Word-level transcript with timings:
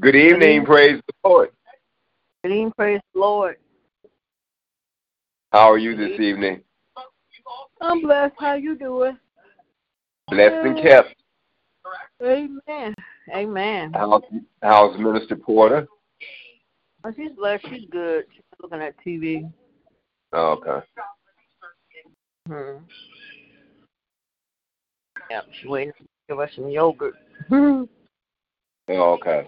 Good 0.00 0.16
evening, 0.16 0.64
praise 0.64 1.00
the 1.06 1.28
Lord. 1.28 1.50
Good 2.42 2.52
evening, 2.52 2.72
praise 2.76 3.00
the 3.14 3.20
Lord. 3.20 3.56
How 5.52 5.70
are 5.70 5.78
you 5.78 5.96
this 5.96 6.18
evening? 6.18 6.62
I'm 7.80 8.00
blessed. 8.00 8.34
How 8.38 8.54
you 8.54 8.76
doing? 8.76 9.18
Blessed 10.28 10.64
and 10.64 10.82
kept. 10.82 11.14
Amen. 12.22 12.94
Amen. 13.34 13.92
How's, 13.94 14.22
how's 14.62 14.98
Minister 14.98 15.36
Porter? 15.36 15.86
Oh, 17.04 17.12
she's 17.14 17.32
blessed. 17.32 17.66
She's 17.68 17.88
good. 17.90 18.24
She's 18.34 18.42
looking 18.60 18.80
at 18.80 18.94
TV. 19.06 19.52
Oh, 20.32 20.52
okay. 20.52 20.86
Hmm. 22.48 22.84
Yep, 25.30 25.44
she's 25.60 25.68
waiting 25.68 25.92
to 25.98 26.04
give 26.28 26.40
us 26.40 26.50
some 26.56 26.68
yogurt. 26.68 27.14
Oh, 28.88 29.12
okay. 29.12 29.46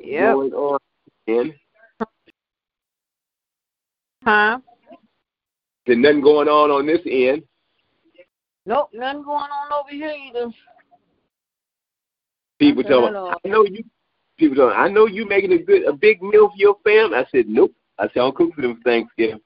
Yep. 0.00 0.34
Going 0.34 0.52
on 0.52 0.78
in? 1.26 1.54
Huh? 4.22 4.58
There's 5.86 5.98
nothing 5.98 6.22
going 6.22 6.48
on 6.48 6.70
on 6.70 6.86
this 6.86 7.00
end. 7.06 7.42
Nope, 8.66 8.90
nothing 8.94 9.22
going 9.22 9.50
on 9.50 9.72
over 9.72 9.90
here 9.90 10.14
either. 10.28 10.50
People 12.58 12.82
tell 12.82 13.02
me. 13.02 13.16
I 13.16 13.48
know 13.48 13.64
you. 13.64 13.84
People 14.38 14.56
tell 14.56 14.68
me, 14.68 14.74
I 14.74 14.88
know 14.88 15.06
you 15.06 15.28
making 15.28 15.52
a 15.52 15.58
good, 15.58 15.84
a 15.84 15.92
big 15.92 16.22
meal 16.22 16.48
for 16.48 16.56
your 16.56 16.76
family. 16.82 17.18
I 17.18 17.26
said, 17.30 17.46
nope. 17.46 17.72
I 17.98 18.04
said, 18.04 18.20
I'll 18.20 18.32
cook 18.32 18.54
for 18.54 18.62
them 18.62 18.76
for 18.76 18.82
Thanksgiving. 18.82 19.40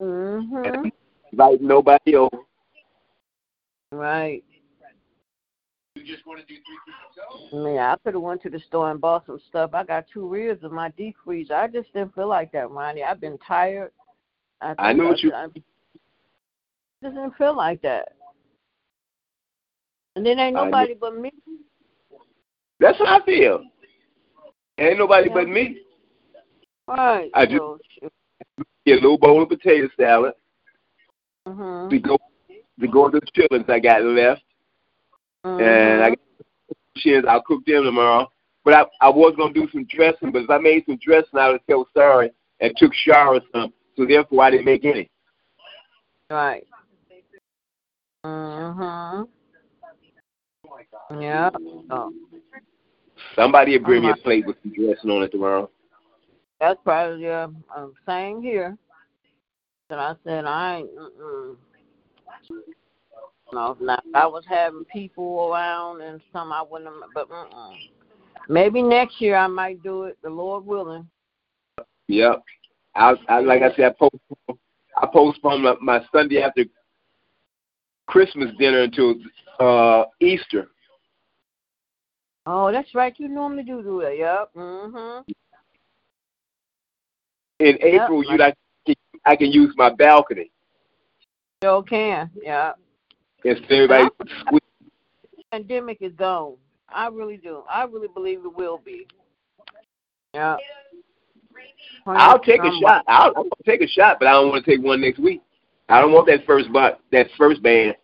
Mm-hmm. 0.00 0.88
Invite 1.32 1.62
nobody 1.62 2.16
over. 2.16 2.36
Right. 3.90 4.44
Yeah, 7.52 7.92
I 7.92 7.96
could 8.04 8.14
have 8.14 8.22
went 8.22 8.42
to 8.42 8.50
the 8.50 8.60
store 8.60 8.90
and 8.90 9.00
bought 9.00 9.26
some 9.26 9.40
stuff. 9.48 9.70
I 9.74 9.84
got 9.84 10.06
two 10.12 10.28
ribs 10.28 10.64
in 10.64 10.72
my 10.74 10.90
deep 10.90 11.16
freezer. 11.24 11.54
I 11.54 11.68
just 11.68 11.92
didn't 11.92 12.14
feel 12.14 12.28
like 12.28 12.52
that, 12.52 12.70
Ronnie. 12.70 13.02
I've 13.02 13.20
been 13.20 13.38
tired. 13.46 13.92
I, 14.60 14.74
I 14.78 14.92
know 14.92 15.08
what 15.08 15.22
you- 15.22 15.32
I, 15.32 15.46
just 15.46 17.14
didn't 17.14 17.36
feel 17.36 17.56
like 17.56 17.80
that. 17.82 18.12
And 20.16 20.26
then 20.26 20.38
ain't 20.38 20.54
nobody 20.56 20.94
but 20.94 21.16
me. 21.16 21.30
That's 22.78 22.98
how 22.98 23.18
I 23.20 23.24
feel. 23.24 23.62
Ain't 24.78 24.98
nobody 24.98 25.28
but 25.28 25.48
me. 25.48 25.78
Right. 26.88 27.30
I 27.34 27.44
just- 27.46 27.54
shoot. 27.54 28.12
Get 28.86 28.92
a 28.98 29.02
little 29.02 29.18
bowl 29.18 29.42
of 29.42 29.48
potato 29.48 29.88
salad. 29.98 30.32
Mhm. 31.46 31.90
We 31.90 31.98
go, 32.00 32.18
we 32.78 32.88
go 32.88 33.08
to 33.10 33.20
the 33.20 33.26
chillings 33.32 33.68
I 33.68 33.78
got 33.78 34.02
left. 34.02 34.42
And 35.44 36.02
I 36.02 36.10
Mhm. 36.10 36.10
got 36.10 36.18
chins. 36.96 37.24
I'll 37.28 37.42
cook 37.42 37.64
them 37.66 37.84
tomorrow. 37.84 38.30
But 38.64 38.74
I 38.74 38.84
I 39.00 39.08
was 39.08 39.34
gonna 39.36 39.52
do 39.54 39.68
some 39.72 39.84
dressing, 39.84 40.32
but 40.32 40.42
if 40.42 40.50
I 40.50 40.58
made 40.58 40.84
some 40.86 40.98
dressing, 41.02 41.38
I 41.38 41.50
would 41.50 41.62
feel 41.66 41.86
sorry 41.94 42.30
and 42.60 42.76
took 42.76 42.92
shower 42.94 43.34
or 43.36 43.40
something. 43.52 43.72
So 43.96 44.06
therefore, 44.06 44.44
I 44.44 44.50
didn't 44.50 44.66
make 44.66 44.84
any. 44.84 45.10
Right. 46.30 46.66
Mhm. 48.24 49.28
Yeah. 51.20 51.50
Oh, 51.90 52.12
Somebody 53.34 53.76
will 53.76 53.84
bring 53.84 54.02
me 54.02 54.08
a 54.08 54.12
Uh-huh. 54.12 54.22
plate 54.22 54.46
with 54.46 54.56
some 54.62 54.72
dressing 54.72 55.10
on 55.10 55.22
it 55.22 55.30
tomorrow. 55.32 55.70
that's 56.60 56.78
probably 56.84 57.26
uh, 57.28 57.48
um, 57.74 57.94
same 58.06 58.42
here. 58.42 58.76
And 59.88 59.98
I 60.00 60.14
said 60.24 60.44
I 60.44 60.76
ain't. 60.78 60.96
Mm-mm. 60.96 61.56
No, 63.52 63.76
now 63.80 64.00
I 64.14 64.26
was 64.26 64.44
having 64.48 64.84
people 64.92 65.50
around 65.50 66.02
and 66.02 66.20
some 66.32 66.52
I 66.52 66.62
wouldn't. 66.62 66.94
But 67.14 67.28
mm-mm. 67.28 67.74
maybe 68.48 68.82
next 68.82 69.20
year 69.20 69.36
I 69.36 69.46
might 69.46 69.82
do 69.82 70.04
it. 70.04 70.18
The 70.22 70.30
Lord 70.30 70.64
willing. 70.64 71.08
Yep. 72.08 72.42
I, 72.94 73.14
I 73.28 73.40
like 73.40 73.62
I 73.62 73.74
said, 73.74 73.84
I 73.86 73.90
postponed, 73.90 74.60
I 74.96 75.06
postponed 75.12 75.62
my, 75.62 75.74
my 75.80 76.04
Sunday 76.12 76.42
after 76.42 76.64
Christmas 78.06 78.50
dinner 78.58 78.82
until 78.82 79.14
uh 79.58 80.04
Easter. 80.20 80.68
Oh, 82.46 82.72
that's 82.72 82.94
right. 82.94 83.14
You 83.18 83.28
normally 83.28 83.62
do 83.62 83.82
do 83.82 84.00
it. 84.00 84.18
Yep. 84.18 84.50
Mhm. 84.56 85.24
In 87.60 87.78
April, 87.82 88.24
you 88.24 88.38
like 88.38 88.56
I 89.26 89.36
can 89.36 89.52
use 89.52 89.74
my 89.76 89.90
balcony 89.90 90.50
Sure 91.62 91.82
can. 91.82 92.30
Yeah. 92.42 92.72
Of 93.44 93.56
everybody 93.70 94.08
squeeze. 94.40 94.60
Pandemic 95.50 95.98
is 96.00 96.12
gone. 96.14 96.56
I 96.88 97.08
really 97.08 97.36
do. 97.36 97.62
I 97.68 97.84
really 97.84 98.08
believe 98.08 98.40
it 98.44 98.56
will 98.56 98.78
be. 98.84 99.06
Yeah. 100.34 100.56
I'll 102.06 102.38
take 102.38 102.62
a 102.62 102.70
shot. 102.80 103.04
I'll, 103.08 103.32
gonna 103.34 103.48
take 103.66 103.82
a 103.82 103.88
shot, 103.88 104.18
but 104.18 104.28
I 104.28 104.32
don't 104.32 104.48
want 104.48 104.64
to 104.64 104.70
take 104.70 104.84
one 104.84 105.00
next 105.00 105.18
week. 105.18 105.42
I 105.88 106.00
don't 106.00 106.12
want 106.12 106.26
that 106.28 106.46
first 106.46 106.68
but 106.72 107.00
that 107.12 107.26
first 107.36 107.62
band. 107.62 107.96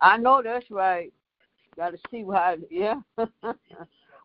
I 0.00 0.16
know 0.16 0.40
that's 0.42 0.70
right. 0.70 1.12
Got 1.76 1.90
to 1.90 1.98
see 2.10 2.24
why. 2.24 2.56
Yeah. 2.70 3.00
but 3.16 3.58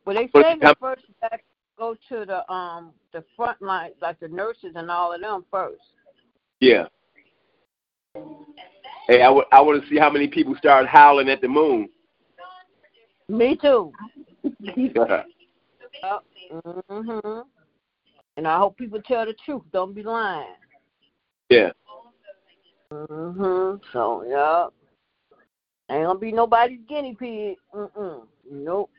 they 0.05 0.29
say 0.33 0.55
the 0.59 0.75
first 0.79 1.03
back 1.21 1.43
go 1.77 1.95
to 2.09 2.25
the 2.25 2.51
um 2.51 2.91
the 3.11 3.23
front 3.35 3.61
line, 3.61 3.91
like 4.01 4.19
the 4.19 4.27
nurses 4.27 4.73
and 4.75 4.89
all 4.89 5.13
of 5.13 5.21
them 5.21 5.43
first. 5.51 5.81
Yeah. 6.59 6.85
Hey, 9.07 9.21
I 9.21 9.29
I 9.51 9.61
want 9.61 9.83
to 9.83 9.89
see 9.89 9.97
how 9.97 10.09
many 10.09 10.27
people 10.27 10.55
start 10.57 10.87
howling 10.87 11.29
at 11.29 11.41
the 11.41 11.47
moon. 11.47 11.89
Me 13.27 13.55
too. 13.55 13.91
Yep. 14.43 15.23
Mhm. 16.89 17.43
And 18.37 18.47
I 18.47 18.57
hope 18.57 18.77
people 18.77 19.01
tell 19.01 19.25
the 19.25 19.33
truth. 19.45 19.63
Don't 19.71 19.93
be 19.93 20.03
lying. 20.03 20.55
Yeah. 21.49 21.71
Mhm. 22.91 23.79
So 23.91 24.23
yeah. 24.27 24.67
Ain't 25.89 26.05
gonna 26.05 26.19
be 26.19 26.31
nobody's 26.31 26.81
guinea 26.87 27.15
pig. 27.15 27.57
Mm-mm. 27.73 28.27
Nope. 28.51 28.89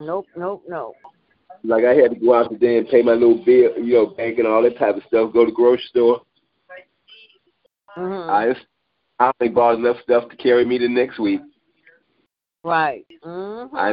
Nope. 0.00 0.26
Nope. 0.36 0.64
Nope. 0.68 0.96
Like 1.62 1.84
I 1.84 1.94
had 1.94 2.12
to 2.12 2.16
go 2.16 2.34
out 2.34 2.50
today 2.50 2.78
and 2.78 2.88
pay 2.88 3.02
my 3.02 3.12
little 3.12 3.44
bill, 3.44 3.76
you 3.78 3.94
know, 3.94 4.06
bank 4.06 4.38
and 4.38 4.48
all 4.48 4.62
that 4.62 4.78
type 4.78 4.96
of 4.96 5.02
stuff. 5.06 5.32
Go 5.32 5.44
to 5.44 5.50
the 5.50 5.54
grocery 5.54 5.84
store. 5.88 6.22
Mhm. 7.96 8.30
I 8.30 8.54
I 9.20 9.30
only 9.38 9.52
bought 9.52 9.74
enough 9.78 9.98
stuff 10.02 10.30
to 10.30 10.36
carry 10.36 10.64
me 10.64 10.78
to 10.78 10.88
next 10.88 11.18
week. 11.18 11.42
Right. 12.64 13.06
Mhm. 13.22 13.70
I 13.74 13.90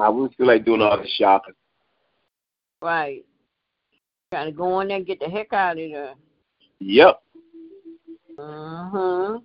I 0.00 0.08
wouldn't 0.08 0.34
feel 0.36 0.46
like 0.46 0.64
doing 0.64 0.80
all 0.80 0.96
the 0.96 1.06
shopping. 1.06 1.54
Right. 2.80 3.26
Trying 4.30 4.46
to 4.46 4.52
go 4.52 4.80
in 4.80 4.88
there 4.88 4.96
and 4.96 5.06
get 5.06 5.20
the 5.20 5.28
heck 5.28 5.52
out 5.52 5.78
of 5.78 5.90
there. 5.90 6.14
Yep. 6.80 7.22
Mhm. 8.38 9.42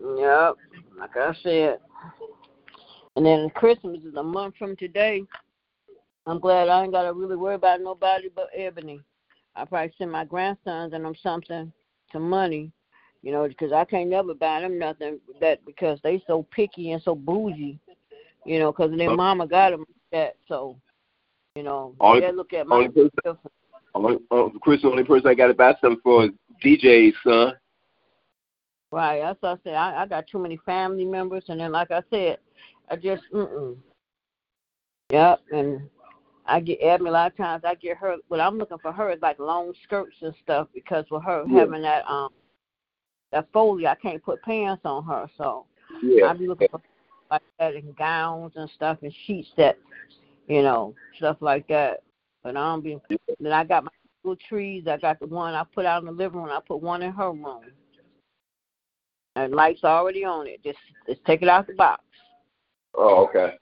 Yep. 0.00 0.54
Like 0.96 1.16
I 1.16 1.34
said. 1.42 1.80
And 3.16 3.26
then 3.26 3.50
Christmas 3.50 4.02
is 4.04 4.14
a 4.14 4.22
month 4.22 4.56
from 4.56 4.76
today. 4.76 5.24
I'm 6.26 6.38
glad 6.38 6.68
I 6.68 6.84
ain't 6.84 6.92
got 6.92 7.02
to 7.02 7.12
really 7.12 7.36
worry 7.36 7.56
about 7.56 7.80
nobody 7.80 8.28
but 8.28 8.50
Ebony. 8.54 9.00
I 9.56 9.64
probably 9.64 9.92
send 9.98 10.12
my 10.12 10.24
grandsons 10.24 10.92
and 10.92 11.04
them 11.04 11.14
something, 11.16 11.72
some 12.12 12.28
money, 12.28 12.72
you 13.24 13.32
know, 13.32 13.48
because 13.48 13.72
I 13.72 13.86
can't 13.86 14.10
never 14.10 14.34
buy 14.34 14.60
them 14.60 14.78
nothing 14.78 15.18
that 15.40 15.64
because 15.64 15.98
they 16.02 16.22
so 16.26 16.46
picky 16.50 16.92
and 16.92 17.02
so 17.02 17.14
bougie, 17.14 17.78
you 18.44 18.58
know, 18.58 18.70
because 18.70 18.94
their 18.94 19.10
Oh. 19.10 19.16
mama 19.16 19.46
got 19.46 19.70
them 19.70 19.86
that. 20.12 20.36
So, 20.46 20.78
you 21.56 21.62
know, 21.62 21.96
Only- 22.00 22.20
they 22.20 22.32
look 22.32 22.52
at 22.52 22.66
my 22.66 22.76
only 22.76 22.88
person- 22.90 23.38
Only, 23.94 24.18
uh, 24.30 24.50
Chris, 24.60 24.82
the 24.82 24.90
only 24.90 25.04
person 25.04 25.28
I 25.28 25.34
got 25.34 25.46
to 25.46 25.54
buy 25.54 25.74
something 25.80 26.00
for 26.02 26.24
is 26.26 26.32
DJ's 26.60 27.16
son. 27.22 27.56
Right. 28.92 29.20
That's 29.20 29.40
what 29.40 29.58
I 29.58 29.62
said. 29.62 29.74
I, 29.74 30.02
I 30.02 30.06
got 30.06 30.26
too 30.26 30.38
many 30.38 30.58
family 30.58 31.06
members, 31.06 31.48
and 31.48 31.58
then 31.60 31.72
like 31.72 31.90
I 31.90 32.02
said, 32.10 32.40
I 32.90 32.96
just 32.96 33.22
mm-mm. 33.32 33.78
Yep. 35.10 35.40
And 35.50 35.88
I 36.44 36.60
get 36.60 36.78
Ebony 36.82 37.08
a 37.08 37.12
lot 37.12 37.30
of 37.30 37.36
times. 37.38 37.64
I 37.64 37.74
get 37.76 37.96
her. 37.96 38.16
What 38.28 38.40
I'm 38.40 38.58
looking 38.58 38.78
for 38.78 38.92
her 38.92 39.10
is 39.10 39.22
like 39.22 39.38
long 39.38 39.72
skirts 39.84 40.20
and 40.20 40.34
stuff 40.42 40.68
because 40.74 41.08
with 41.10 41.22
her 41.22 41.44
Yeah. 41.48 41.60
having 41.60 41.82
that 41.82 42.04
um 42.06 42.30
that 43.34 43.48
Foley. 43.52 43.86
I 43.86 43.96
can't 43.96 44.22
put 44.22 44.42
pants 44.42 44.82
on 44.84 45.04
her, 45.04 45.28
so 45.36 45.66
Yeah. 46.02 46.26
I'll 46.26 46.38
be 46.38 46.48
looking 46.48 46.68
for 46.70 46.80
like 47.30 47.42
that 47.58 47.74
in 47.74 47.92
gowns 47.92 48.52
and 48.56 48.70
stuff 48.70 48.98
and 49.02 49.12
sheets 49.26 49.48
that, 49.56 49.76
you 50.46 50.62
know, 50.62 50.94
stuff 51.16 51.36
like 51.40 51.66
that. 51.68 52.02
But 52.42 52.56
I 52.56 52.60
don't 52.60 52.82
be. 52.82 52.98
Then 53.40 53.52
I 53.52 53.64
got 53.64 53.84
my 53.84 53.90
little 54.22 54.38
trees. 54.48 54.86
I 54.86 54.96
got 54.98 55.18
the 55.18 55.26
one 55.26 55.54
I 55.54 55.64
put 55.74 55.84
out 55.84 56.02
in 56.02 56.06
the 56.06 56.12
living 56.12 56.42
room. 56.42 56.50
I 56.50 56.60
put 56.66 56.80
one 56.80 57.02
in 57.02 57.12
her 57.12 57.30
room. 57.32 57.62
And 59.36 59.52
lights 59.52 59.82
already 59.82 60.24
on 60.24 60.46
it. 60.46 60.62
Just 60.62 60.78
just 61.08 61.24
take 61.24 61.42
it 61.42 61.48
out 61.48 61.66
the 61.66 61.74
box. 61.74 62.02
Oh, 62.94 63.24
okay. 63.26 63.56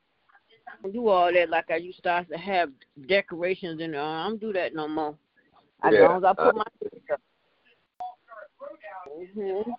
don't 0.82 0.92
do 0.92 1.08
all 1.08 1.32
that 1.32 1.48
like 1.48 1.70
I 1.70 1.76
used 1.76 2.02
to 2.02 2.26
have 2.36 2.70
decorations 3.08 3.80
in 3.80 3.92
there. 3.92 4.02
I 4.02 4.26
don't 4.28 4.40
do 4.40 4.52
that 4.52 4.74
no 4.74 4.86
more. 4.86 5.16
As 5.82 5.94
Yeah, 5.94 6.08
long 6.08 6.18
as 6.18 6.24
I 6.24 6.32
put 6.34 6.54
uh, 6.54 6.58
my 6.58 6.64
hmm 9.34 9.70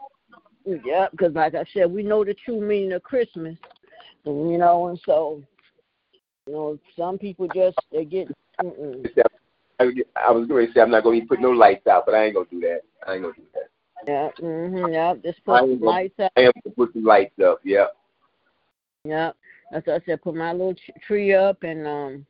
Yeah, 0.85 1.07
because 1.11 1.33
like 1.33 1.55
I 1.55 1.65
said, 1.73 1.91
we 1.91 2.03
know 2.03 2.23
the 2.23 2.33
true 2.33 2.61
meaning 2.61 2.93
of 2.93 3.03
Christmas, 3.03 3.57
you 4.25 4.57
know, 4.57 4.87
and 4.87 4.99
so 5.05 5.41
you 6.47 6.53
know, 6.53 6.79
some 6.97 7.17
people 7.17 7.47
just 7.53 7.77
they 7.91 8.05
get. 8.05 8.27
Mm-mm. 8.61 9.05
I 9.79 10.31
was 10.31 10.47
going 10.47 10.67
to 10.67 10.73
say 10.73 10.81
I'm 10.81 10.91
not 10.91 11.03
going 11.03 11.21
to 11.21 11.27
put 11.27 11.41
no 11.41 11.49
lights 11.49 11.87
out, 11.87 12.05
but 12.05 12.15
I 12.15 12.25
ain't 12.25 12.35
going 12.35 12.47
to 12.47 12.55
do 12.55 12.61
that. 12.61 12.81
I 13.07 13.13
ain't 13.13 13.23
going 13.23 13.33
to 13.35 13.41
do 13.41 13.47
that. 13.53 13.69
Yeah, 14.05 14.29
mhm, 14.41 14.93
yeah, 14.93 15.13
just 15.23 15.43
put 15.45 15.59
gonna- 15.59 15.73
lights 15.75 16.19
up. 16.19 16.31
I 16.35 16.41
am 16.41 16.51
going 16.63 16.63
to 16.65 16.69
put 16.71 16.93
some 16.93 17.03
lights 17.03 17.39
up. 17.43 17.59
Yeah. 17.63 17.87
Yeah, 19.05 19.31
that's 19.71 19.87
what 19.87 20.01
I 20.01 20.05
said. 20.05 20.21
Put 20.21 20.35
my 20.35 20.51
little 20.51 20.75
tree 21.05 21.33
up, 21.33 21.63
and 21.63 21.87
um, 21.87 22.25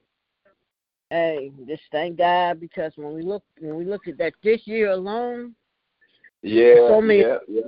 hey, 1.09 1.51
just 1.67 1.83
thank 1.91 2.17
God 2.17 2.59
because 2.59 2.93
when 2.95 3.13
we 3.13 3.21
look 3.21 3.43
when 3.59 3.75
we 3.75 3.85
look 3.85 4.07
at 4.07 4.17
that 4.17 4.33
this 4.43 4.61
year 4.65 4.91
alone, 4.91 5.55
Yeah. 6.43 6.75
So 6.89 7.01
many- 7.01 7.21
Yeah. 7.21 7.37
Yeah. 7.47 7.61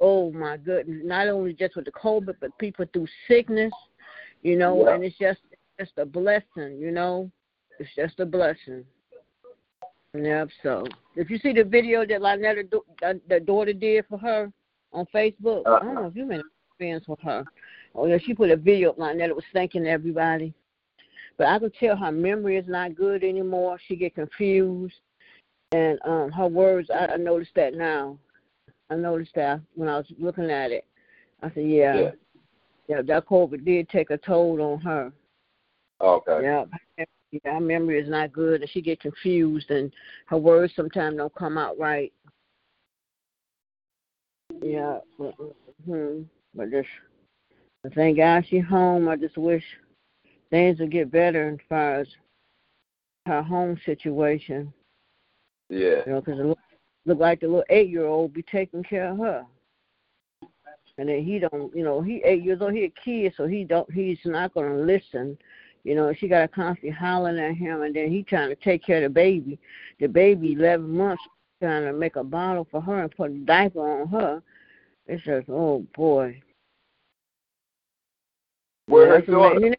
oh 0.00 0.32
my 0.32 0.56
goodness, 0.56 1.02
not 1.04 1.28
only 1.28 1.52
just 1.52 1.76
with 1.76 1.84
the 1.84 1.92
COVID, 1.92 2.34
but 2.40 2.56
people 2.58 2.84
through 2.92 3.06
sickness, 3.28 3.72
you 4.42 4.56
know, 4.56 4.84
Yeah. 4.84 4.94
and 4.94 5.04
it's 5.04 5.16
just 5.18 5.40
it's 5.78 5.90
just 5.90 5.98
a 5.98 6.04
blessing, 6.06 6.78
you 6.78 6.90
know, 6.90 7.30
it's 7.78 7.94
just 7.94 8.18
a 8.20 8.26
blessing. 8.26 8.84
Yep. 10.14 10.48
So 10.62 10.84
if 11.16 11.30
you 11.30 11.38
see 11.38 11.52
the 11.52 11.64
video 11.64 12.04
that 12.04 12.20
Lynetta, 12.20 12.68
do- 12.70 12.84
uh, 13.02 13.14
the 13.28 13.40
daughter 13.40 13.72
did 13.72 14.04
for 14.06 14.18
her 14.18 14.52
on 14.92 15.06
Facebook, 15.14 15.62
I 15.66 15.78
don't 15.80 15.94
know 15.94 16.06
if 16.06 16.16
you've 16.16 16.28
been 16.28 16.42
friends 16.76 17.06
with 17.08 17.20
her. 17.20 17.44
Oh 17.94 18.06
yeah, 18.06 18.18
she 18.18 18.34
put 18.34 18.50
a 18.50 18.56
video 18.56 18.90
up 18.90 18.98
Lynetta 18.98 19.34
was 19.34 19.44
thanking 19.52 19.86
everybody. 19.86 20.52
But 21.38 21.46
I 21.46 21.58
could 21.58 21.74
tell 21.74 21.96
her 21.96 22.12
memory 22.12 22.56
is 22.58 22.66
not 22.68 22.94
good 22.94 23.24
anymore. 23.24 23.78
She 23.86 23.96
get 23.96 24.14
confused, 24.14 24.94
and 25.72 25.98
um 26.04 26.30
her 26.30 26.46
words. 26.46 26.90
I, 26.90 27.06
I 27.06 27.16
noticed 27.16 27.54
that 27.56 27.74
now. 27.74 28.18
I 28.90 28.94
noticed 28.94 29.34
that 29.34 29.60
when 29.74 29.88
I 29.88 29.96
was 29.98 30.06
looking 30.18 30.50
at 30.50 30.70
it. 30.70 30.84
I 31.42 31.48
said, 31.48 31.64
yeah, 31.64 31.94
Yeah. 31.94 32.10
yeah, 32.88 33.02
that 33.02 33.26
COVID 33.26 33.64
did 33.64 33.88
take 33.88 34.10
a 34.10 34.18
toll 34.18 34.60
on 34.60 34.80
her. 34.82 35.12
Okay. 36.00 36.42
Yeah, 36.42 36.64
yeah, 36.98 37.54
her 37.54 37.60
memory 37.60 38.00
is 38.00 38.08
not 38.08 38.32
good, 38.32 38.60
and 38.60 38.70
she 38.70 38.80
get 38.82 39.00
confused, 39.00 39.70
and 39.70 39.92
her 40.26 40.36
words 40.36 40.72
sometimes 40.76 41.16
don't 41.16 41.34
come 41.34 41.56
out 41.56 41.78
right. 41.78 42.12
Yeah, 44.60 44.98
but, 45.18 45.34
hmm 45.84 46.22
but 46.54 46.70
just 46.70 46.88
but 47.82 47.94
thank 47.94 48.18
God 48.18 48.44
she 48.48 48.58
home. 48.58 49.08
I 49.08 49.16
just 49.16 49.38
wish 49.38 49.64
things 50.50 50.78
would 50.78 50.92
get 50.92 51.10
better 51.10 51.50
as 51.50 51.58
far 51.68 52.00
as 52.00 52.08
her 53.26 53.42
home 53.42 53.78
situation. 53.86 54.72
Yeah. 55.72 56.02
You 56.04 56.12
know, 56.12 56.20
because 56.20 56.38
it 56.38 56.44
look, 56.44 56.58
look 57.06 57.18
like 57.18 57.40
the 57.40 57.46
little 57.46 57.64
eight 57.70 57.88
year 57.88 58.04
old 58.04 58.34
be 58.34 58.42
taking 58.42 58.82
care 58.82 59.10
of 59.10 59.18
her. 59.18 59.46
And 60.98 61.08
then 61.08 61.24
he 61.24 61.38
don't, 61.38 61.74
you 61.74 61.82
know, 61.82 62.02
he 62.02 62.22
eight 62.26 62.42
years 62.42 62.60
old, 62.60 62.74
he 62.74 62.84
a 62.84 62.90
kid, 63.02 63.32
so 63.36 63.46
he 63.46 63.64
don't, 63.64 63.90
he's 63.90 64.18
not 64.26 64.52
gonna 64.52 64.76
listen. 64.76 65.38
You 65.84 65.94
know, 65.94 66.12
she 66.12 66.28
got 66.28 66.42
to 66.42 66.48
constantly 66.48 66.90
hollering 66.90 67.38
at 67.38 67.56
him, 67.56 67.82
and 67.82 67.96
then 67.96 68.10
he 68.10 68.22
trying 68.22 68.50
to 68.50 68.54
take 68.56 68.84
care 68.84 68.98
of 68.98 69.04
the 69.04 69.08
baby. 69.08 69.58
The 69.98 70.06
baby, 70.06 70.52
eleven 70.52 70.94
months, 70.94 71.22
trying 71.60 71.84
to 71.84 71.92
make 71.94 72.16
a 72.16 72.22
bottle 72.22 72.68
for 72.70 72.82
her 72.82 73.02
and 73.02 73.10
put 73.10 73.30
a 73.30 73.34
diaper 73.34 74.02
on 74.02 74.08
her. 74.08 74.42
It's 75.06 75.24
just, 75.24 75.48
oh 75.48 75.86
boy. 75.96 76.40
Where 78.86 79.08
her 79.08 79.14
That's 79.14 79.28
amazing. 79.28 79.40
daughter? 79.40 79.60
You 79.60 79.70
know, 79.70 79.76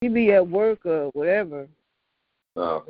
He 0.00 0.08
be 0.08 0.32
at 0.32 0.48
work 0.48 0.86
or 0.86 1.10
whatever. 1.12 1.68
Oh, 2.56 2.82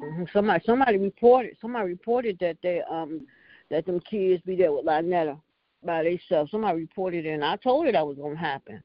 hmm 0.00 0.24
Somebody 0.32 0.62
somebody 0.64 0.98
reported 0.98 1.56
somebody 1.60 1.88
reported 1.88 2.38
that 2.40 2.56
they 2.62 2.82
um 2.90 3.26
that 3.70 3.86
them 3.86 4.00
kids 4.00 4.42
be 4.44 4.56
there 4.56 4.72
with 4.72 4.86
Lynetta 4.86 5.38
by 5.84 6.02
themselves. 6.02 6.50
Somebody 6.50 6.78
reported 6.80 7.26
it 7.26 7.30
and 7.30 7.44
I 7.44 7.56
told 7.56 7.86
her 7.86 7.92
that 7.92 8.06
was 8.06 8.16
gonna 8.16 8.36
happen. 8.36 8.82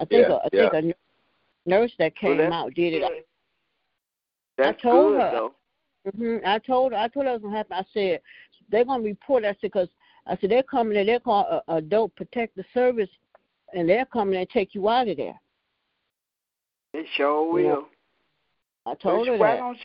I 0.00 0.04
think 0.04 0.28
Yeah, 0.28 0.34
a, 0.34 0.40
I 0.44 0.48
think 0.70 0.94
a 1.66 1.68
nurse 1.68 1.92
that 1.98 2.16
came 2.16 2.38
that's 2.38 2.52
out 2.52 2.74
did 2.74 2.94
it. 2.94 3.26
That's 4.58 4.80
told 4.82 5.12
good 5.14 5.20
her. 5.20 5.30
though. 5.32 5.54
hmm 6.16 6.36
I 6.46 6.58
told 6.58 6.92
her 6.92 6.98
I 6.98 7.08
told 7.08 7.26
her 7.26 7.32
it 7.32 7.34
was 7.34 7.42
gonna 7.42 7.56
happen. 7.56 7.76
I 7.76 7.84
said 7.92 8.20
they're 8.70 8.84
gonna 8.84 9.02
report. 9.02 9.44
I 9.44 9.48
said 9.48 9.56
because 9.62 9.88
I 10.26 10.36
said 10.36 10.50
they're 10.50 10.62
coming 10.62 10.96
and 10.96 11.08
they're 11.08 11.20
called 11.20 11.46
uh, 11.50 11.60
adult 11.74 12.14
protective 12.16 12.64
service 12.74 13.10
and 13.74 13.88
they're 13.88 14.06
coming 14.06 14.38
and 14.38 14.48
take 14.50 14.74
you 14.74 14.88
out 14.88 15.08
of 15.08 15.16
there. 15.16 15.38
It 16.94 17.06
sure 17.16 17.60
Yeah. 17.60 17.74
will. 17.74 17.88
I 18.86 18.94
told 18.94 19.26
But 19.26 19.32
her 19.32 19.38
why 19.38 19.54
that. 19.54 19.58
don't 19.58 19.76
you 19.76 19.84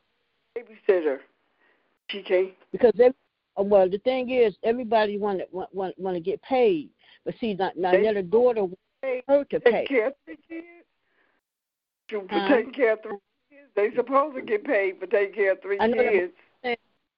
babysit 0.58 1.06
her? 1.06 1.20
She 2.10 2.22
can't. 2.24 2.52
because 2.72 2.92
they, 2.98 3.08
uh, 3.58 3.64
well, 3.64 3.90
the 3.90 3.98
thing 4.00 4.30
is, 4.30 4.56
everybody 4.64 5.18
want 5.18 5.40
to 5.40 5.46
want, 5.52 5.98
want, 5.98 6.16
to 6.16 6.20
get 6.20 6.42
paid, 6.42 6.90
but 7.26 7.34
see, 7.40 7.54
not 7.54 7.78
now 7.78 7.92
They- 7.92 8.06
a 8.08 8.22
daughter 8.22 8.64
want 8.66 8.78
Hey, 9.02 9.24
her 9.28 9.44
to 9.46 9.60
take 9.60 9.74
pay. 9.74 9.86
care 9.88 10.08
of 10.08 10.14
kids. 10.26 10.66
Huh? 12.30 12.48
take 12.50 12.74
care 12.74 12.94
of 12.94 13.02
three 13.02 13.18
kids, 13.50 13.70
they 13.76 13.92
supposed 13.96 14.36
to 14.36 14.42
get 14.42 14.64
paid 14.66 15.00
for 15.00 15.08
taking 15.08 15.34
care 15.34 15.54
of 15.54 15.62
three 15.62 15.80
kids. 15.80 16.34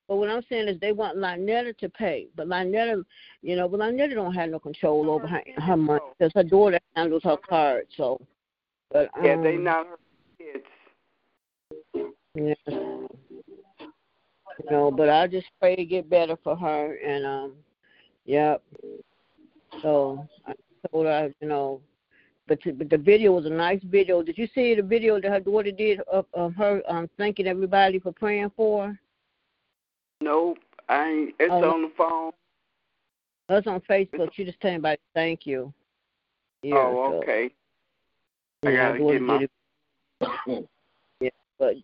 But 0.07 0.17
what 0.17 0.29
I'm 0.29 0.43
saying 0.49 0.67
is 0.67 0.79
they 0.79 0.91
want 0.91 1.17
Lynetta 1.17 1.77
to 1.77 1.89
pay, 1.89 2.27
but 2.35 2.47
Lynetta, 2.47 3.03
you 3.41 3.55
know, 3.55 3.67
but 3.69 3.79
Lynetta 3.79 4.13
don't 4.13 4.33
have 4.33 4.49
no 4.49 4.59
control 4.59 5.09
over 5.09 5.25
her 5.27 5.41
her 5.57 5.77
money 5.77 6.01
because 6.19 6.31
her 6.35 6.43
daughter 6.43 6.79
handles 6.95 7.23
her 7.23 7.37
card. 7.37 7.87
So, 7.95 8.19
but 8.91 9.09
um, 9.17 9.25
Yeah, 9.25 9.41
they 9.41 9.55
not 9.55 9.87
her 9.87 9.97
kids. 10.37 10.65
Yeah. 12.35 12.53
You 14.63 14.71
know, 14.71 14.91
but 14.91 15.09
I 15.09 15.27
just 15.27 15.47
pray 15.59 15.75
to 15.75 15.83
get 15.83 16.09
better 16.09 16.37
for 16.43 16.55
her, 16.55 16.95
and 16.95 17.25
um, 17.25 17.53
yep. 18.25 18.63
So 19.81 20.25
I 20.47 20.53
told 20.91 21.05
her, 21.05 21.33
you 21.41 21.47
know, 21.47 21.81
but 22.47 22.59
the, 22.63 22.71
but 22.71 22.89
the 22.89 22.97
video 22.97 23.33
was 23.33 23.45
a 23.45 23.49
nice 23.49 23.81
video. 23.83 24.23
Did 24.23 24.37
you 24.37 24.47
see 24.53 24.75
the 24.75 24.81
video 24.81 25.19
that 25.19 25.29
her 25.29 25.39
daughter 25.39 25.71
did 25.71 25.99
of, 26.01 26.25
of 26.33 26.53
her 26.55 26.81
um 26.87 27.09
thanking 27.17 27.47
everybody 27.47 27.99
for 27.99 28.11
praying 28.11 28.51
for 28.55 28.87
her? 28.87 28.99
Nope, 30.21 30.59
I 30.87 31.09
ain't. 31.09 31.35
It's 31.39 31.51
Oh, 31.51 31.71
on 31.71 31.81
the 31.81 31.91
phone. 31.97 32.31
That's 33.49 33.67
on 33.67 33.81
Facebook. 33.81 34.33
She 34.33 34.45
just 34.45 34.59
telling 34.61 34.75
everybody 34.75 35.01
thank 35.13 35.45
you. 35.45 35.73
Yeah, 36.61 36.75
oh, 36.77 37.09
so, 37.09 37.15
okay. 37.17 37.51
I 38.65 38.71
gotta 38.71 38.99
get 38.99 39.21
my- 39.21 39.47
yeah, 41.19 41.29
but 41.59 41.75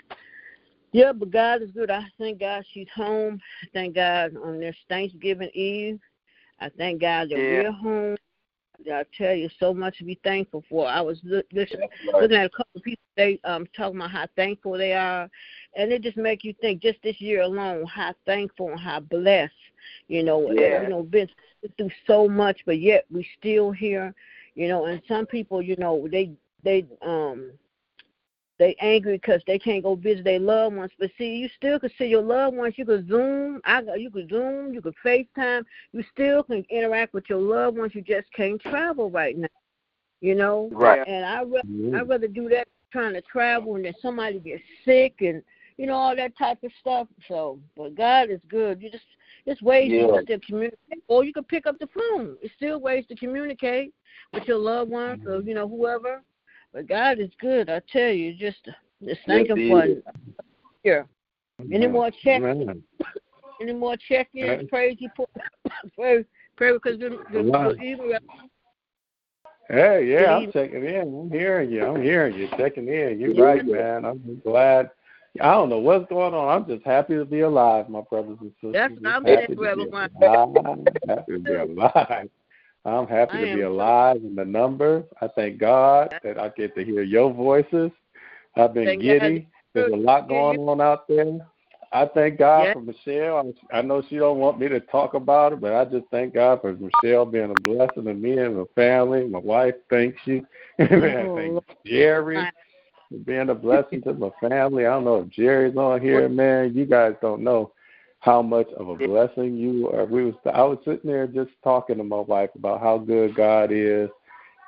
yeah, 0.91 1.11
but 1.13 1.31
God 1.31 1.61
is 1.61 1.71
good. 1.71 1.91
I 1.91 2.05
thank 2.17 2.39
God 2.39 2.63
she's 2.71 2.89
home. 2.95 3.39
I 3.63 3.67
thank 3.73 3.95
God 3.95 4.35
on 4.43 4.59
this 4.59 4.75
Thanksgiving 4.87 5.49
Eve. 5.53 5.99
I 6.59 6.69
thank 6.69 7.01
God 7.01 7.29
that 7.29 7.39
Yeah. 7.39 7.63
we're 7.63 7.71
home. 7.71 8.17
I 8.91 9.03
tell 9.17 9.33
you 9.33 9.49
so 9.59 9.73
much 9.73 9.97
to 9.97 10.05
be 10.05 10.19
thankful 10.23 10.63
for. 10.69 10.87
I 10.87 11.01
was 11.01 11.19
look, 11.23 11.45
listen, 11.51 11.81
looking 12.13 12.37
at 12.37 12.45
a 12.45 12.49
couple 12.49 12.77
of 12.77 12.83
people 12.83 13.03
they 13.17 13.39
um 13.43 13.67
talking 13.75 13.97
about 13.97 14.11
how 14.11 14.25
thankful 14.35 14.77
they 14.77 14.93
are, 14.93 15.29
and 15.75 15.91
it 15.91 16.01
just 16.01 16.17
make 16.17 16.43
you 16.43 16.53
think. 16.61 16.81
Just 16.81 17.01
this 17.03 17.19
year 17.19 17.41
alone, 17.41 17.85
how 17.85 18.13
thankful 18.25 18.71
and 18.71 18.79
how 18.79 19.01
blessed. 19.01 19.53
You 20.07 20.23
know, 20.23 20.49
Yeah. 20.51 20.81
you 20.81 20.87
know, 20.87 21.03
been 21.03 21.29
through 21.77 21.91
so 22.07 22.27
much, 22.29 22.61
but 22.65 22.79
yet 22.79 23.05
we 23.11 23.27
still 23.37 23.71
here. 23.71 24.13
You 24.55 24.69
know, 24.69 24.85
and 24.85 25.01
some 25.07 25.25
people, 25.25 25.61
you 25.61 25.75
know, 25.77 26.07
they 26.09 26.31
they 26.63 26.85
um 27.01 27.51
they 28.59 28.75
angry 28.81 29.13
because 29.17 29.41
they 29.47 29.57
can't 29.57 29.83
go 29.83 29.95
visit 29.95 30.25
their 30.25 30.39
loved 30.39 30.75
ones. 30.75 30.91
But 30.99 31.11
see, 31.17 31.37
you 31.37 31.49
still 31.55 31.79
can 31.79 31.89
see 31.97 32.05
your 32.05 32.21
loved 32.21 32.57
ones. 32.57 32.75
You 32.77 32.85
can 32.85 33.07
Zoom. 33.07 33.61
I 33.65 33.81
you 33.97 34.11
can 34.11 34.27
Zoom. 34.27 34.73
You 34.73 34.81
can 34.81 34.93
FaceTime. 35.03 35.63
You 35.93 36.03
still 36.11 36.43
can 36.43 36.65
interact 36.69 37.13
with 37.13 37.23
your 37.29 37.39
loved 37.41 37.77
ones. 37.77 37.95
You 37.95 38.01
just 38.01 38.31
can't 38.33 38.61
travel 38.61 39.09
right 39.09 39.37
now. 39.37 39.47
You 40.19 40.35
know. 40.35 40.69
Right. 40.73 41.07
And 41.07 41.25
I 41.25 41.43
rather 41.43 41.97
I 41.97 42.01
rather 42.01 42.27
do 42.27 42.49
that 42.49 42.67
trying 42.91 43.13
to 43.13 43.21
travel 43.21 43.75
and 43.75 43.85
then 43.85 43.93
somebody 44.01 44.39
gets 44.39 44.63
sick 44.83 45.15
and 45.21 45.41
you 45.77 45.85
know 45.85 45.93
all 45.93 46.15
that 46.15 46.37
type 46.37 46.61
of 46.63 46.71
stuff. 46.81 47.07
So, 47.29 47.59
but 47.77 47.95
God 47.95 48.29
is 48.29 48.41
good. 48.49 48.81
You 48.81 48.91
just 48.91 49.05
it's 49.45 49.61
ways 49.61 49.89
you 49.89 50.01
Yeah. 50.01 50.15
can 50.17 50.23
still 50.25 50.39
communicate, 50.45 51.03
or 51.07 51.23
you 51.23 51.31
can 51.31 51.45
pick 51.45 51.65
up 51.65 51.79
the 51.79 51.87
phone. 51.87 52.35
It's 52.41 52.53
still 52.55 52.79
ways 52.81 53.05
to 53.07 53.15
communicate 53.15 53.93
with 54.33 54.45
your 54.47 54.57
loved 54.57 54.91
ones 54.91 55.25
or 55.25 55.37
mm-hmm. 55.37 55.47
you 55.47 55.55
know 55.55 55.67
whoever. 55.67 56.23
But 56.73 56.87
God 56.87 57.19
is 57.19 57.29
good. 57.39 57.69
I 57.69 57.81
tell 57.91 58.09
you, 58.09 58.33
just 58.33 58.67
just 59.03 59.21
thank 59.25 59.47
Yes, 59.47 59.57
Him 59.57 59.69
for 59.69 59.85
is. 59.85 60.03
here. 60.83 61.07
Any 61.71 61.87
more 61.87 62.11
check? 62.23 62.41
Any 63.61 63.73
more 63.73 63.97
check-ins? 63.97 64.49
Right. 64.49 64.69
Praise 64.69 64.97
you 64.99 65.09
for 65.15 65.27
pray, 65.95 66.23
pray 66.55 66.71
because 66.71 66.99
the, 66.99 67.09
the, 67.31 67.43
the 67.43 67.83
evil. 67.83 68.13
Hey, 69.67 70.07
yeah, 70.11 70.37
I'm 70.37 70.51
checking 70.51 70.85
in. 70.85 71.01
I'm 71.01 71.31
hearing 71.31 71.69
you. 71.69 71.85
I'm 71.85 72.01
hearing 72.01 72.35
you. 72.35 72.47
Checking 72.57 72.87
in. 72.87 73.19
You're 73.19 73.35
right, 73.35 73.65
man. 73.65 74.05
I'm 74.05 74.41
glad. 74.43 74.89
I 75.41 75.51
don't 75.51 75.69
know 75.69 75.77
what's 75.77 76.09
going 76.09 76.33
on. 76.33 76.49
I'm 76.49 76.67
just 76.67 76.85
happy 76.85 77.15
to 77.15 77.25
be 77.25 77.41
alive, 77.41 77.87
my 77.87 78.01
brothers 78.01 78.37
and 78.41 78.51
sisters. 78.55 78.73
That's 78.73 78.93
I'm 79.05 79.23
happy 79.25 79.25
saying, 79.25 79.47
to 79.49 79.55
Brother 79.55 79.85
be 79.85 80.25
alive. 80.25 80.87
Happy 81.07 81.31
to 81.33 81.39
be 81.39 81.53
alive. 81.53 82.29
I'm 82.89 83.07
happy 83.07 83.37
I 83.37 83.45
to 83.45 83.53
be 83.55 83.61
alive 83.61 84.17
in 84.17 84.35
the 84.35 84.45
number. 84.45 85.03
I 85.21 85.27
thank 85.27 85.59
God 85.59 86.13
that 86.23 86.39
I 86.39 86.49
get 86.49 86.75
to 86.75 86.83
hear 86.83 87.03
your 87.03 87.33
voices. 87.33 87.91
I've 88.55 88.73
been 88.73 88.85
Thank 88.85 89.03
God. 89.03 89.21
giddy. 89.21 89.47
There's 89.73 89.93
a 89.93 89.95
lot 89.95 90.27
going 90.27 90.57
on 90.59 90.81
out 90.81 91.07
there. 91.07 91.39
I 91.91 92.05
thank 92.05 92.37
God 92.37 92.65
Yeah. 92.65 92.73
for 92.73 92.81
Michelle. 92.81 93.53
I 93.71 93.79
I 93.79 93.81
know 93.81 94.03
she 94.09 94.17
don't 94.17 94.37
want 94.37 94.59
me 94.59 94.67
to 94.67 94.79
talk 94.79 95.13
about 95.15 95.53
it, 95.53 95.61
but 95.61 95.73
I 95.73 95.85
just 95.85 96.05
thank 96.11 96.33
God 96.35 96.61
for 96.61 96.73
Michelle 96.73 97.25
being 97.25 97.51
a 97.51 97.61
blessing 97.61 98.05
to 98.05 98.13
me 98.13 98.37
and 98.37 98.57
my 98.57 98.63
family. 98.75 99.27
My 99.27 99.39
wife, 99.39 99.75
thanks 99.89 100.19
you. 100.25 100.45
Oh, 100.79 100.85
thank 101.35 101.63
Jerry 101.85 102.35
for 103.09 103.17
being 103.25 103.49
a 103.49 103.55
blessing 103.55 104.01
to 104.03 104.13
my 104.13 104.29
family. 104.39 104.85
I 104.85 104.91
don't 104.91 105.05
know 105.05 105.21
if 105.21 105.29
Jerry's 105.29 105.75
on 105.77 106.01
here, 106.01 106.29
man. 106.29 106.75
You 106.75 106.85
guys 106.85 107.15
don't 107.21 107.43
know 107.43 107.73
how 108.19 108.41
much 108.41 108.67
of 108.77 108.89
a 108.89 108.95
blessing 108.95 109.55
you 109.55 109.89
are. 109.89 110.05
We 110.05 110.25
was 110.25 110.35
I 110.53 110.63
was 110.63 110.77
sitting 110.85 111.09
there 111.09 111.27
just 111.27 111.51
talking 111.63 111.97
to 111.97 112.03
my 112.03 112.19
wife 112.19 112.49
about 112.55 112.81
how 112.81 112.97
good 112.97 113.35
God 113.35 113.71
is, 113.71 114.09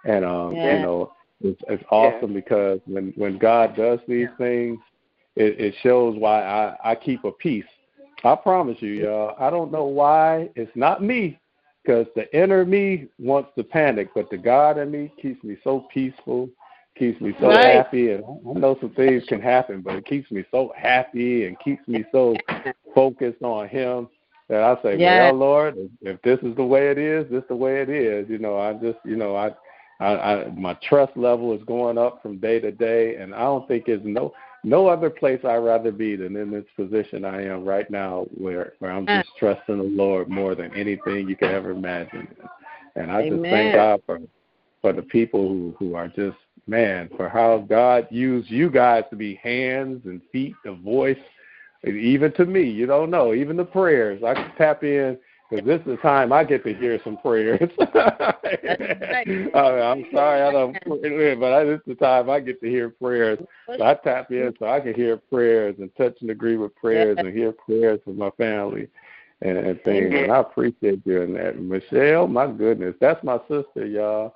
and 0.05 0.23
um, 0.25 0.55
Yeah. 0.55 0.75
you 0.75 0.81
know, 0.81 1.13
it's, 1.41 1.61
it's 1.67 1.83
awesome 1.91 2.33
because 2.33 2.79
when 2.85 3.13
when 3.15 3.37
God 3.37 3.75
does 3.75 3.99
these 4.07 4.29
things, 4.37 4.79
it, 5.35 5.59
it 5.59 5.75
shows 5.81 6.17
why 6.17 6.43
I 6.43 6.91
I 6.91 6.95
keep 6.95 7.23
a 7.23 7.31
peace. 7.31 7.65
I 8.23 8.35
promise 8.35 8.77
you, 8.81 8.91
y'all. 8.91 9.35
I 9.39 9.49
don't 9.49 9.71
know 9.71 9.85
why. 9.85 10.49
It's 10.55 10.75
not 10.75 11.03
me, 11.03 11.39
because 11.83 12.05
the 12.15 12.33
inner 12.37 12.65
me 12.65 13.07
wants 13.17 13.49
to 13.57 13.63
panic, 13.63 14.09
but 14.13 14.29
the 14.29 14.37
God 14.37 14.77
in 14.77 14.91
me 14.91 15.11
keeps 15.21 15.43
me 15.43 15.57
so 15.63 15.87
peaceful, 15.93 16.49
keeps 17.01 17.19
me 17.19 17.33
so 17.39 17.49
Right. 17.49 17.77
happy. 17.77 18.11
And 18.11 18.23
I 18.47 18.59
know 18.59 18.77
some 18.79 18.91
things 18.91 19.25
can 19.25 19.41
happen, 19.41 19.81
but 19.81 19.95
it 19.95 20.05
keeps 20.05 20.29
me 20.29 20.45
so 20.51 20.71
happy 20.77 21.47
and 21.47 21.59
keeps 21.59 21.87
me 21.87 22.05
so 22.11 22.35
focused 22.93 23.41
on 23.41 23.67
Him 23.67 24.07
that 24.49 24.61
I 24.61 24.79
say, 24.83 24.97
Yeah. 24.97 25.31
"Well, 25.31 25.33
Lord, 25.33 25.89
if, 26.01 26.21
this 26.21 26.39
is 26.43 26.55
the 26.55 26.63
way 26.63 26.91
it 26.91 26.99
is, 26.99 27.27
this 27.31 27.41
is 27.41 27.47
the 27.47 27.55
way 27.55 27.81
it 27.81 27.89
is." 27.89 28.29
You 28.29 28.37
know, 28.37 28.59
I 28.59 28.73
just, 28.73 28.99
you 29.03 29.15
know, 29.15 29.35
I, 29.35 29.51
I, 29.99 30.11
I, 30.15 30.49
my 30.51 30.75
trust 30.75 31.17
level 31.17 31.53
is 31.53 31.63
going 31.63 31.97
up 31.97 32.21
from 32.21 32.37
day 32.37 32.59
to 32.59 32.71
day, 32.71 33.15
and 33.15 33.33
I 33.33 33.41
don't 33.41 33.67
think 33.67 33.87
there's 33.87 34.05
no 34.05 34.31
no 34.63 34.85
other 34.85 35.09
place 35.09 35.43
I'd 35.43 35.57
rather 35.57 35.91
be 35.91 36.15
than 36.15 36.35
in 36.35 36.51
this 36.51 36.65
position 36.75 37.25
I 37.25 37.41
am 37.45 37.65
right 37.65 37.89
now, 37.89 38.27
where 38.37 38.73
where 38.77 38.91
I'm 38.91 39.07
just 39.07 39.35
trusting 39.39 39.77
the 39.79 39.83
Lord 39.83 40.29
more 40.29 40.53
than 40.53 40.71
anything 40.75 41.27
you 41.27 41.35
could 41.35 41.49
ever 41.49 41.71
imagine. 41.71 42.27
And 42.95 43.11
I 43.11 43.27
just 43.27 43.41
thank 43.49 43.73
God 43.73 44.03
for 44.05 44.19
for 44.83 44.93
the 44.93 45.01
people 45.01 45.47
who 45.47 45.75
who 45.79 45.95
are 45.95 46.07
just 46.07 46.37
man 46.71 47.09
for 47.17 47.29
how 47.29 47.59
God 47.69 48.07
used 48.09 48.49
you 48.49 48.71
guys 48.71 49.03
to 49.11 49.15
be 49.15 49.35
hands 49.35 50.01
and 50.05 50.21
feet, 50.31 50.55
the 50.65 50.71
voice, 50.71 51.17
even 51.85 52.31
to 52.33 52.45
me. 52.45 52.63
You 52.63 52.87
don't 52.87 53.11
know, 53.11 53.33
even 53.35 53.57
the 53.57 53.65
prayers. 53.65 54.23
I 54.23 54.33
can 54.33 54.51
tap 54.57 54.83
in 54.83 55.17
because 55.49 55.65
this 55.65 55.81
is 55.81 55.85
the 55.85 55.97
time 55.97 56.31
I 56.31 56.45
get 56.45 56.63
to 56.63 56.73
hear 56.73 56.99
some 57.03 57.17
prayers. 57.17 57.69
I- 57.93 58.33
I'm 59.53 60.05
sorry 60.13 60.41
I 60.41 60.51
don't, 60.51 60.77
but 60.87 61.53
I, 61.53 61.63
this 61.65 61.79
is 61.79 61.85
the 61.87 61.95
time 61.99 62.29
I 62.29 62.39
get 62.39 62.61
to 62.61 62.69
hear 62.69 62.89
prayers. 62.89 63.39
So 63.77 63.83
I 63.83 63.93
tap 63.95 64.31
in 64.31 64.53
so 64.57 64.67
I 64.67 64.79
can 64.79 64.93
hear 64.95 65.17
prayers 65.17 65.75
and 65.79 65.93
touch 65.97 66.15
and 66.21 66.29
agree 66.29 66.55
with 66.55 66.73
prayers 66.75 67.17
and 67.19 67.35
hear 67.35 67.51
prayers 67.51 67.99
from 68.05 68.17
my 68.17 68.29
family 68.31 68.87
and, 69.41 69.57
and 69.57 69.81
things. 69.83 70.13
And 70.13 70.31
I 70.31 70.39
appreciate 70.39 71.03
doing 71.03 71.33
that. 71.33 71.59
Michelle, 71.59 72.27
my 72.27 72.47
goodness, 72.47 72.95
that's 73.01 73.21
my 73.23 73.39
sister, 73.49 73.85
y'all. 73.85 74.33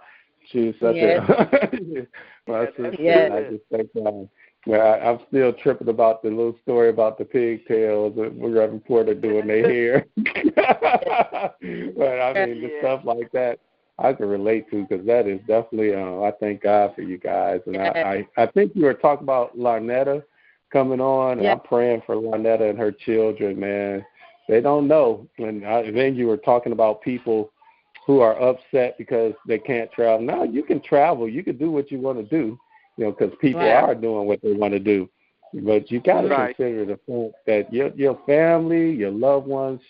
She's 0.52 0.74
such 0.80 0.96
a 0.96 2.08
my 2.48 2.66
sister. 2.68 2.96
Yes. 3.00 3.32
I 3.32 3.52
just 3.52 3.64
thank 3.72 3.94
God. 3.94 4.30
Well, 4.68 4.82
I, 4.82 5.00
I'm 5.00 5.20
still 5.28 5.54
tripping 5.54 5.90
about 5.90 6.24
the 6.24 6.30
little 6.30 6.58
story 6.64 6.90
about 6.90 7.18
the 7.18 7.26
pigtails 7.26 8.16
that 8.16 8.34
Reverend 8.36 8.86
Porter 8.86 9.14
doing 9.14 9.48
their 9.48 9.70
hair. 9.74 10.06
but 10.16 11.56
I 11.64 12.46
mean, 12.46 12.62
the 12.62 12.72
stuff 12.80 13.02
like 13.04 13.32
that, 13.32 13.60
I 14.00 14.14
can 14.14 14.28
relate 14.28 14.70
to 14.72 14.86
because 14.86 15.06
that 15.06 15.28
is 15.28 15.40
definitely. 15.48 15.94
Uh, 15.94 16.22
I 16.22 16.32
thank 16.40 16.64
God 16.64 16.94
for 16.96 17.02
you 17.02 17.18
guys, 17.18 17.62
and 17.68 17.78
I, 17.78 18.26
I 18.38 18.44
I 18.44 18.46
think 18.48 18.72
you 18.76 18.86
were 18.86 18.94
talking 18.94 19.24
about 19.24 19.58
Larnetta 19.58 20.24
coming 20.74 21.00
on, 21.00 21.40
and. 21.40 21.48
I'm 21.48 21.60
praying 21.60 22.02
for 22.06 22.16
Larnetta 22.16 22.70
and 22.70 22.80
her 22.80 22.92
children, 22.92 23.60
man. 23.60 24.06
They 24.48 24.62
don't 24.62 24.88
know, 24.88 25.28
and 25.38 25.66
I, 25.66 25.90
then 25.92 26.16
you 26.16 26.28
were 26.28 26.38
talking 26.38 26.72
about 26.72 27.02
people 27.02 27.52
who 28.06 28.20
are 28.20 28.40
upset 28.42 28.98
because 28.98 29.34
they 29.48 29.58
can't 29.58 29.92
travel. 29.92 30.22
No, 30.26 30.44
you 30.44 30.64
can 30.64 30.82
travel. 30.82 31.28
You 31.28 31.44
can 31.44 31.58
do 31.58 31.72
what 31.72 31.92
you 31.92 32.00
want 32.00 32.18
to 32.18 32.24
do, 32.24 32.58
you 32.98 33.06
know, 33.06 33.12
because 33.12 33.34
people 33.42 33.62
Right. 33.62 33.84
are 33.84 33.96
doing 33.96 34.28
what 34.28 34.42
they 34.42 34.54
want 34.54 34.74
to 34.74 34.80
do. 34.80 35.10
But 35.54 35.90
you 35.92 36.00
got 36.02 36.22
to 36.22 36.28
Right. 36.30 36.56
consider 36.58 36.86
the 36.86 36.98
fact 37.08 37.46
that 37.46 37.74
your 37.74 37.90
your 37.96 38.20
family, 38.26 38.92
your 38.92 39.12
loved 39.12 39.48
ones, 39.48 39.82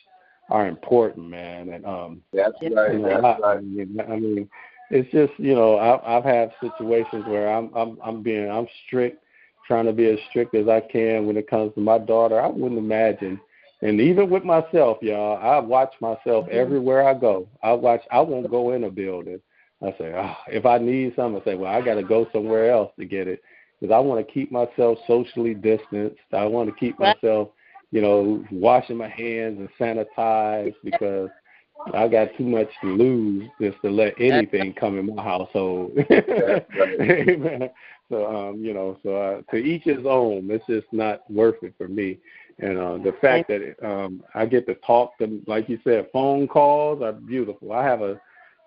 are 0.49 0.67
important, 0.67 1.27
man. 1.29 1.69
And 1.69 1.85
um, 1.85 2.21
That's 2.33 2.53
right. 2.61 2.93
you 2.93 2.99
know, 2.99 3.09
That's 3.09 3.23
I, 3.23 3.47
I 3.47 3.55
right. 3.55 3.63
mean, 3.63 3.99
I 3.99 4.15
mean, 4.15 4.49
it's 4.91 5.09
just 5.11 5.33
you 5.39 5.55
know, 5.55 5.77
I've 5.77 6.01
I've 6.05 6.23
had 6.23 6.51
situations 6.61 7.25
where 7.25 7.49
I'm 7.53 7.71
I'm 7.75 7.97
I'm 8.03 8.21
being 8.21 8.49
I'm 8.49 8.67
strict, 8.85 9.23
trying 9.67 9.85
to 9.85 9.93
be 9.93 10.05
as 10.07 10.19
strict 10.29 10.53
as 10.55 10.67
I 10.67 10.81
can 10.81 11.25
when 11.25 11.37
it 11.37 11.49
comes 11.49 11.73
to 11.73 11.81
my 11.81 11.97
daughter. 11.97 12.39
I 12.39 12.47
wouldn't 12.47 12.77
imagine, 12.77 13.39
and 13.85 14.01
even 14.01 14.31
with 14.31 14.43
myself, 14.43 14.97
y'all, 15.01 15.37
I 15.37 15.59
watch 15.59 15.93
myself 16.01 16.47
everywhere 16.49 17.07
I 17.07 17.13
go. 17.13 17.47
I 17.61 17.73
watch. 17.73 18.01
I 18.11 18.19
won't 18.19 18.49
go 18.49 18.71
in 18.71 18.85
a 18.85 18.89
building. 18.89 19.39
I 19.83 19.91
say, 19.99 20.13
oh, 20.15 20.35
if 20.47 20.65
I 20.65 20.79
need 20.79 21.13
something, 21.15 21.39
I 21.41 21.45
say, 21.45 21.55
well, 21.55 21.71
I 21.71 21.81
got 21.81 21.95
to 21.95 22.03
go 22.03 22.27
somewhere 22.33 22.71
else 22.71 22.91
to 22.97 23.05
get 23.05 23.27
it 23.27 23.43
because 23.79 23.93
I 23.93 23.99
want 23.99 24.25
to 24.25 24.33
keep 24.33 24.51
myself 24.51 24.97
socially 25.05 25.53
distanced. 25.53 26.17
I 26.33 26.45
want 26.45 26.69
to 26.69 26.75
keep 26.75 26.97
myself, 26.97 27.49
you 27.91 28.01
know, 28.01 28.43
washing 28.51 28.97
my 28.97 29.09
hands 29.09 29.59
and 29.59 29.69
sanitized 29.79 30.75
because 30.83 31.29
I 31.93 32.07
got 32.07 32.29
too 32.37 32.45
much 32.45 32.69
to 32.81 32.87
lose 32.87 33.47
just 33.61 33.77
to 33.83 33.91
let 33.91 34.19
anything 34.19 34.73
come 34.73 34.97
in 34.97 35.13
my 35.13 35.23
household. 35.23 35.91
Amen. 36.11 37.69
So 38.09 38.25
um, 38.25 38.63
you 38.63 38.73
know, 38.73 38.97
so 39.03 39.15
uh, 39.15 39.41
to 39.51 39.57
each 39.57 39.83
his 39.83 40.05
own. 40.05 40.49
It's 40.49 40.65
just 40.67 40.87
not 40.91 41.29
worth 41.29 41.61
it 41.63 41.73
for 41.77 41.87
me. 41.87 42.19
And 42.59 42.77
uh, 42.77 42.97
the 42.97 43.13
fact 43.19 43.49
that 43.49 43.61
it, 43.61 43.77
um, 43.83 44.23
I 44.33 44.45
get 44.45 44.65
to 44.67 44.75
talk 44.75 45.17
to, 45.17 45.41
like 45.45 45.67
you 45.67 45.77
said, 45.83 46.07
phone 46.13 46.47
calls 46.47 47.01
are 47.01 47.11
beautiful. 47.11 47.73
I 47.73 47.83
have 47.83 48.01
a 48.01 48.19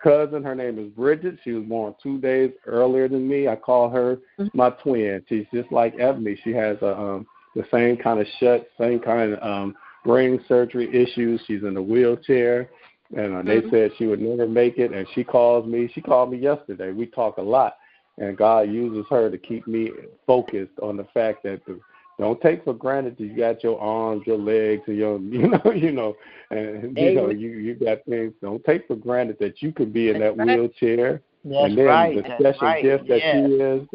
cousin. 0.03 0.43
Her 0.43 0.55
name 0.55 0.79
is 0.79 0.89
Bridget. 0.89 1.39
She 1.43 1.53
was 1.53 1.65
born 1.65 1.95
two 2.03 2.19
days 2.19 2.53
earlier 2.67 3.09
than 3.09 3.27
me. 3.27 3.49
I 3.49 3.57
call 3.57 3.89
her 3.89 4.19
my 4.53 4.71
twin. 4.71 5.25
She's 5.29 5.47
just 5.53 5.73
like 5.73 5.99
Ebony. 5.99 6.39
She 6.45 6.53
has 6.53 6.77
a 6.83 6.99
um, 6.99 7.27
the 7.57 7.65
same 7.73 7.97
kind 7.97 8.21
of 8.21 8.27
shut, 8.39 8.69
same 8.79 9.01
kind 9.01 9.33
of 9.33 9.43
um, 9.43 9.75
brain 10.05 10.45
surgery 10.49 10.89
issues. 10.95 11.41
She's 11.47 11.63
in 11.63 11.77
a 11.77 11.83
wheelchair, 11.83 12.69
and 13.17 13.37
uh, 13.37 13.43
they 13.43 13.63
said 13.71 13.93
she 13.97 14.07
would 14.07 14.21
never 14.21 14.47
make 14.47 14.79
it. 14.79 14.93
And 14.93 15.07
she 15.15 15.25
calls 15.25 15.67
me. 15.67 15.91
She 15.95 16.03
called 16.03 16.31
me 16.31 16.39
yesterday. 16.39 16.93
We 16.93 17.07
talk 17.07 17.39
a 17.39 17.43
lot, 17.43 17.77
and 18.19 18.37
God 18.37 18.69
uses 18.69 19.07
her 19.09 19.31
to 19.31 19.39
keep 19.39 19.67
me 19.67 19.91
focused 20.27 20.79
on 20.83 20.99
the 20.99 21.07
fact 21.15 21.43
that 21.45 21.65
the 21.67 21.81
don't 22.19 22.41
take 22.41 22.65
for 22.65 22.75
granted 22.75 23.17
that 23.17 23.25
you 23.25 23.37
got 23.37 23.63
your 23.63 23.81
arms, 23.81 24.27
your 24.27 24.39
legs, 24.39 24.83
and 24.87 24.97
your 24.97 25.19
you 25.21 25.49
know, 25.49 25.73
you 25.73 25.93
know, 25.93 26.17
and 26.51 26.97
you 26.97 27.15
know, 27.15 27.31
you 27.31 27.51
you 27.51 27.75
got 27.75 28.05
things. 28.09 28.33
Don't 28.43 28.65
take 28.65 28.87
for 28.87 28.97
granted 28.97 29.37
that 29.41 29.63
you 29.63 29.73
could 29.73 29.93
be 29.93 30.11
in 30.11 30.19
that 30.21 30.37
wheelchair, 30.37 31.23
That's 31.45 31.65
and 31.65 31.79
then 31.79 31.85
right. 31.87 32.17
the 32.17 32.23
That's 32.23 32.41
special 32.41 32.67
right. 32.67 32.83
gift 32.83 33.09
that 33.09 33.19
yeah. 33.19 33.47
she 33.47 33.53
is. 33.53 33.89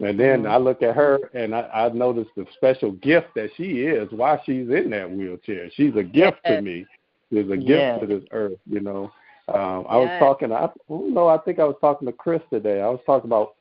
And 0.00 0.20
then 0.20 0.46
I 0.46 0.58
look 0.58 0.82
at 0.82 0.94
her 0.94 1.18
and 1.32 1.54
I, 1.54 1.62
I 1.72 1.88
notice 1.88 2.26
the 2.36 2.44
special 2.54 2.92
gift 2.92 3.28
that 3.34 3.48
she 3.56 3.80
is 3.80 4.08
while 4.12 4.40
she's 4.44 4.68
in 4.68 4.90
that 4.90 5.10
wheelchair. 5.10 5.70
She's 5.74 5.96
a 5.96 6.02
gift 6.02 6.36
to 6.44 6.60
me. 6.60 6.84
She's 7.30 7.50
a 7.50 7.56
gift 7.56 7.68
Yes. 7.68 8.00
to 8.00 8.06
this 8.06 8.22
earth, 8.30 8.58
you 8.66 8.80
know. 8.80 9.10
Um, 9.48 9.86
I 9.88 9.96
was 9.96 10.18
talking. 10.18 10.52
I 10.52 10.68
don't 10.88 11.14
know. 11.14 11.28
I 11.28 11.38
think 11.38 11.60
I 11.60 11.64
was 11.64 11.76
talking 11.80 12.06
to 12.06 12.12
Chris 12.12 12.42
today. 12.50 12.80
I 12.80 12.88
was 12.88 13.00
talking 13.06 13.28
about 13.28 13.54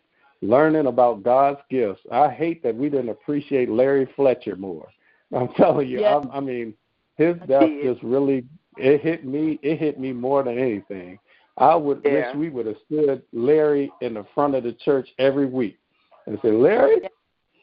learning 0.49 0.87
about 0.87 1.23
God's 1.23 1.59
gifts. 1.69 2.01
I 2.11 2.29
hate 2.29 2.61
that 2.63 2.75
we 2.75 2.89
didn't 2.89 3.09
appreciate 3.09 3.69
Larry 3.69 4.07
Fletcher 4.15 4.55
more. 4.55 4.87
I'm 5.35 5.49
telling 5.53 5.87
you. 5.87 6.01
Yeah. 6.01 6.17
I'm, 6.17 6.31
I 6.31 6.39
mean, 6.39 6.73
his 7.17 7.35
death 7.47 7.69
just 7.83 8.01
really 8.03 8.45
it 8.77 9.01
hit 9.01 9.25
me. 9.25 9.57
It 9.63 9.79
hit 9.79 9.99
me 9.99 10.11
more 10.13 10.43
than 10.43 10.57
anything. 10.57 11.17
I 11.57 11.73
would 11.75 12.01
Yeah. 12.03 12.27
wish 12.29 12.35
we 12.35 12.49
would 12.49 12.65
have 12.65 12.75
stood 12.85 13.21
Larry 13.31 13.91
in 14.01 14.13
the 14.15 14.25
front 14.35 14.55
of 14.55 14.63
the 14.63 14.73
church 14.73 15.07
every 15.19 15.45
week 15.45 15.77
and 16.25 16.37
say, 16.41 16.51
Larry, 16.51 16.97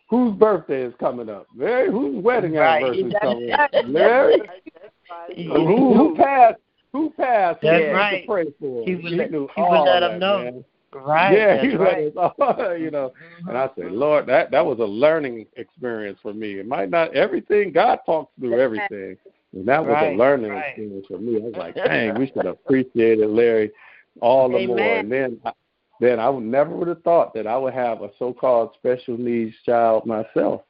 whose 0.08 0.34
birthday 0.38 0.82
is 0.82 0.94
coming 0.98 1.28
up? 1.28 1.46
Larry, 1.54 1.90
whose 1.90 2.22
wedding 2.24 2.54
Right. 2.54 2.82
anniversary 2.82 3.02
is 3.08 3.14
coming 3.20 3.52
up? 3.52 3.70
Larry, 3.86 4.40
who, 5.36 5.94
who 5.94 6.16
passed? 6.16 6.58
Who 6.92 7.10
passed? 7.10 7.58
Who 7.62 7.68
That's 7.68 7.80
needs 7.80 7.90
to 7.90 7.94
right. 7.96 8.26
pray 8.26 8.44
for? 8.60 8.84
He 8.86 8.94
would 8.96 9.04
He 9.04 9.16
let- 9.16 9.30
knew 9.30 9.48
he 9.54 9.60
would 9.62 9.66
all 9.68 9.84
let 9.84 10.00
that, 10.00 10.12
'em 10.12 10.18
know. 10.18 10.38
man. 10.44 10.64
Right. 10.94 11.32
Yeah, 11.32 11.54
that's 11.56 11.66
he 11.68 11.76
right. 11.76 12.12
all, 12.16 12.76
you 12.78 12.90
know. 12.90 13.12
And 13.48 13.56
I 13.56 13.66
say, 13.68 13.82
mm-hmm. 13.82 13.94
Lord, 13.94 14.26
that 14.26 14.50
that 14.50 14.64
was 14.64 14.78
a 14.78 14.84
learning 14.84 15.46
experience 15.56 16.18
for 16.22 16.34
me. 16.34 16.58
It 16.58 16.66
might 16.66 16.90
not 16.90 17.14
everything. 17.14 17.72
God 17.72 18.00
talks 18.04 18.32
through 18.38 18.60
everything, 18.60 19.16
And 19.54 19.66
that 19.66 19.80
was 19.80 19.92
Right, 19.92 20.14
a 20.14 20.16
learning 20.16 20.50
right. 20.50 20.68
experience 20.68 21.06
for 21.08 21.18
me. 21.18 21.36
I 21.36 21.40
was 21.40 21.54
like, 21.56 21.74
dang, 21.76 22.18
we 22.18 22.26
should 22.28 22.46
appreciate 22.46 23.20
it, 23.20 23.28
Larry 23.28 23.70
all 24.20 24.50
the 24.50 24.66
more. 24.66 24.78
And 24.80 25.10
then, 25.10 25.40
I- 25.44 25.52
then 26.00 26.18
I 26.18 26.28
would 26.28 26.44
never 26.44 26.70
would 26.74 26.88
have 26.88 27.02
thought 27.02 27.32
that 27.34 27.46
I 27.46 27.56
would 27.56 27.74
have 27.74 28.02
a 28.02 28.10
so-called 28.18 28.74
special 28.74 29.16
needs 29.16 29.54
child 29.64 30.06
myself. 30.06 30.62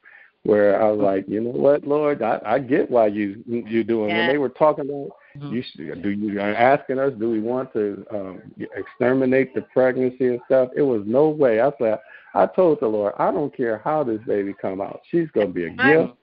Where 0.43 0.81
I 0.81 0.89
was 0.89 0.97
mm-hmm. 0.97 1.05
like, 1.05 1.25
you 1.29 1.39
know 1.39 1.51
what, 1.51 1.87
Lord, 1.87 2.21
I, 2.21 2.37
I 2.45 2.59
get 2.59 2.91
why 2.91 3.07
you 3.07 3.41
you 3.47 3.83
doing. 3.85 4.09
Yeah. 4.09 4.17
When 4.19 4.27
they 4.27 4.37
were 4.37 4.49
talking 4.49 4.89
about. 4.89 5.11
You 5.35 5.63
should, 5.63 6.01
do 6.01 6.09
you 6.09 6.39
are 6.39 6.53
asking 6.53 6.99
us, 6.99 7.13
do 7.19 7.29
we 7.29 7.39
want 7.39 7.71
to 7.73 8.05
um, 8.11 8.41
exterminate 8.75 9.53
the 9.53 9.61
pregnancy 9.73 10.27
and 10.27 10.41
stuff? 10.45 10.69
It 10.75 10.81
was 10.81 11.03
no 11.05 11.29
way. 11.29 11.61
I 11.61 11.71
said, 11.79 11.99
I 12.33 12.47
told 12.47 12.79
the 12.79 12.87
Lord, 12.87 13.13
I 13.17 13.31
don't 13.31 13.55
care 13.55 13.81
how 13.83 14.03
this 14.03 14.21
baby 14.27 14.53
come 14.59 14.81
out. 14.81 15.01
She's 15.09 15.29
gonna 15.31 15.47
be 15.47 15.65
a 15.65 15.69
gift, 15.69 16.13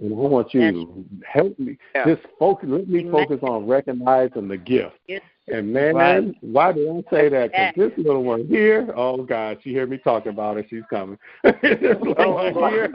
and 0.00 0.12
I 0.12 0.16
want 0.16 0.54
you 0.54 0.72
to 0.72 1.04
help 1.26 1.58
me. 1.58 1.78
Just 2.06 2.22
focus. 2.38 2.68
Let 2.70 2.88
me 2.88 3.08
focus 3.10 3.38
on 3.42 3.66
recognizing 3.66 4.48
the 4.48 4.56
gift. 4.56 4.96
And 5.52 5.72
man, 5.72 5.94
Right. 5.94 6.34
why 6.42 6.72
did 6.72 6.88
I 6.88 7.02
say 7.10 7.28
that? 7.28 7.50
Because 7.50 7.72
this 7.76 8.04
little 8.04 8.22
one 8.22 8.46
here, 8.46 8.92
oh 8.96 9.24
God, 9.24 9.58
she 9.62 9.70
hear 9.70 9.86
me 9.86 9.98
talking 9.98 10.30
about 10.30 10.56
her. 10.56 10.64
She's 10.68 10.84
coming. 10.90 11.18
this 11.42 11.96
little 12.00 12.34
one 12.34 12.72
here. 12.72 12.94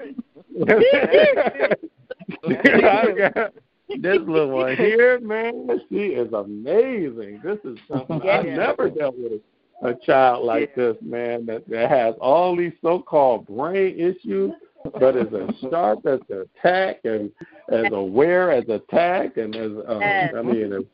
this 3.89 4.19
little 4.19 4.49
one 4.49 4.75
here, 4.77 5.19
man, 5.19 5.67
she 5.89 6.07
is 6.07 6.31
amazing. 6.33 7.41
This 7.43 7.59
is 7.63 7.77
something 7.87 8.21
Yeah. 8.23 8.39
I've 8.39 8.45
never 8.45 8.89
dealt 8.89 9.17
with 9.17 9.41
a, 9.83 9.87
a 9.87 9.95
child 10.05 10.45
like 10.45 10.75
this, 10.75 10.95
man, 11.01 11.45
that, 11.47 11.67
that 11.69 11.89
has 11.89 12.15
all 12.19 12.55
these 12.55 12.73
so-called 12.81 13.47
brain 13.47 13.99
issues, 13.99 14.51
but 14.99 15.15
is 15.15 15.27
as 15.33 15.55
sharp 15.69 16.05
as 16.05 16.19
the 16.29 16.47
attack 16.57 17.01
and 17.03 17.31
as 17.69 17.85
aware 17.91 18.51
as 18.51 18.67
attack 18.69 19.37
and 19.37 19.55
as 19.55 19.71
um, 19.87 20.01
I 20.01 20.41
mean, 20.41 20.87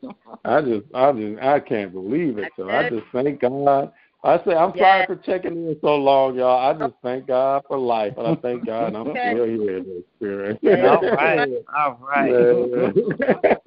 I 0.44 0.60
just, 0.60 0.84
I 0.94 1.12
just, 1.12 1.38
I 1.42 1.60
can't 1.60 1.92
believe 1.92 2.38
it. 2.38 2.50
So 2.56 2.70
I 2.70 2.88
just 2.88 3.04
thank 3.12 3.40
God. 3.40 3.92
I 4.24 4.36
say 4.44 4.54
I'm 4.54 4.72
sorry 4.78 5.04
for 5.06 5.16
checking 5.16 5.68
in 5.68 5.76
so 5.80 5.96
long, 5.96 6.36
y'all. 6.36 6.58
I 6.58 6.72
just 6.78 6.94
thank 7.02 7.26
God 7.26 7.64
for 7.66 7.76
life, 7.76 8.14
and 8.16 8.26
I 8.26 8.34
thank 8.36 8.64
God 8.66 8.94
I'm 8.94 9.08
Okay. 9.08 9.30
still 9.32 9.46
here 9.46 9.78
in 9.78 9.84
the 9.84 10.04
spirit. 10.16 10.60
All 10.84 11.02
right. 11.10 11.48
All 11.76 11.98
right. 12.00 12.30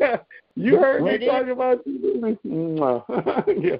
Yeah. 0.01 0.17
you 0.55 0.77
heard 0.77 1.01
It 1.01 1.19
me 1.19 1.25
is. 1.25 1.29
talking 1.29 1.51
about 1.51 1.85
you, 1.85 1.99
didn't 1.99 2.39
you? 2.43 2.51
Mwah. 2.51 3.03
yeah. 3.61 3.77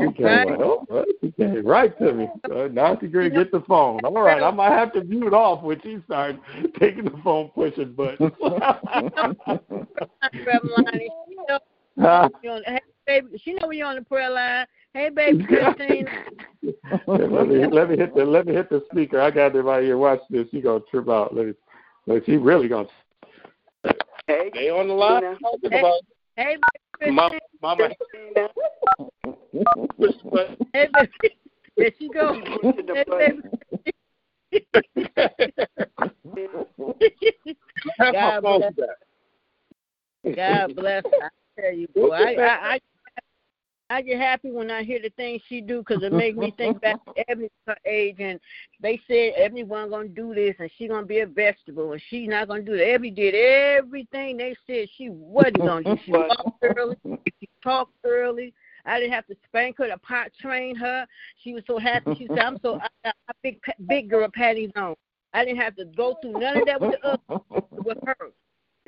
She 0.00 0.12
came 0.14 0.24
right. 0.24 0.46
like, 0.48 0.60
oh, 0.60 0.86
well, 0.88 1.04
she 1.20 1.30
came 1.32 1.66
right 1.66 1.96
to 1.98 2.12
me. 2.14 2.28
Uh, 2.50 2.68
now 2.68 2.96
she 2.98 3.08
gonna 3.08 3.28
get 3.28 3.52
the 3.52 3.60
phone. 3.68 4.02
All 4.04 4.12
right, 4.12 4.42
I 4.42 4.50
might 4.50 4.72
have 4.72 4.94
to 4.94 5.04
mute 5.04 5.34
off 5.34 5.62
when 5.62 5.78
she 5.82 5.98
starts 6.06 6.38
taking 6.80 7.04
the 7.04 7.20
phone, 7.22 7.50
pushing 7.54 7.92
buttons. 7.92 8.32
Reverend 10.46 10.70
Lonnie, 10.86 11.10
she 11.28 11.36
know 11.48 11.58
Huh? 12.00 12.28
hey, 12.42 12.80
baby, 13.06 13.26
she 13.44 13.52
know 13.52 13.68
when 13.68 13.78
you're 13.78 13.86
on 13.86 13.96
the 13.96 14.02
prayer 14.02 14.30
line. 14.30 14.66
Hey, 14.94 15.10
baby, 15.10 15.44
Christine. 15.48 16.06
let 17.08 17.48
me 17.48 17.66
let 17.66 17.90
me 17.90 17.96
hit 17.96 18.14
the 18.14 18.24
let 18.24 18.46
me 18.46 18.54
hit 18.54 18.70
the 18.70 18.84
speaker. 18.90 19.20
I 19.20 19.30
got 19.30 19.52
them 19.52 19.66
right 19.66 19.82
here. 19.82 19.98
Watch 19.98 20.20
this. 20.30 20.46
She 20.50 20.60
gonna 20.60 20.80
trip 20.90 21.08
out. 21.08 21.34
Let 21.34 21.46
me. 21.46 21.54
Let 22.06 22.24
she 22.24 22.36
really 22.36 22.68
gonna 22.68 22.88
Hey, 24.26 24.50
stay 24.50 24.70
on 24.70 24.88
the 24.88 24.94
line. 24.94 25.20
Christina. 25.20 25.38
Talking 25.40 25.70
Hey. 25.72 25.78
about 25.80 26.00
Hey, 26.36 26.56
baby, 27.00 27.12
mama, 27.12 27.38
Christine. 27.60 28.34
mama. 29.74 29.88
push. 29.98 30.14
Hey, 30.72 30.88
baby. 30.92 31.34
There 31.76 31.90
she 31.98 32.08
go. 32.08 32.34
Hey, 32.62 33.04
button. 33.08 33.42
baby. 34.52 34.64
Have 37.98 38.12
my 38.12 38.12
God 38.12 38.42
bless. 38.42 38.72
God 40.36 40.76
bless. 40.76 41.04
I 41.20 41.28
tell 41.60 41.72
you, 41.72 41.88
boy, 41.94 42.10
I, 42.12 42.34
I, 42.34 42.74
I, 42.74 42.80
I 43.90 44.00
get 44.02 44.18
happy 44.18 44.50
when 44.50 44.70
I 44.70 44.82
hear 44.82 45.00
the 45.00 45.10
things 45.10 45.42
she 45.48 45.60
do 45.60 45.78
because 45.78 46.02
it 46.02 46.12
makes 46.12 46.36
me 46.36 46.52
think 46.56 46.80
back 46.80 47.04
to 47.04 47.12
Ebony's 47.28 47.50
her 47.66 47.76
age, 47.84 48.16
and 48.18 48.40
they 48.80 49.00
said 49.06 49.34
Ebony 49.36 49.64
wasn't 49.64 49.90
gonna 49.90 50.08
do 50.08 50.34
this, 50.34 50.54
and 50.58 50.70
she 50.76 50.88
gonna 50.88 51.06
be 51.06 51.20
a 51.20 51.26
vegetable, 51.26 51.92
and 51.92 52.02
she's 52.08 52.28
not 52.28 52.48
gonna 52.48 52.62
do 52.62 52.76
that. 52.76 52.88
Ebony 52.88 53.10
did 53.10 53.34
everything 53.34 54.36
they 54.36 54.56
said 54.66 54.88
she 54.96 55.10
wasn't 55.10 55.58
gonna 55.58 55.84
do. 55.84 55.96
She 56.04 56.12
walked 56.12 56.62
early, 56.62 56.96
she 57.40 57.48
talked 57.62 57.94
early. 58.04 58.54
I 58.86 58.98
didn't 58.98 59.12
have 59.12 59.26
to 59.26 59.36
spank 59.46 59.78
her 59.78 59.88
to 59.88 59.98
pot 59.98 60.30
train 60.40 60.76
her. 60.76 61.06
She 61.42 61.54
was 61.54 61.62
so 61.66 61.78
happy. 61.78 62.14
She 62.16 62.26
said, 62.28 62.38
"I'm 62.38 62.58
so 62.60 62.80
I 62.80 62.88
got 63.04 63.14
big 63.42 63.60
big 63.86 64.10
girl 64.10 64.28
panties 64.32 64.70
on." 64.76 64.94
I 65.34 65.44
didn't 65.44 65.60
have 65.60 65.76
to 65.76 65.84
go 65.84 66.16
through 66.22 66.38
none 66.38 66.58
of 66.58 66.66
that 66.66 66.80
with 66.80 66.92
the 66.92 67.06
other 67.06 67.42
with 67.84 67.98
her. 68.06 68.16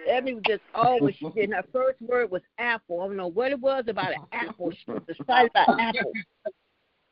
Ebony 0.08 0.34
was 0.34 0.42
just 0.48 0.62
always 0.74 1.14
she 1.16 1.28
did. 1.30 1.50
Her 1.52 1.64
first 1.72 2.00
word 2.00 2.30
was 2.30 2.42
apple. 2.58 3.00
I 3.00 3.06
don't 3.06 3.16
know 3.16 3.28
what 3.28 3.52
it 3.52 3.60
was 3.60 3.84
about 3.88 4.12
an 4.12 4.24
apple. 4.32 4.70
She 4.72 4.90
was 4.90 5.02
excited 5.08 5.50
about 5.50 5.80
apple. 5.80 6.12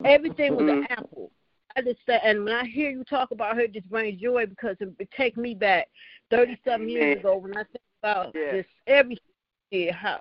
Everything 0.04 0.56
was 0.56 0.68
an 0.68 0.86
apple. 0.90 1.30
I 1.76 1.82
just 1.82 2.00
said, 2.06 2.20
and 2.24 2.44
when 2.44 2.54
I 2.54 2.64
hear 2.66 2.90
you 2.90 3.02
talk 3.04 3.30
about 3.32 3.56
her, 3.56 3.62
it 3.62 3.72
just 3.72 3.88
brings 3.90 4.20
joy 4.20 4.46
because 4.46 4.76
it, 4.80 4.90
it 4.98 5.10
takes 5.10 5.36
me 5.36 5.54
back 5.54 5.88
thirty 6.30 6.58
something 6.64 6.88
years 6.88 7.18
ago 7.20 7.36
when 7.38 7.52
I 7.56 7.64
think 7.64 7.82
about 8.02 8.32
Yeah. 8.34 8.52
this 8.52 8.66
everything 8.86 9.24
she 9.72 9.86
did. 9.86 9.94
How 9.94 10.20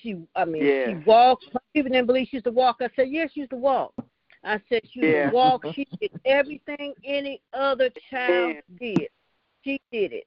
she, 0.00 0.16
I 0.36 0.44
mean, 0.44 0.64
Yeah. 0.64 0.86
she 0.88 0.94
walked. 1.06 1.46
People 1.72 1.90
didn't 1.90 2.06
believe 2.06 2.28
she 2.28 2.36
used 2.36 2.44
to 2.44 2.52
walk. 2.52 2.76
I 2.80 2.88
said, 2.94 3.08
yes, 3.08 3.30
she 3.32 3.40
used 3.40 3.50
to 3.50 3.56
walk. 3.56 3.92
I 4.44 4.60
said 4.68 4.82
she 4.92 5.00
used 5.00 5.14
Yeah. 5.16 5.30
to 5.30 5.34
walk. 5.34 5.64
She 5.74 5.88
did 6.00 6.10
everything 6.26 6.94
any 7.02 7.40
other 7.54 7.90
child 8.10 8.56
Yeah. 8.56 8.60
did. 8.78 9.08
She 9.64 9.80
did 9.90 10.12
it. 10.12 10.26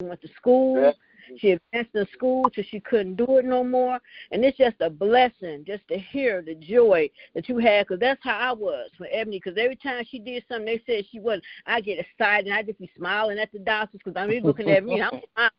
She 0.00 0.06
went 0.06 0.22
to 0.22 0.28
school. 0.36 0.80
Yeah. 0.80 0.92
She 1.38 1.50
advanced 1.50 1.94
in 1.94 2.06
school 2.14 2.48
till 2.48 2.64
she 2.70 2.78
couldn't 2.80 3.16
do 3.16 3.36
it 3.38 3.44
no 3.44 3.64
more. 3.64 3.98
And 4.30 4.44
it's 4.44 4.56
just 4.56 4.76
a 4.80 4.88
blessing 4.88 5.64
just 5.66 5.86
to 5.88 5.98
hear 5.98 6.40
the 6.40 6.54
joy 6.54 7.10
that 7.34 7.48
you 7.48 7.58
had, 7.58 7.86
because 7.86 8.00
that's 8.00 8.22
how 8.22 8.38
I 8.38 8.52
was 8.52 8.90
with 8.98 9.10
Ebony. 9.12 9.40
Because 9.42 9.58
every 9.58 9.76
time 9.76 10.04
she 10.08 10.18
did 10.20 10.44
something, 10.48 10.66
they 10.66 10.82
said 10.86 11.04
she 11.10 11.18
wasn't. 11.18 11.44
I 11.66 11.80
get 11.80 11.98
excited 11.98 12.46
and 12.46 12.54
I 12.54 12.62
just 12.62 12.78
be 12.78 12.90
smiling 12.96 13.38
at 13.38 13.50
the 13.52 13.58
doctors 13.58 14.00
because 14.02 14.14
I'm 14.16 14.30
looking 14.30 14.70
at 14.70 14.84
me. 14.84 15.00
and 15.00 15.04
I'm 15.04 15.20
smiling 15.34 15.50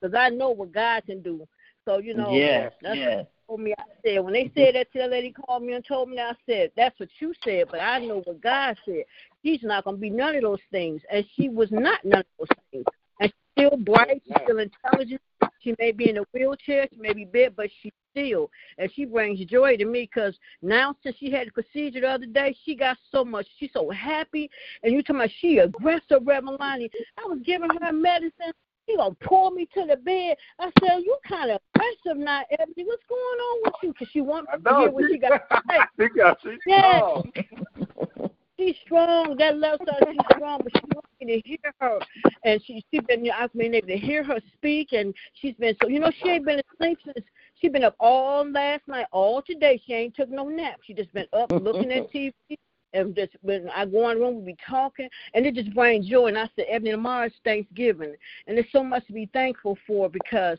because 0.00 0.14
I 0.14 0.28
know 0.30 0.50
what 0.50 0.72
God 0.72 1.04
can 1.04 1.20
do. 1.20 1.46
So 1.84 1.98
you 1.98 2.14
know, 2.14 2.34
Yes, 2.34 2.72
that's 2.82 2.96
yes. 2.96 3.16
what 3.16 3.28
told 3.48 3.60
me. 3.60 3.74
I 3.78 3.82
said 4.04 4.18
when 4.20 4.34
they 4.34 4.50
said 4.54 4.74
that 4.74 4.92
to 4.92 4.98
the 5.00 5.08
lady 5.08 5.32
called 5.32 5.62
me 5.62 5.72
and 5.72 5.84
told 5.84 6.08
me, 6.08 6.16
that, 6.16 6.36
I 6.36 6.38
said 6.46 6.70
that's 6.76 6.98
what 7.00 7.08
you 7.18 7.34
said, 7.42 7.66
but 7.70 7.80
I 7.80 7.98
know 7.98 8.20
what 8.24 8.40
God 8.40 8.76
said. 8.84 9.04
She's 9.42 9.62
not 9.62 9.84
gonna 9.84 9.96
be 9.96 10.10
none 10.10 10.36
of 10.36 10.42
those 10.42 10.60
things, 10.70 11.02
and 11.10 11.24
she 11.34 11.48
was 11.48 11.70
not 11.72 12.04
none 12.04 12.20
of 12.20 12.26
those 12.38 12.58
things. 12.70 12.84
And 13.58 13.66
she's 13.66 13.66
still 13.66 13.76
bright. 13.84 14.22
She's 14.26 14.36
still 14.44 14.58
intelligent. 14.58 15.20
She 15.60 15.74
may 15.78 15.92
be 15.92 16.10
in 16.10 16.18
a 16.18 16.24
wheelchair. 16.32 16.86
She 16.92 17.00
may 17.00 17.12
be 17.12 17.24
big, 17.24 17.56
but 17.56 17.68
she's 17.82 17.92
still, 18.10 18.50
and 18.78 18.90
she 18.94 19.04
brings 19.04 19.44
joy 19.46 19.76
to 19.76 19.84
me 19.84 20.08
because 20.12 20.36
now 20.62 20.94
since 21.02 21.16
she 21.18 21.30
had 21.30 21.48
the 21.48 21.52
procedure 21.52 22.00
the 22.00 22.08
other 22.08 22.26
day, 22.26 22.56
she 22.64 22.74
got 22.74 22.96
so 23.10 23.24
much. 23.24 23.46
She's 23.58 23.70
so 23.72 23.90
happy, 23.90 24.50
and 24.82 24.92
you 24.92 25.02
talking 25.02 25.16
about 25.16 25.30
she 25.40 25.58
aggressive, 25.58 26.22
Reverend 26.24 26.58
Lonnie. 26.60 26.90
I 27.18 27.28
was 27.28 27.40
giving 27.44 27.70
her 27.82 27.92
medicine. 27.92 28.52
She 28.88 28.96
gonna 28.96 29.14
pull 29.20 29.50
me 29.50 29.68
to 29.74 29.84
the 29.86 29.96
bed. 29.96 30.36
I 30.58 30.70
said, 30.80 31.02
"You 31.04 31.16
kind 31.28 31.50
of 31.50 31.60
aggressive 31.74 32.16
now, 32.16 32.42
Ebony. 32.50 32.84
What's 32.84 33.02
going 33.08 33.20
on 33.20 33.60
with 33.64 33.74
you?" 33.82 33.92
Because 33.92 34.08
she 34.12 34.20
wants 34.20 34.50
to 34.52 34.76
hear 34.78 34.90
what 34.90 35.04
she 35.10 35.18
got 35.18 35.28
to 35.28 35.62
say. 35.68 35.78
She 35.98 36.08
got 36.08 36.38
she 36.42 36.56
Yes. 36.66 37.02
strong. 37.02 37.32
She's 38.58 38.74
strong. 38.84 39.36
That 39.38 39.58
left 39.58 39.86
side, 39.86 40.04
she's 40.10 40.36
strong, 40.36 40.60
but 40.62 40.72
she 40.76 40.82
wants 40.94 41.08
me 41.20 41.40
to 41.40 41.48
hear 41.48 41.72
her. 41.80 41.98
And 42.44 42.60
she 42.64 42.84
she 42.92 43.00
been 43.00 43.28
I've 43.30 43.52
been 43.52 43.74
able 43.74 43.88
to 43.88 43.96
hear 43.96 44.24
her 44.24 44.38
speak, 44.54 44.92
and 44.92 45.14
she's 45.40 45.54
been 45.54 45.76
so 45.80 45.88
you 45.88 46.00
know 46.00 46.10
she 46.22 46.28
ain't 46.30 46.44
been 46.44 46.60
asleep 46.72 46.98
since 47.04 47.24
she 47.60 47.68
been 47.68 47.84
up 47.84 47.94
all 48.00 48.48
last 48.50 48.82
night, 48.88 49.06
all 49.12 49.42
today. 49.42 49.80
She 49.86 49.94
ain't 49.94 50.16
took 50.16 50.28
no 50.28 50.48
nap. 50.48 50.80
She 50.84 50.94
just 50.94 51.12
been 51.12 51.26
up 51.32 51.50
looking 51.52 51.92
at 51.92 52.12
TV. 52.12 52.32
And 52.94 53.14
just 53.14 53.32
when 53.42 53.68
I 53.74 53.84
go 53.84 54.08
in 54.10 54.18
the 54.18 54.24
room, 54.24 54.38
we 54.38 54.52
be 54.52 54.56
talking, 54.66 55.08
and 55.34 55.44
it 55.44 55.54
just 55.54 55.74
brings 55.74 56.08
joy. 56.08 56.26
And 56.26 56.38
I 56.38 56.48
said, 56.56 56.66
Ebony, 56.68 56.92
tomorrow's 56.92 57.32
Thanksgiving, 57.44 58.14
and 58.46 58.56
there's 58.56 58.66
so 58.72 58.82
much 58.82 59.06
to 59.06 59.12
be 59.12 59.28
thankful 59.32 59.76
for 59.86 60.08
because 60.08 60.58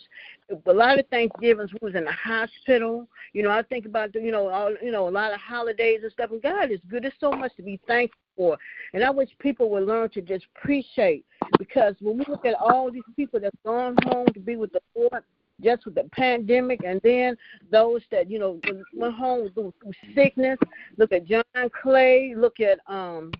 a 0.66 0.74
lot 0.74 1.00
of 1.00 1.08
Thanksgivings 1.08 1.72
we 1.74 1.80
was 1.82 1.96
in 1.96 2.06
the 2.06 2.12
hospital. 2.12 3.08
You 3.34 3.44
know, 3.44 3.52
I 3.52 3.64
think 3.64 3.86
about 3.86 4.14
the, 4.14 4.20
you 4.20 4.32
know 4.32 4.48
all 4.48 4.76
you 4.82 4.92
know 4.92 5.08
a 5.08 5.10
lot 5.10 5.34
of 5.34 5.40
holidays 5.40 6.02
and 6.04 6.12
stuff. 6.12 6.32
And 6.32 6.42
God 6.42 6.72
is 6.72 6.80
good. 6.90 7.04
There's 7.04 7.14
so 7.20 7.32
much 7.32 7.56
to 7.56 7.64
be 7.64 7.80
thankful 7.88 8.20
for, 8.36 8.58
and 8.94 9.04
I 9.04 9.10
wish 9.10 9.30
people 9.40 9.70
would 9.72 9.88
learn 9.88 10.10
to 10.10 10.22
just 10.22 10.46
appreciate 10.56 11.26
because 11.58 11.96
when 12.00 12.20
we 12.20 12.26
look 12.28 12.46
at 12.46 12.56
all 12.56 12.92
these 12.92 13.02
people 13.16 13.40
that's 13.40 13.56
gone 13.66 13.96
home 14.06 14.28
to 14.34 14.40
be 14.40 14.56
with 14.56 14.72
the 14.72 14.82
Lord, 14.96 15.24
just 15.64 15.86
with 15.86 15.96
the 15.96 16.10
pandemic, 16.12 16.82
and 16.86 17.00
then 17.04 17.36
those 17.72 18.02
that 18.12 18.30
you 18.30 18.40
know 18.40 18.60
went 18.96 19.16
home 19.16 19.50
through, 19.54 19.74
through 19.82 19.94
sickness. 20.16 20.58
Look 20.98 21.12
at 21.12 21.26
John 21.26 21.44
Clay. 21.82 22.34
Look 22.36 22.60
at 22.60 22.80
um 22.88 23.32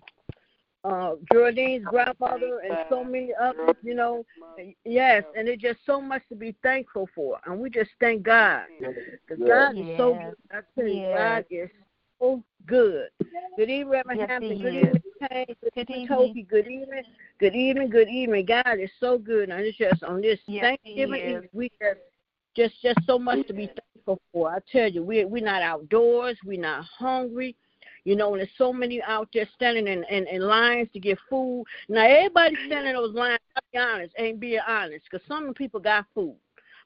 uh 0.84 1.12
Geraldine's 1.32 1.84
grandmother 1.84 2.60
and 2.66 2.78
so 2.88 3.04
many 3.04 3.30
others. 3.40 3.76
You 3.82 3.94
know, 3.94 4.24
yes, 4.84 5.24
and 5.36 5.48
it's 5.48 5.62
just 5.62 5.80
so 5.84 6.00
much 6.00 6.22
to 6.30 6.34
be 6.36 6.54
thankful 6.62 7.08
for, 7.14 7.38
and 7.46 7.58
we 7.58 7.70
just 7.70 7.90
thank 8.00 8.22
God. 8.22 8.62
Because 8.78 9.44
God 9.46 9.76
is 9.78 9.96
so 9.96 10.14
good. 10.14 10.34
I 10.50 10.60
tell 10.78 10.88
you, 10.88 11.00
Yes. 11.00 11.16
God 11.18 11.44
is 11.50 11.70
so 12.20 12.42
good. 12.66 13.08
Good 13.56 13.70
evening, 13.70 13.88
Reverend 13.88 14.20
Yes, 14.20 14.28
Hampton. 14.30 14.56
he 14.56 14.62
Good 14.62 14.74
is. 14.74 14.84
evening, 14.84 15.02
Kane. 15.30 15.46
Good, 15.46 15.56
Good 15.74 15.80
evening, 15.90 16.02
evening. 16.02 16.08
Toby. 16.08 16.42
Good 16.42 16.66
evening. 16.66 17.02
Good 17.38 17.54
evening. 17.54 17.90
Good 17.90 18.08
evening. 18.08 18.46
God 18.46 18.78
is 18.78 18.90
so 19.00 19.18
good. 19.18 19.48
And 19.50 19.60
it's 19.60 19.76
just 19.78 20.02
on 20.02 20.20
this 20.20 20.38
Yes, 20.46 20.62
Thanksgiving 20.64 21.20
is. 21.20 21.42
Eve, 21.44 21.50
we 21.52 21.70
just 21.80 22.00
just 22.56 22.74
just 22.82 22.98
so 23.06 23.18
much 23.18 23.46
to 23.46 23.52
be 23.52 23.66
thankful 23.66 24.20
for. 24.32 24.50
I 24.50 24.58
tell 24.70 24.90
you, 24.90 25.02
we 25.02 25.24
we're 25.24 25.44
not 25.44 25.62
outdoors, 25.62 26.36
we're 26.44 26.60
not 26.60 26.84
hungry. 26.84 27.56
You 28.04 28.16
know, 28.16 28.32
and 28.32 28.40
there's 28.40 28.50
so 28.56 28.72
many 28.72 29.02
out 29.02 29.28
there 29.34 29.46
standing 29.54 29.86
in, 29.86 30.04
in, 30.04 30.26
in 30.26 30.40
lines 30.40 30.88
to 30.94 31.00
get 31.00 31.18
food. 31.28 31.64
Now 31.88 32.06
everybody 32.06 32.56
standing 32.66 32.90
in 32.90 32.94
those 32.94 33.14
lines, 33.14 33.40
I'll 33.54 33.62
be 33.72 33.78
honest, 33.78 34.14
ain't 34.16 34.40
being 34.40 34.60
honest, 34.66 35.04
because 35.10 35.26
some 35.28 35.52
people 35.52 35.80
got 35.80 36.06
food. 36.14 36.36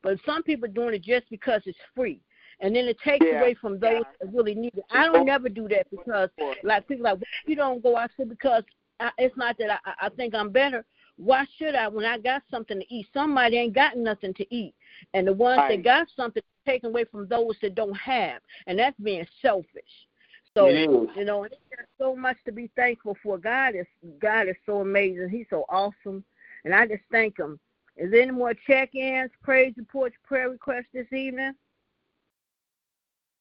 But 0.02 0.18
some 0.26 0.42
people 0.42 0.68
doing 0.68 0.94
it 0.94 1.02
just 1.02 1.30
because 1.30 1.62
it's 1.66 1.78
free. 1.94 2.20
And 2.60 2.74
then 2.74 2.86
it 2.86 2.98
takes 3.00 3.24
Yeah. 3.24 3.40
away 3.40 3.54
from 3.54 3.78
those 3.78 4.04
that 4.20 4.32
really 4.32 4.54
need 4.54 4.76
it. 4.76 4.84
I 4.90 5.04
don't 5.04 5.16
oh. 5.16 5.24
never 5.24 5.48
do 5.48 5.68
that 5.68 5.88
because 5.90 6.30
like 6.62 6.86
people 6.88 7.04
like, 7.04 7.14
well, 7.14 7.22
you 7.46 7.56
don't 7.56 7.82
go. 7.82 7.98
Said 8.16 8.28
because 8.28 8.64
I, 9.00 9.10
it's 9.18 9.36
not 9.36 9.56
that 9.58 9.80
I, 9.84 10.06
I 10.06 10.08
think 10.10 10.34
I'm 10.34 10.50
better. 10.50 10.84
Why 11.16 11.46
should 11.56 11.74
I 11.74 11.88
when 11.88 12.04
I 12.04 12.18
got 12.18 12.42
something 12.50 12.80
to 12.80 12.94
eat? 12.94 13.06
Somebody 13.12 13.56
ain't 13.56 13.74
got 13.74 13.96
nothing 13.96 14.34
to 14.34 14.54
eat, 14.54 14.74
and 15.12 15.26
the 15.26 15.32
ones 15.32 15.58
Right. 15.58 15.76
that 15.76 15.84
got 15.84 16.08
something 16.16 16.42
taken 16.66 16.90
away 16.90 17.04
from 17.04 17.28
those 17.28 17.56
that 17.62 17.74
don't 17.74 17.96
have, 17.96 18.40
and 18.66 18.78
that's 18.78 18.98
being 18.98 19.26
selfish. 19.40 20.08
So 20.54 20.68
you 21.16 21.24
know, 21.24 21.44
and 21.44 21.52
there's 21.70 21.88
so 21.98 22.14
much 22.16 22.36
to 22.44 22.52
be 22.52 22.68
thankful 22.76 23.16
for. 23.22 23.38
God 23.38 23.74
is 23.74 23.86
God 24.20 24.48
is 24.48 24.56
so 24.66 24.80
amazing. 24.80 25.28
He's 25.28 25.46
so 25.50 25.64
awesome, 25.68 26.24
and 26.64 26.74
I 26.74 26.86
just 26.86 27.02
thank 27.10 27.38
Him. 27.38 27.58
Is 27.96 28.10
there 28.10 28.22
any 28.22 28.32
more 28.32 28.54
check-ins, 28.66 29.30
praise 29.42 29.72
reports, 29.76 30.16
prayer 30.24 30.50
requests 30.50 30.88
this 30.92 31.12
evening? 31.12 31.54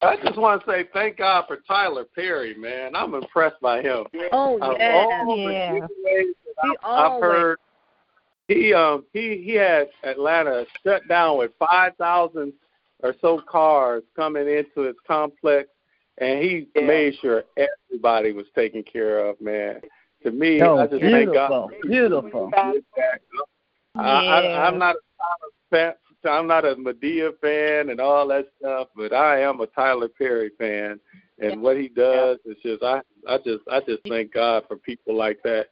I 0.03 0.17
just 0.23 0.37
want 0.37 0.63
to 0.63 0.71
say 0.71 0.87
thank 0.93 1.17
God 1.17 1.45
for 1.47 1.57
Tyler 1.67 2.05
Perry, 2.15 2.55
man. 2.55 2.95
I'm 2.95 3.13
impressed 3.13 3.59
by 3.61 3.81
him. 3.81 4.05
Oh 4.31 4.57
Of 4.61 4.77
yeah, 4.79 4.91
all 4.93 5.37
Yeah. 5.37 5.79
giveaways 5.79 6.33
He 6.63 6.77
I've, 6.83 7.11
I've 7.13 7.21
heard, 7.21 7.57
he 8.47 8.73
um 8.73 9.05
he 9.13 9.41
he 9.45 9.53
had 9.53 9.89
Atlanta 10.03 10.65
shut 10.85 11.07
down 11.07 11.37
with 11.37 11.51
five 11.59 11.95
thousand 11.97 12.53
or 13.01 13.15
so 13.21 13.41
cars 13.49 14.03
coming 14.15 14.47
into 14.47 14.81
his 14.81 14.95
complex, 15.07 15.69
and 16.17 16.39
he 16.39 16.67
Yeah. 16.75 16.87
made 16.87 17.15
sure 17.21 17.43
everybody 17.57 18.33
was 18.33 18.45
taken 18.55 18.83
care 18.83 19.25
of. 19.25 19.39
Man, 19.41 19.81
to 20.23 20.31
me, 20.31 20.61
Oh, 20.61 20.79
I 20.79 20.87
just 20.87 21.01
thank 21.01 21.29
beautiful, 21.29 21.33
God. 21.33 21.71
beautiful. 21.81 22.53
I, 23.95 24.01
I, 24.01 24.41
Yeah. 24.41 24.67
I'm 24.67 24.79
not 24.79 24.95
a 24.95 24.99
Tyler 25.17 25.51
fan. 25.69 25.93
I'm 26.25 26.47
not 26.47 26.65
a 26.65 26.75
Madea 26.75 27.31
fan 27.41 27.89
and 27.89 27.99
all 27.99 28.27
that 28.29 28.47
stuff, 28.59 28.89
but 28.95 29.13
I 29.13 29.41
am 29.41 29.59
a 29.61 29.67
Tyler 29.67 30.07
Perry 30.07 30.51
fan, 30.57 30.99
and 31.39 31.61
what 31.61 31.77
he 31.77 31.89
does 31.89 32.37
is 32.45 32.57
just 32.63 32.83
I 32.83 33.01
I 33.27 33.37
just 33.37 33.63
I 33.71 33.79
just 33.81 34.01
thank 34.07 34.33
God 34.33 34.63
for 34.67 34.77
people 34.77 35.15
like 35.15 35.39
that 35.43 35.67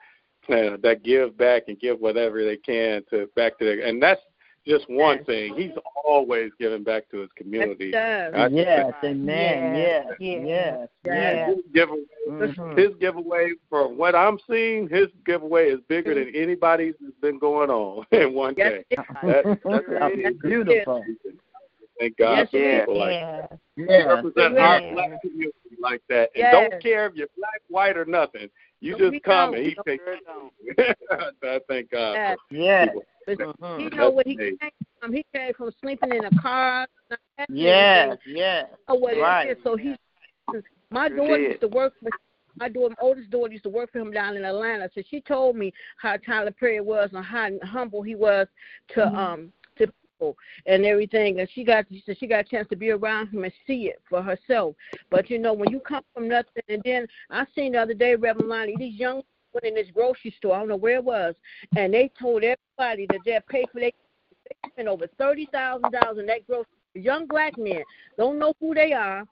uh, 0.50 0.78
that 0.82 1.04
give 1.04 1.38
back 1.38 1.64
and 1.68 1.80
give 1.80 2.00
whatever 2.00 2.44
they 2.44 2.58
can 2.58 3.04
to 3.10 3.28
back 3.36 3.58
to 3.60 3.66
their 3.66 3.86
and 3.86 4.02
that's 4.02 4.22
just 4.68 4.86
one 4.90 5.24
thing. 5.26 5.56
He's 5.56 5.72
always 6.06 6.52
giving 6.60 6.84
back 6.84 7.10
to 7.12 7.20
his 7.22 7.30
community. 7.36 7.90
Yes, 7.94 8.32
I- 8.36 8.48
Yes, 8.48 8.94
amen. 9.04 9.76
Yes, 9.76 10.06
Yeah. 10.20 10.40
yes, 10.40 10.90
Yeah. 11.06 11.14
yes. 11.14 11.56
His 11.56 11.66
giveaway, 11.74 12.02
Mhm. 12.30 12.78
his 12.78 12.96
giveaway, 12.96 13.52
from 13.70 13.98
what 13.98 14.14
I'm 14.16 14.38
seeing, 14.50 14.88
his 14.90 15.08
giveaway 15.26 15.70
is 15.72 15.80
bigger 15.88 16.14
than 16.14 16.34
anybody's 16.36 16.96
that's 17.00 17.16
been 17.22 17.40
going 17.40 17.70
on 17.70 18.06
in 18.12 18.34
one 18.34 18.54
yes, 18.58 18.84
day. 18.90 18.96
That, 19.24 19.44
that's 19.64 19.88
That's 20.24 20.38
beautiful. 20.38 21.04
Thank 22.00 22.18
God 22.18 22.38
Yes, 22.38 22.50
for 22.50 22.58
it 22.58 22.80
people 22.80 22.98
like 22.98 23.12
Yeah. 23.12 23.42
that. 23.42 23.60
Yeah. 23.78 24.14
Represent 24.16 24.54
Yeah. 24.56 24.68
our 24.68 24.94
black 24.94 25.22
community 25.22 25.58
like 25.80 26.02
that. 26.10 26.30
And 26.34 26.42
Yes. 26.42 26.54
don't 26.54 26.82
care 26.82 27.06
if 27.06 27.14
you're 27.16 27.28
black, 27.38 27.62
white, 27.68 27.96
or 27.98 28.06
nothing. 28.06 28.50
You 28.80 28.98
No, 28.98 29.10
we 29.10 29.12
just 29.20 29.24
come 29.24 29.52
don't. 29.52 29.60
and 29.60 29.68
he 29.68 29.76
No, 29.78 29.84
takes 29.84 30.04
I 31.44 31.60
thank 31.68 31.92
God. 31.92 32.14
Yes. 32.14 32.38
for 32.50 32.56
Yes. 32.56 32.90
Mhm. 33.28 33.54
he 33.78 33.90
know 33.96 34.10
what 34.10 34.28
he 34.28 34.36
came 34.36 34.58
from. 35.00 35.14
He 35.14 35.26
came 35.34 35.54
from 35.54 35.72
sleeping 35.80 36.14
in 36.14 36.26
a 36.26 36.42
car. 36.42 36.88
Yes, 37.50 38.18
yes. 38.26 38.68
know 38.88 38.96
what 38.96 39.18
Right. 39.18 39.58
So 39.64 39.76
he, 39.76 39.96
my 40.90 41.10
daughter 41.10 41.38
used 41.38 41.62
to 41.62 41.68
work 41.68 41.94
for 42.02 42.10
my 42.58 42.70
daughter, 42.70 42.96
my 43.00 43.08
oldest 43.08 43.30
daughter 43.30 43.52
used 43.52 43.64
to 43.64 43.70
work 43.70 43.92
for 43.92 44.00
him 44.00 44.12
down 44.12 44.36
in 44.36 44.46
Atlanta. 44.46 44.90
So 44.94 45.02
she 45.10 45.22
told 45.22 45.56
me 45.56 45.74
how 45.98 46.18
Tyler 46.18 46.52
Perry 46.52 46.82
was 46.82 47.10
and 47.14 47.24
how 47.24 47.50
humble 47.64 48.02
he 48.02 48.16
was 48.16 48.48
to 48.96 49.08
um 49.08 49.52
to 49.78 49.88
people 49.88 50.38
and 50.66 50.86
everything. 50.86 51.40
And 51.40 51.50
she 51.50 51.64
got 51.64 51.86
she 51.90 52.04
said 52.06 52.18
she 52.20 52.28
got 52.28 52.46
a 52.46 52.50
chance 52.50 52.68
to 52.70 52.76
be 52.76 52.92
around 52.92 53.28
him 53.28 53.44
and 53.44 53.54
see 53.66 53.88
it 53.88 54.02
for 54.10 54.22
herself. 54.22 54.76
But 55.10 55.30
you 55.30 55.40
know, 55.40 55.54
when 55.54 55.72
you 55.72 55.80
come 55.80 56.04
from 56.14 56.28
nothing, 56.28 56.64
and 56.68 56.82
then 56.84 57.08
I 57.30 57.46
seen 57.56 57.74
the 57.74 57.80
other 57.80 57.94
day, 57.94 58.16
Reverend 58.16 58.50
Lonnie, 58.50 58.76
these 58.78 59.00
young 59.00 59.22
went 59.54 59.66
in 59.66 59.76
this 59.76 59.92
grocery 59.94 60.32
store. 60.38 60.56
I 60.56 60.60
don't 60.60 60.70
know 60.70 60.76
where 60.76 60.96
it 60.96 61.04
was, 61.04 61.36
and 61.76 61.94
they 61.94 62.12
told 62.20 62.44
everybody 62.44 63.08
that 63.10 63.20
they'll 63.26 63.42
pay 63.50 63.66
for 63.72 63.80
their 63.80 63.92
they 64.50 64.70
spent 64.70 64.88
over 64.88 65.08
thirty 65.18 65.48
thousand 65.52 65.92
dollars 65.92 66.18
in 66.20 66.26
that 66.28 66.46
grocery. 66.48 66.66
Young 66.94 67.26
black 67.26 67.58
men 67.58 67.84
don't 68.18 68.38
know 68.38 68.54
who 68.60 68.74
they 68.74 68.92
are, 68.92 69.26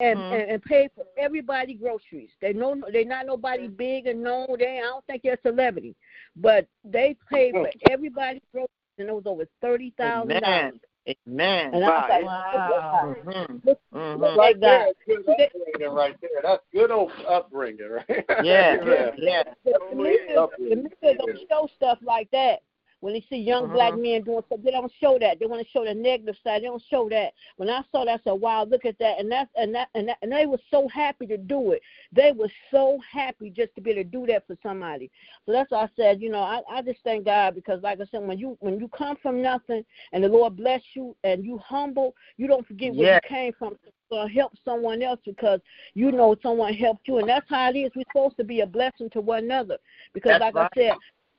and, 0.00 0.18
Mhm. 0.18 0.32
and 0.32 0.50
and 0.50 0.62
pay 0.62 0.88
for 0.94 1.04
everybody 1.16 1.74
groceries. 1.74 2.30
They 2.40 2.52
know 2.52 2.82
they're 2.92 3.04
not 3.04 3.26
nobody 3.26 3.68
big 3.68 4.06
and 4.06 4.22
known. 4.22 4.46
They 4.58 4.78
I 4.78 4.82
don't 4.82 5.04
think 5.06 5.22
they're 5.22 5.34
a 5.34 5.40
celebrity, 5.48 5.94
but 6.36 6.66
they 6.84 7.16
pay 7.30 7.52
for 7.52 7.70
everybody 7.90 8.42
groceries, 8.52 8.68
and 8.98 9.08
it 9.08 9.14
was 9.14 9.26
over 9.26 9.46
thirty 9.60 9.94
thousand 9.96 10.40
dollars. 10.40 10.80
Amen. 11.06 11.16
Amen. 11.26 11.74
And 11.74 11.84
I 11.84 11.88
was 11.88 12.06
like, 12.08 12.24
Wow. 12.24 13.16
look, 13.24 13.24
Mhm. 13.48 13.64
look, 13.64 13.78
look 14.20 14.36
Right 14.36 14.54
at 14.54 14.60
there, 14.60 14.92
good 15.06 15.28
upbringing 15.28 15.94
right 15.94 16.16
there. 16.20 16.30
That's 16.42 16.62
good 16.72 16.90
old 16.90 17.12
upbringing, 17.28 17.88
right? 17.90 18.06
Yeah, 18.44 18.76
yeah. 19.18 19.42
The, 19.64 19.74
the 19.90 19.96
media, 19.96 20.46
the 20.58 20.76
media 20.76 21.14
don't 21.18 21.38
show 21.48 21.68
stuff 21.76 21.98
like 22.02 22.30
that. 22.32 22.60
When 23.04 23.12
they 23.12 23.20
see 23.28 23.36
young 23.36 23.68
black 23.68 23.92
Mhm. 23.92 24.00
men 24.00 24.22
doing 24.22 24.42
stuff, 24.46 24.60
they 24.62 24.70
don't 24.70 24.90
show 24.98 25.18
that. 25.18 25.38
They 25.38 25.44
want 25.44 25.62
to 25.62 25.68
show 25.70 25.84
the 25.84 25.92
negative 25.92 26.38
side. 26.42 26.62
They 26.62 26.68
don't 26.68 26.82
show 26.88 27.06
that. 27.10 27.34
When 27.58 27.68
I 27.68 27.82
saw 27.92 28.06
that, 28.06 28.20
I 28.20 28.24
said, 28.24 28.40
"Wow, 28.40 28.64
look 28.64 28.86
at 28.86 28.98
that!" 28.98 29.20
And 29.20 29.30
that's 29.30 29.50
and 29.56 29.74
that 29.74 29.90
and 29.94 30.08
that, 30.08 30.16
and 30.22 30.32
they 30.32 30.46
were 30.46 30.60
so 30.70 30.88
happy 30.88 31.26
to 31.26 31.36
do 31.36 31.72
it. 31.72 31.82
They 32.12 32.32
were 32.32 32.50
so 32.70 32.98
happy 33.00 33.50
just 33.50 33.74
to 33.74 33.82
be 33.82 33.90
able 33.90 34.04
to 34.04 34.08
do 34.08 34.26
that 34.28 34.46
for 34.46 34.56
somebody. 34.62 35.10
So 35.44 35.52
that's 35.52 35.70
why 35.70 35.82
I 35.82 35.88
said, 35.96 36.22
you 36.22 36.30
know, 36.30 36.40
I, 36.40 36.62
I 36.70 36.80
just 36.80 37.00
thank 37.04 37.26
God 37.26 37.54
because, 37.54 37.82
like 37.82 38.00
I 38.00 38.06
said, 38.06 38.26
when 38.26 38.38
you 38.38 38.56
when 38.60 38.80
you 38.80 38.88
come 38.88 39.16
from 39.16 39.42
nothing 39.42 39.84
and 40.14 40.24
the 40.24 40.28
Lord 40.28 40.56
bless 40.56 40.80
you 40.94 41.14
and 41.24 41.44
you 41.44 41.58
humble, 41.58 42.16
you 42.38 42.46
don't 42.46 42.66
forget 42.66 42.94
where 42.94 43.12
Yes. 43.12 43.20
you 43.22 43.28
came 43.28 43.52
from 43.58 43.76
to 44.12 44.28
help 44.28 44.52
someone 44.64 45.02
else 45.02 45.20
because 45.26 45.60
you 45.92 46.10
know 46.10 46.36
someone 46.42 46.72
helped 46.72 47.06
you, 47.06 47.18
and 47.18 47.28
that's 47.28 47.48
how 47.50 47.68
it 47.68 47.76
is. 47.76 47.90
We're 47.94 48.04
supposed 48.10 48.38
to 48.38 48.44
be 48.44 48.60
a 48.60 48.66
blessing 48.66 49.10
to 49.10 49.20
one 49.20 49.44
another 49.44 49.76
because, 50.14 50.38
That's 50.38 50.54
like 50.54 50.54
right. 50.54 50.70
I 50.74 50.80
said, 50.80 50.92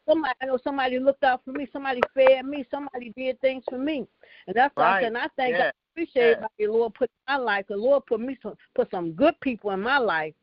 somebody 0.08 0.34
I 0.42 0.46
know 0.46 0.58
somebody 0.64 1.00
looked 1.00 1.24
out 1.24 1.42
for 1.44 1.52
me, 1.52 1.68
somebody 1.72 2.02
fed 2.14 2.46
me, 2.46 2.66
somebody 2.72 3.14
did 3.16 3.40
things 3.42 3.64
for 3.70 3.78
me, 3.78 4.08
and 4.48 4.56
that's 4.56 4.76
why 4.76 4.98
I 4.98 5.02
said, 5.02 5.16
I 5.16 5.28
think 5.36 5.58
Yeah. 5.58 5.64
I 5.66 5.72
appreciate 5.94 6.38
Yeah. 6.40 6.48
the 6.60 6.68
Lord 6.68 6.94
put 6.94 7.10
in 7.10 7.34
my 7.34 7.38
life. 7.42 7.66
The 7.68 7.78
Lord 7.78 8.06
put 8.06 8.20
me 8.20 8.38
some 8.42 8.56
put 8.76 8.90
some 8.92 9.14
good 9.14 9.40
people 9.42 9.72
in 9.72 9.82
my 9.82 9.98
life. 9.98 10.34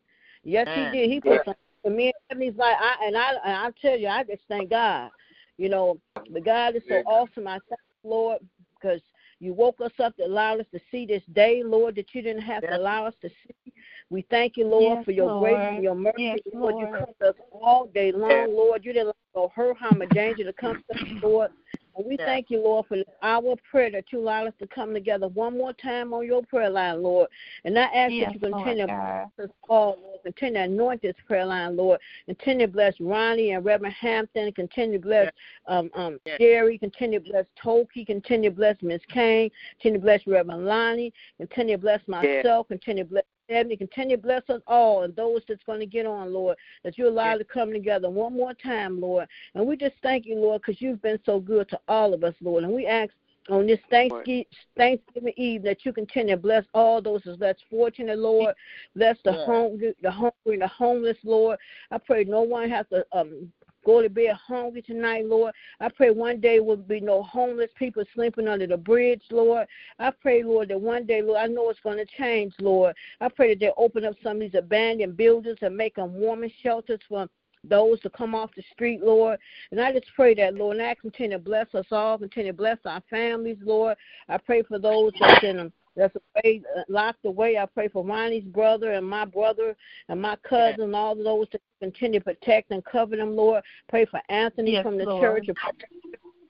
Yes, 0.44 0.66
Man. 0.66 0.92
He 0.92 0.98
did. 0.98 1.10
He 1.10 1.20
put 1.20 1.32
Yeah. 1.32 1.44
some 1.44 1.54
for 1.82 1.90
me, 1.90 2.12
and 2.30 2.42
He's 2.42 2.56
like, 2.56 2.76
I 2.78 3.06
and 3.06 3.16
I 3.16 3.30
and 3.44 3.56
I 3.56 3.70
tell 3.80 3.96
you, 3.98 4.08
I 4.08 4.24
just 4.24 4.42
thank 4.48 4.70
God. 4.70 5.10
You 5.58 5.68
know, 5.68 5.98
but 6.30 6.44
God 6.44 6.76
is 6.76 6.82
so 6.88 6.96
Yeah. 6.96 7.02
awesome. 7.06 7.46
I 7.46 7.58
thank 7.68 7.80
the 8.02 8.08
Lord 8.08 8.38
because 8.74 9.02
you 9.38 9.52
woke 9.52 9.80
us 9.80 9.92
up 9.98 10.16
to 10.16 10.24
allow 10.24 10.56
us 10.58 10.66
to 10.72 10.80
see 10.90 11.04
this 11.04 11.22
day, 11.32 11.62
Lord, 11.64 11.96
that 11.96 12.14
you 12.14 12.22
didn't 12.22 12.42
have 12.42 12.62
Yes. 12.62 12.72
to 12.72 12.78
allow 12.78 13.06
us 13.06 13.14
to 13.22 13.28
see. 13.28 13.72
We 14.12 14.26
thank 14.28 14.58
you, 14.58 14.66
Lord, 14.66 14.98
Yes, 14.98 15.04
for 15.06 15.10
your 15.12 15.40
grace 15.40 15.56
and 15.58 15.82
your 15.82 15.94
mercy, 15.94 16.16
Yes, 16.18 16.38
Lord. 16.52 16.74
You 16.78 16.84
Lord. 16.86 16.98
come 16.98 17.08
to 17.20 17.28
us 17.30 17.34
all 17.50 17.86
day 17.86 18.12
long, 18.12 18.54
Lord. 18.54 18.84
You 18.84 18.92
didn't 18.92 19.06
let 19.06 19.16
no 19.34 19.50
hurt, 19.54 19.78
harm, 19.78 20.02
or 20.02 20.06
danger 20.06 20.44
to 20.44 20.52
come 20.52 20.84
to 20.90 20.94
us, 21.00 21.22
Lord. 21.22 21.50
And 21.96 22.06
we 22.06 22.16
Yes. 22.18 22.26
thank 22.26 22.50
you, 22.50 22.60
Lord, 22.62 22.86
for 22.86 23.02
our 23.22 23.56
prayer 23.70 23.90
that 23.90 24.12
you 24.12 24.20
allowed 24.20 24.48
us 24.48 24.54
to 24.58 24.66
come 24.66 24.92
together 24.92 25.28
one 25.28 25.56
more 25.56 25.72
time 25.74 26.12
on 26.12 26.26
your 26.26 26.42
prayer 26.42 26.68
line, 26.70 27.02
Lord. 27.02 27.28
And 27.64 27.78
I 27.78 27.84
ask 27.84 28.12
Yes, 28.12 28.26
that 28.26 28.34
you 28.34 28.40
continue 28.40 28.86
Lord 28.86 28.88
to 28.88 29.30
bless 29.36 29.48
us 29.48 29.54
all, 29.68 29.98
Lord. 30.02 30.18
Continue 30.24 30.54
to 30.54 30.60
anoint 30.60 31.02
this 31.02 31.16
prayer 31.26 31.44
line, 31.46 31.76
Lord. 31.76 31.98
Continue 32.26 32.66
to 32.66 32.72
bless 32.72 32.98
Ronnie 33.00 33.52
and 33.52 33.64
Reverend 33.64 33.94
Hampton. 33.94 34.52
Continue 34.52 34.98
to 34.98 35.04
bless 35.04 35.32
um, 35.66 35.90
um, 35.94 36.18
Yes. 36.26 36.38
Jerry. 36.38 36.78
Continue 36.78 37.20
to 37.20 37.30
bless 37.30 37.46
Toki. 37.56 38.04
Continue 38.04 38.50
to 38.50 38.56
bless 38.56 38.76
Miss 38.82 39.02
Kane. 39.08 39.50
Continue 39.80 39.98
to 40.00 40.02
bless 40.04 40.26
Reverend 40.26 40.64
Lonnie. 40.66 41.12
Continue 41.38 41.76
to 41.76 41.80
bless 41.82 42.06
myself. 42.06 42.68
Continue 42.68 43.04
to 43.04 43.10
bless 43.10 43.24
Ebony. 43.52 43.76
Continue 43.76 44.16
to 44.16 44.22
bless 44.22 44.42
us 44.48 44.60
all 44.66 45.02
and 45.02 45.14
those 45.16 45.42
that's 45.48 45.62
going 45.64 45.80
to 45.80 45.86
get 45.86 46.06
on, 46.06 46.32
Lord, 46.32 46.56
that 46.84 46.98
you 46.98 47.08
allow 47.08 47.30
Yes. 47.30 47.38
to 47.38 47.44
come 47.44 47.72
together 47.72 48.10
one 48.10 48.34
more 48.36 48.54
time, 48.54 49.00
Lord. 49.00 49.28
And 49.54 49.66
we 49.66 49.76
just 49.76 49.94
thank 50.02 50.26
you, 50.26 50.36
Lord, 50.36 50.62
because 50.62 50.80
you've 50.80 51.02
been 51.02 51.18
so 51.24 51.40
good 51.40 51.68
to 51.70 51.80
all 51.88 52.14
of 52.14 52.24
us, 52.24 52.34
Lord. 52.40 52.64
And 52.64 52.72
we 52.72 52.86
ask 52.86 53.12
on 53.50 53.66
this 53.66 53.80
Thanksgiving, 53.90 54.44
Thanksgiving 54.76 55.32
Eve 55.36 55.62
that 55.64 55.84
you 55.84 55.92
continue 55.92 56.36
to 56.36 56.40
bless 56.40 56.64
all 56.74 57.02
those 57.02 57.22
that's 57.38 57.60
fortunate, 57.68 58.18
Lord. 58.18 58.54
Bless 58.94 59.16
the 59.24 59.32
Yes. 59.32 59.46
hungry, 59.46 59.94
the 60.02 60.10
hungry, 60.10 60.58
the 60.58 60.68
homeless, 60.68 61.16
Lord. 61.24 61.58
I 61.90 61.98
pray 61.98 62.24
no 62.24 62.42
one 62.42 62.70
has 62.70 62.86
to 62.92 63.04
um 63.12 63.52
go 63.84 64.02
to 64.02 64.08
bed 64.08 64.34
hungry 64.34 64.82
tonight, 64.82 65.26
Lord. 65.26 65.54
I 65.80 65.88
pray 65.88 66.10
one 66.10 66.40
day 66.40 66.60
will 66.60 66.76
be 66.76 67.00
no 67.00 67.22
homeless 67.22 67.70
people 67.76 68.04
sleeping 68.14 68.48
under 68.48 68.66
the 68.66 68.76
bridge, 68.76 69.22
Lord. 69.30 69.66
I 69.98 70.10
pray, 70.10 70.42
Lord, 70.42 70.68
that 70.68 70.80
one 70.80 71.06
day, 71.06 71.22
Lord, 71.22 71.38
I 71.38 71.46
know 71.46 71.70
it's 71.70 71.80
going 71.80 71.98
to 71.98 72.06
change, 72.06 72.54
Lord. 72.60 72.94
I 73.20 73.28
pray 73.28 73.54
that 73.54 73.60
they 73.60 73.70
open 73.76 74.04
up 74.04 74.14
some 74.22 74.36
of 74.36 74.40
these 74.40 74.54
abandoned 74.54 75.16
buildings 75.16 75.58
and 75.62 75.76
make 75.76 75.96
them 75.96 76.14
warming 76.14 76.52
shelters 76.62 77.00
for 77.08 77.28
those 77.64 78.00
to 78.00 78.10
come 78.10 78.34
off 78.34 78.50
the 78.56 78.62
street, 78.72 79.02
Lord. 79.02 79.38
And 79.70 79.80
I 79.80 79.92
just 79.92 80.06
pray 80.16 80.34
that, 80.34 80.54
Lord, 80.54 80.78
and 80.78 80.86
I 80.86 80.94
continue 80.94 81.36
to 81.36 81.42
bless 81.42 81.72
us 81.74 81.86
all, 81.90 82.18
continue 82.18 82.52
to 82.52 82.56
bless 82.56 82.78
our 82.84 83.02
families, 83.08 83.58
Lord. 83.62 83.96
I 84.28 84.38
pray 84.38 84.62
for 84.62 84.78
those 84.78 85.12
that's 85.20 85.44
in 85.44 85.56
them 85.58 85.72
that's 85.96 86.14
away, 86.34 86.62
uh, 86.76 86.82
locked 86.88 87.24
away. 87.24 87.58
I 87.58 87.66
pray 87.66 87.88
for 87.88 88.04
Ronnie's 88.04 88.44
brother 88.44 88.92
and 88.92 89.06
my 89.06 89.24
brother 89.24 89.76
and 90.08 90.20
my 90.20 90.36
cousin, 90.36 90.82
and 90.82 90.96
all 90.96 91.12
of 91.12 91.24
those 91.24 91.48
to 91.50 91.60
continue 91.80 92.20
to 92.20 92.24
protect 92.24 92.70
and 92.70 92.84
cover 92.84 93.16
them, 93.16 93.36
Lord. 93.36 93.62
Pray 93.88 94.06
for 94.06 94.20
Anthony 94.28 94.72
Yes, 94.72 94.82
from 94.82 94.98
the 94.98 95.04
Lord. 95.04 95.44
church. 95.46 95.56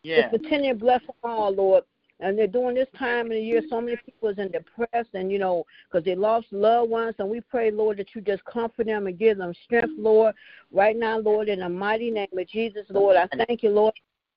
Just 0.05 0.31
continue 0.31 0.73
to 0.75 0.79
bless 0.79 1.01
them 1.01 1.17
all, 1.25 1.55
Lord. 1.55 1.85
And 2.21 2.39
they're 2.39 2.47
doing 2.47 2.77
this 2.77 2.89
time 2.97 3.27
of 3.27 3.33
the 3.33 3.41
year. 3.41 3.63
So 3.69 3.81
many 3.81 3.97
people 4.05 4.29
is 4.29 4.39
in 4.39 4.53
depressed, 4.53 5.11
and 5.15 5.33
you 5.33 5.41
know, 5.41 5.65
because 5.91 6.05
they 6.05 6.15
lost 6.15 6.47
loved 6.53 6.91
ones. 6.91 7.17
And 7.19 7.29
we 7.29 7.41
pray, 7.41 7.73
Lord, 7.73 7.97
that 7.99 8.15
you 8.15 8.21
just 8.21 8.45
comfort 8.45 8.87
them 8.87 9.09
and 9.09 9.19
give 9.19 9.39
them 9.39 9.53
strength, 9.65 9.95
Lord. 9.99 10.35
Right 10.71 10.97
now, 10.97 11.19
Lord, 11.19 11.49
in 11.49 11.61
the 11.61 11.69
mighty 11.69 12.13
name 12.13 12.29
of 12.33 12.47
Jesus, 12.47 12.87
Lord, 12.91 13.17
I 13.17 13.27
thank 13.47 13.65
you, 13.65 13.71
Lord, 13.71 13.95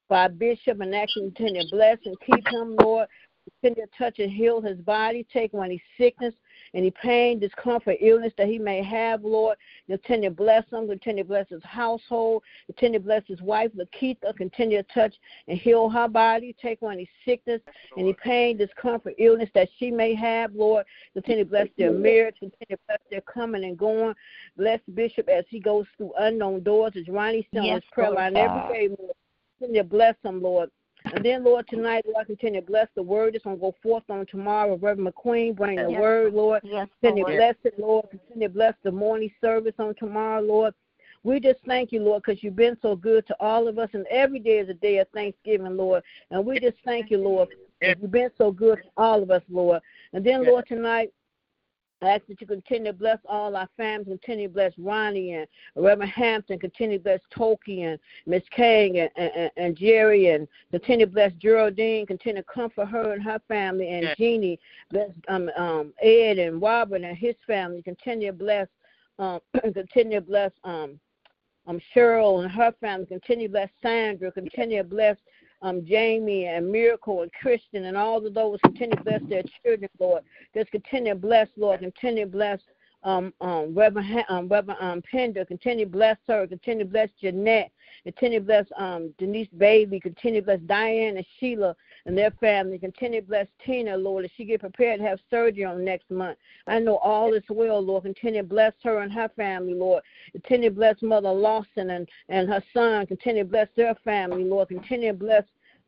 for 0.08 0.18
our 0.18 0.30
bishop 0.30 0.82
and 0.82 0.92
that 0.94 1.10
continue 1.14 1.62
to 1.62 1.68
bless 1.70 2.00
and 2.06 2.18
keep 2.26 2.48
him, 2.48 2.76
Lord. 2.78 3.08
Continue 3.62 3.86
to 3.86 3.98
touch 3.98 4.20
and 4.20 4.32
heal 4.32 4.60
his 4.60 4.78
body, 4.80 5.26
take 5.32 5.54
away 5.54 5.66
any 5.66 5.82
sickness, 5.98 6.34
any 6.74 6.92
pain, 6.92 7.40
discomfort, 7.40 7.98
illness 8.02 8.34
that 8.38 8.48
he 8.48 8.58
may 8.58 8.84
have, 8.84 9.24
Lord. 9.24 9.58
Continue 9.88 10.30
to 10.30 10.36
bless 10.36 10.64
him, 10.72 10.88
continue 10.88 11.24
to 11.24 11.28
bless 11.28 11.48
his 11.50 11.64
household, 11.64 12.44
continue 12.66 13.00
to 13.00 13.06
bless 13.06 13.24
his 13.28 13.42
wife, 13.42 13.72
Lakeitha, 13.76 14.36
continue 14.36 14.82
to 14.82 14.94
touch 14.94 15.14
and 15.48 15.58
heal 15.60 15.90
her 15.90 16.08
body, 16.08 16.56
take 16.60 16.82
away 16.82 16.94
any 16.94 17.10
sickness, 17.24 17.62
any 17.98 18.14
pain, 18.14 18.58
discomfort, 18.58 19.14
illness 19.20 19.50
that 19.54 19.70
she 19.78 19.92
may 19.92 20.16
have, 20.16 20.54
Lord. 20.56 20.86
Continue 21.14 21.44
to 21.44 21.50
bless 21.50 21.68
their 21.78 21.92
marriage, 21.92 22.36
continue 22.40 22.78
to 22.78 22.80
bless 22.88 23.00
their 23.12 23.22
coming 23.22 23.64
and 23.64 23.78
going. 23.78 24.16
Bless 24.58 24.80
Bishop 24.94 25.30
as 25.30 25.46
he 25.50 25.60
goes 25.60 25.86
through 25.98 26.14
unknown 26.18 26.64
doors, 26.64 26.94
as 26.96 27.08
Ronnie 27.08 27.48
still 27.52 27.70
on 27.70 27.76
Yes, 27.76 27.84
prayer 27.92 28.12
line 28.12 28.36
every 28.36 28.74
day, 28.74 28.96
Lord. 29.00 29.16
Continue 29.60 29.84
to 29.84 29.88
bless 29.88 30.16
him, 30.24 30.42
Lord. 30.42 30.70
And 31.16 31.24
then, 31.24 31.46
Lord, 31.46 31.66
tonight, 31.70 32.04
Lord, 32.14 32.28
continue 32.28 32.60
to 32.60 32.68
bless 32.68 32.88
the 32.94 33.02
word 33.02 33.34
that's 33.34 33.46
going 33.46 33.56
to 33.56 33.62
go 33.62 33.74
forth 33.82 34.04
on 34.10 34.26
tomorrow. 34.26 34.76
Reverend 34.76 35.14
McQueen, 35.16 35.56
bring 35.56 35.82
the 35.82 35.90
Yes. 35.90 36.02
word, 36.02 36.34
Lord. 36.34 36.62
Yes, 36.66 36.90
Continue 37.02 37.24
to 37.24 37.30
Lord. 37.30 37.38
bless 37.38 37.56
it, 37.64 37.80
Lord. 37.80 38.10
Continue 38.10 38.48
to 38.50 38.54
bless 38.54 38.74
the 38.84 38.92
morning 38.92 39.32
service 39.40 39.76
on 39.80 39.96
tomorrow, 39.96 40.42
Lord. 40.42 40.74
We 41.24 41.40
just 41.40 41.60
thank 41.66 41.94
you, 41.94 42.04
Lord, 42.04 42.22
because 42.24 42.44
you've 42.44 42.58
been 42.58 42.78
so 42.82 42.98
good 42.98 43.26
to 43.28 43.36
all 43.40 43.70
of 43.70 43.80
us, 43.80 43.90
and 43.94 44.06
every 44.08 44.40
day 44.40 44.60
is 44.60 44.68
a 44.68 44.74
day 44.74 44.98
of 44.98 45.08
Thanksgiving, 45.10 45.78
Lord. 45.78 46.04
And 46.32 46.46
we 46.46 46.60
just 46.60 46.78
thank 46.84 47.10
you, 47.10 47.18
Lord, 47.18 47.50
because 47.80 47.96
you've 48.02 48.12
been 48.12 48.30
so 48.38 48.52
good 48.52 48.80
to 48.84 48.90
all 48.98 49.24
of 49.24 49.32
us, 49.32 49.42
Lord. 49.50 49.82
And 50.12 50.24
then, 50.24 50.42
Yes. 50.44 50.52
Lord, 50.52 50.68
tonight, 50.68 51.14
I 52.06 52.16
ask 52.16 52.26
that 52.28 52.40
you 52.40 52.48
continue 52.48 52.92
to 52.92 52.98
bless 52.98 53.20
all 53.28 53.56
our 53.56 53.68
families, 53.78 54.08
continue 54.08 54.48
to 54.48 54.54
bless 54.54 54.74
Ronnie 54.78 55.34
and 55.34 55.48
Reverend 55.76 56.12
Hampton, 56.12 56.60
continue 56.60 56.98
to 56.98 57.04
bless 57.04 57.20
Tolkien, 57.36 57.92
and 57.94 58.00
Miss 58.26 58.44
King 58.56 59.00
and, 59.00 59.10
and, 59.16 59.52
and 59.58 59.76
Jerry, 59.76 60.30
and 60.30 60.48
continue 60.72 61.06
to 61.06 61.12
bless 61.12 61.34
Geraldine, 61.34 62.06
continue 62.06 62.42
to 62.42 62.48
comfort 62.48 62.86
her 62.86 63.14
and 63.14 63.24
her 63.24 63.40
family, 63.48 63.90
and 63.90 64.04
Yes. 64.04 64.18
Jeannie, 64.18 64.60
bless 64.92 65.10
um, 65.28 65.50
um, 65.58 65.94
Ed 66.02 66.38
and 66.38 66.62
Robert 66.62 67.02
and 67.02 67.18
his 67.18 67.36
family, 67.48 67.82
continue 67.82 68.28
to 68.28 68.34
bless, 68.34 68.68
um, 69.20 69.40
continue 69.74 70.20
to 70.20 70.26
bless 70.26 70.52
um, 70.64 71.00
um, 71.68 71.80
Cheryl 71.96 72.44
and 72.44 72.52
her 72.52 72.74
family, 72.80 73.08
continue 73.08 73.48
to 73.48 73.52
bless 73.52 73.70
Sandra, 73.82 74.32
continue 74.32 74.84
to 74.84 74.88
bless 74.88 75.18
um, 75.62 75.86
Jamie 75.86 76.46
and 76.46 76.72
Miracle 76.72 77.22
and 77.22 77.32
Christian 77.34 77.86
and 77.86 77.98
all 77.98 78.26
of 78.26 78.34
those, 78.34 78.60
continue 78.64 78.96
to 78.98 79.04
bless 79.04 79.22
their 79.30 79.44
children, 79.64 79.90
Lord. 80.00 80.24
Just 80.54 80.72
continue 80.72 81.14
to 81.14 81.20
bless, 81.20 81.48
Lord. 81.58 81.80
Continue 81.80 82.26
to 82.26 82.32
bless 82.32 82.60
um, 83.04 83.34
um, 83.40 83.74
Reverend, 83.76 84.26
um, 84.30 84.48
Reverend 84.48 84.80
um, 84.82 85.02
Pender. 85.10 85.46
Continue 85.46 85.86
to 85.86 85.92
bless 85.92 86.18
her. 86.28 86.48
Continue 86.48 86.86
to 86.86 86.90
bless 86.90 87.10
Jeanette. 87.22 87.72
Continue 88.04 88.40
to 88.40 88.46
bless 88.46 88.66
um, 88.78 89.14
Denise 89.18 89.48
Baby. 89.58 90.00
Continue 90.00 90.42
to 90.42 90.46
bless 90.46 90.60
Diane 90.62 91.18
and 91.18 91.26
Sheila 91.40 91.76
and 92.06 92.18
their 92.18 92.32
family. 92.32 92.78
Continue 92.78 93.22
to 93.22 93.28
bless 93.28 93.48
Tina, 93.66 93.98
Lord, 93.98 94.26
as 94.26 94.32
she 94.36 94.46
get 94.46 94.62
prepared 94.62 95.00
to 95.00 95.06
have 95.06 95.20
surgery 95.30 95.64
on 95.64 95.84
next 95.84 96.10
month. 96.12 96.38
I 96.68 96.80
know 96.80 96.98
all 96.98 97.34
is 97.34 97.44
well, 97.50 97.82
Lord. 97.82 98.04
Continue 98.04 98.42
to 98.42 98.48
bless 98.48 98.74
her 98.84 99.00
and 99.00 99.12
her 99.12 99.30
family, 99.36 99.74
Lord. 99.74 100.04
Continue 100.32 100.70
to 100.70 100.76
bless 100.76 101.02
Mother 101.02 101.32
Lawson 101.32 101.92
and, 101.92 102.08
and 102.30 102.48
her 102.48 102.64
son. 102.74 103.08
Continue 103.08 103.44
to 103.44 103.50
bless 103.50 103.68
their 103.76 103.96
family, 104.04 104.44
Lord. 104.44 104.70
Continue 104.70 105.12
to 105.12 105.18
bless 105.18 105.44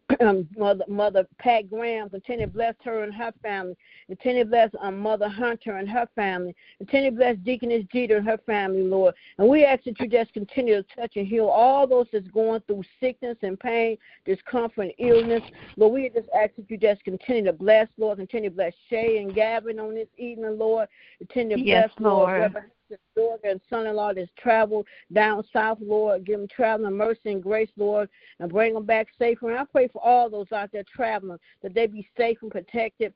Mother 0.58 0.86
Mother 0.88 1.28
Pat 1.38 1.70
Graham. 1.70 2.10
Continue 2.10 2.46
to 2.46 2.52
bless 2.52 2.76
her 2.84 3.04
and 3.04 3.13
her 3.13 3.34
family. 3.41 3.76
Continue 4.08 4.43
to 4.43 4.50
bless 4.50 4.70
um, 4.82 4.98
Mother 5.00 5.28
Hunter 5.28 5.78
and 5.78 5.89
her 5.89 6.08
family. 6.15 6.56
Continue 6.78 7.12
to 7.12 7.17
bless 7.17 7.36
Deaconess 7.38 7.84
Jeter 7.91 8.17
and 8.17 8.28
her 8.28 8.38
family, 8.46 8.84
Lord. 8.84 9.15
And 9.38 9.50
we 9.50 9.65
ask 9.65 9.84
that 9.84 10.00
you 10.00 10.08
just 10.08 10.34
continue 10.34 10.82
to 10.82 10.96
touch 10.96 11.13
and 11.15 11.28
heal 11.28 11.48
all 11.48 11.86
those 11.88 12.08
that's 12.12 12.28
going 12.30 12.62
through 12.67 12.84
sickness 13.02 13.38
and 13.41 13.60
pain, 13.60 13.98
discomfort, 14.26 14.93
and 14.98 15.10
illness. 15.10 15.43
Lord, 15.76 15.93
we 15.93 16.10
just 16.10 16.30
ask 16.36 16.56
that 16.56 16.70
you 16.72 16.78
just 16.78 17.04
continue 17.04 17.46
to 17.46 17.54
bless, 17.54 17.88
Lord. 17.98 18.20
Continue 18.20 18.50
to 18.50 18.56
bless 18.56 18.74
Shay 18.89 19.17
and 19.22 19.36
Gavin 19.36 19.80
on 19.80 19.93
this 19.93 20.08
evening, 20.17 20.58
Lord. 20.58 20.88
Continue 21.20 21.58
to 21.58 21.63
Yes, 21.63 21.89
bless, 21.98 22.06
Lord. 22.06 22.39
Lord. 22.54 22.63
Reverend 22.89 23.02
daughter 23.15 23.52
and 23.52 23.62
son-in-law 23.69 24.13
that's 24.13 24.32
traveled 24.38 24.88
down 25.13 25.43
south, 25.52 25.80
Lord. 25.82 26.26
Give 26.26 26.39
them 26.39 26.47
traveling 26.47 26.95
mercy 26.95 27.32
and 27.32 27.43
grace, 27.43 27.69
Lord, 27.78 28.10
and 28.39 28.52
bring 28.52 28.73
them 28.73 28.86
back 28.86 29.08
safely. 29.17 29.50
And 29.50 29.60
I 29.60 29.65
pray 29.65 29.88
for 29.88 30.04
all 30.04 30.30
those 30.30 30.52
out 30.52 30.71
there 30.71 30.84
traveling 30.84 31.39
that 31.62 31.73
they 31.73 31.88
be 31.88 32.08
safe 32.17 32.38
and 32.41 32.52
protected 32.52 33.13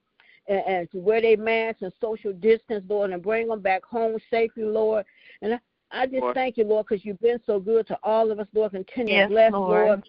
and, 0.48 0.62
and 0.68 0.92
to 0.92 0.98
wear 0.98 1.22
their 1.22 1.38
masks 1.38 1.82
and 1.82 1.94
social 2.02 2.34
distance, 2.34 2.84
Lord, 2.88 3.12
and 3.12 3.22
bring 3.22 3.48
them 3.48 3.62
back 3.62 3.84
home 3.84 4.18
safely, 4.30 4.64
Lord. 4.64 5.06
And 5.42 5.54
I, 5.54 5.60
I 5.92 6.06
just 6.06 6.22
Lord. 6.22 6.36
thank 6.36 6.58
you, 6.58 6.66
Lord, 6.66 6.86
because 6.88 7.06
you've 7.06 7.20
been 7.20 7.40
so 7.46 7.60
good 7.60 7.88
to 7.88 7.98
all 8.04 8.32
of 8.32 8.40
us, 8.40 8.48
Lord. 8.54 8.72
Continue 8.72 9.16
Yes, 9.16 9.28
to 9.28 9.30
bless, 9.30 9.52
Lord. 9.52 9.88
Lord. 9.88 10.04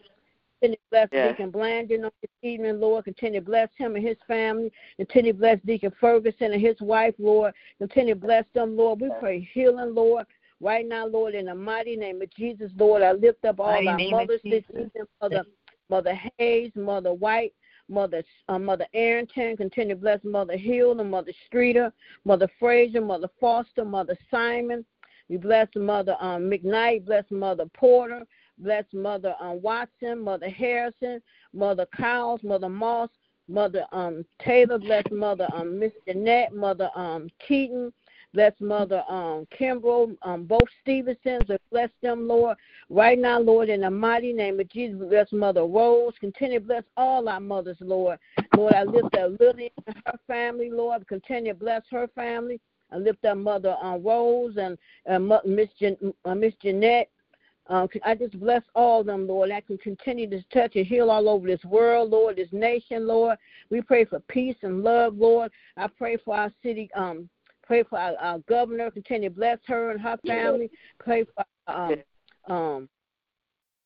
Continue 0.62 0.76
to 0.76 0.90
bless 0.90 1.08
Yes. 1.10 1.36
Deacon 1.36 1.50
Blandon 1.50 2.04
on 2.04 2.10
this 2.20 2.30
evening, 2.42 2.78
Lord. 2.78 3.04
Continue 3.04 3.40
to 3.40 3.44
bless 3.44 3.68
him 3.76 3.96
and 3.96 4.06
his 4.06 4.16
family. 4.28 4.70
Continue 4.96 5.32
to 5.32 5.38
bless 5.38 5.58
Deacon 5.66 5.92
Ferguson 6.00 6.52
and 6.52 6.62
his 6.62 6.80
wife, 6.80 7.14
Lord. 7.18 7.52
Continue 7.78 8.14
to 8.14 8.20
bless 8.20 8.44
them, 8.54 8.76
Lord. 8.76 9.00
We 9.00 9.10
pray 9.18 9.48
healing, 9.52 9.92
Lord. 9.92 10.24
Right 10.60 10.86
now, 10.86 11.08
Lord, 11.08 11.34
in 11.34 11.46
the 11.46 11.54
mighty 11.54 11.96
name 11.96 12.22
of 12.22 12.32
Jesus, 12.32 12.70
Lord, 12.78 13.02
I 13.02 13.10
lift 13.10 13.44
up 13.44 13.58
all 13.58 13.82
Mighty 13.82 13.88
our 13.88 14.20
mothers 14.20 14.40
this 14.44 14.62
evening, 14.70 14.90
Mother, 15.20 15.44
Mother 15.90 16.16
Hayes, 16.38 16.70
Mother 16.76 17.12
White, 17.12 17.54
Mother 17.88 18.22
uh, 18.48 18.60
Mother 18.60 18.86
Arrington. 18.94 19.56
Continue 19.56 19.96
to 19.96 20.00
bless 20.00 20.22
Mother 20.22 20.56
Hill 20.56 21.00
and 21.00 21.10
Mother 21.10 21.32
Streeter, 21.46 21.92
Mother 22.24 22.48
Frazier, 22.60 23.00
Mother 23.00 23.28
Foster, 23.40 23.84
Mother 23.84 24.16
Simon. 24.30 24.84
We 25.28 25.38
bless 25.38 25.66
Mother 25.74 26.16
um, 26.20 26.42
McKnight, 26.42 27.06
bless 27.06 27.24
Mother 27.30 27.64
Porter, 27.74 28.24
bless 28.58 28.84
Mother 28.92 29.34
um, 29.40 29.60
Watson, 29.62 30.22
Mother 30.22 30.48
Harrison, 30.48 31.20
Mother 31.52 31.86
Cowles, 31.96 32.40
Mother 32.42 32.68
Moss, 32.68 33.10
Mother 33.48 33.86
um, 33.92 34.24
Taylor, 34.44 34.78
bless 34.78 35.04
Mother 35.10 35.48
um, 35.54 35.78
Miss 35.78 35.92
Jeanette, 36.06 36.54
Mother 36.54 36.90
um, 36.94 37.28
Keaton, 37.46 37.92
bless 38.32 38.52
Mother 38.60 39.02
um, 39.08 39.46
Kimbrough, 39.58 40.16
um, 40.22 40.44
both 40.44 40.68
Stevensons, 40.80 41.50
bless 41.70 41.90
them, 42.02 42.28
Lord. 42.28 42.56
Right 42.88 43.18
now, 43.18 43.40
Lord, 43.40 43.68
in 43.68 43.82
the 43.82 43.90
mighty 43.90 44.32
name 44.32 44.60
of 44.60 44.68
Jesus, 44.68 44.98
bless 44.98 45.30
Mother 45.32 45.64
Rose. 45.64 46.14
Continue 46.20 46.60
to 46.60 46.66
bless 46.66 46.84
all 46.96 47.28
our 47.28 47.40
mothers, 47.40 47.78
Lord. 47.80 48.18
Lord, 48.56 48.74
I 48.74 48.84
lift 48.84 49.14
up 49.16 49.32
Lily 49.40 49.72
and 49.86 49.96
her 50.06 50.18
family, 50.26 50.70
Lord. 50.70 51.06
Continue 51.08 51.52
to 51.52 51.58
bless 51.58 51.82
her 51.90 52.08
family. 52.14 52.60
I 52.92 52.96
lift 52.96 53.24
up 53.24 53.38
Mother 53.38 53.76
um, 53.82 54.02
Rose 54.02 54.56
and 54.56 54.78
uh, 55.10 55.40
Miss 55.44 55.68
Jan- 55.80 56.14
uh, 56.24 56.34
Miss 56.34 56.54
Jeanette. 56.62 57.10
Um, 57.68 57.88
I 58.04 58.14
just 58.14 58.38
bless 58.40 58.62
all 58.74 59.00
of 59.00 59.06
them, 59.06 59.26
Lord. 59.26 59.50
I 59.50 59.60
can 59.60 59.78
continue 59.78 60.28
to 60.30 60.42
touch 60.52 60.74
and 60.74 60.86
heal 60.86 61.10
all 61.10 61.28
over 61.28 61.46
this 61.46 61.64
world, 61.64 62.10
Lord, 62.10 62.36
this 62.36 62.48
nation, 62.52 63.06
Lord. 63.06 63.38
We 63.70 63.80
pray 63.82 64.04
for 64.04 64.20
peace 64.20 64.56
and 64.62 64.82
love, 64.82 65.16
Lord. 65.16 65.52
I 65.76 65.86
pray 65.86 66.16
for 66.16 66.36
our 66.36 66.50
city, 66.62 66.90
um, 66.96 67.28
pray 67.64 67.84
for 67.84 67.98
our, 67.98 68.16
our 68.16 68.38
governor. 68.40 68.90
Continue 68.90 69.28
to 69.28 69.34
bless 69.34 69.58
her 69.66 69.92
and 69.92 70.00
her 70.00 70.18
family. 70.26 70.70
Pray 70.98 71.24
for 71.24 71.44
um, 71.72 71.94
um, 72.48 72.88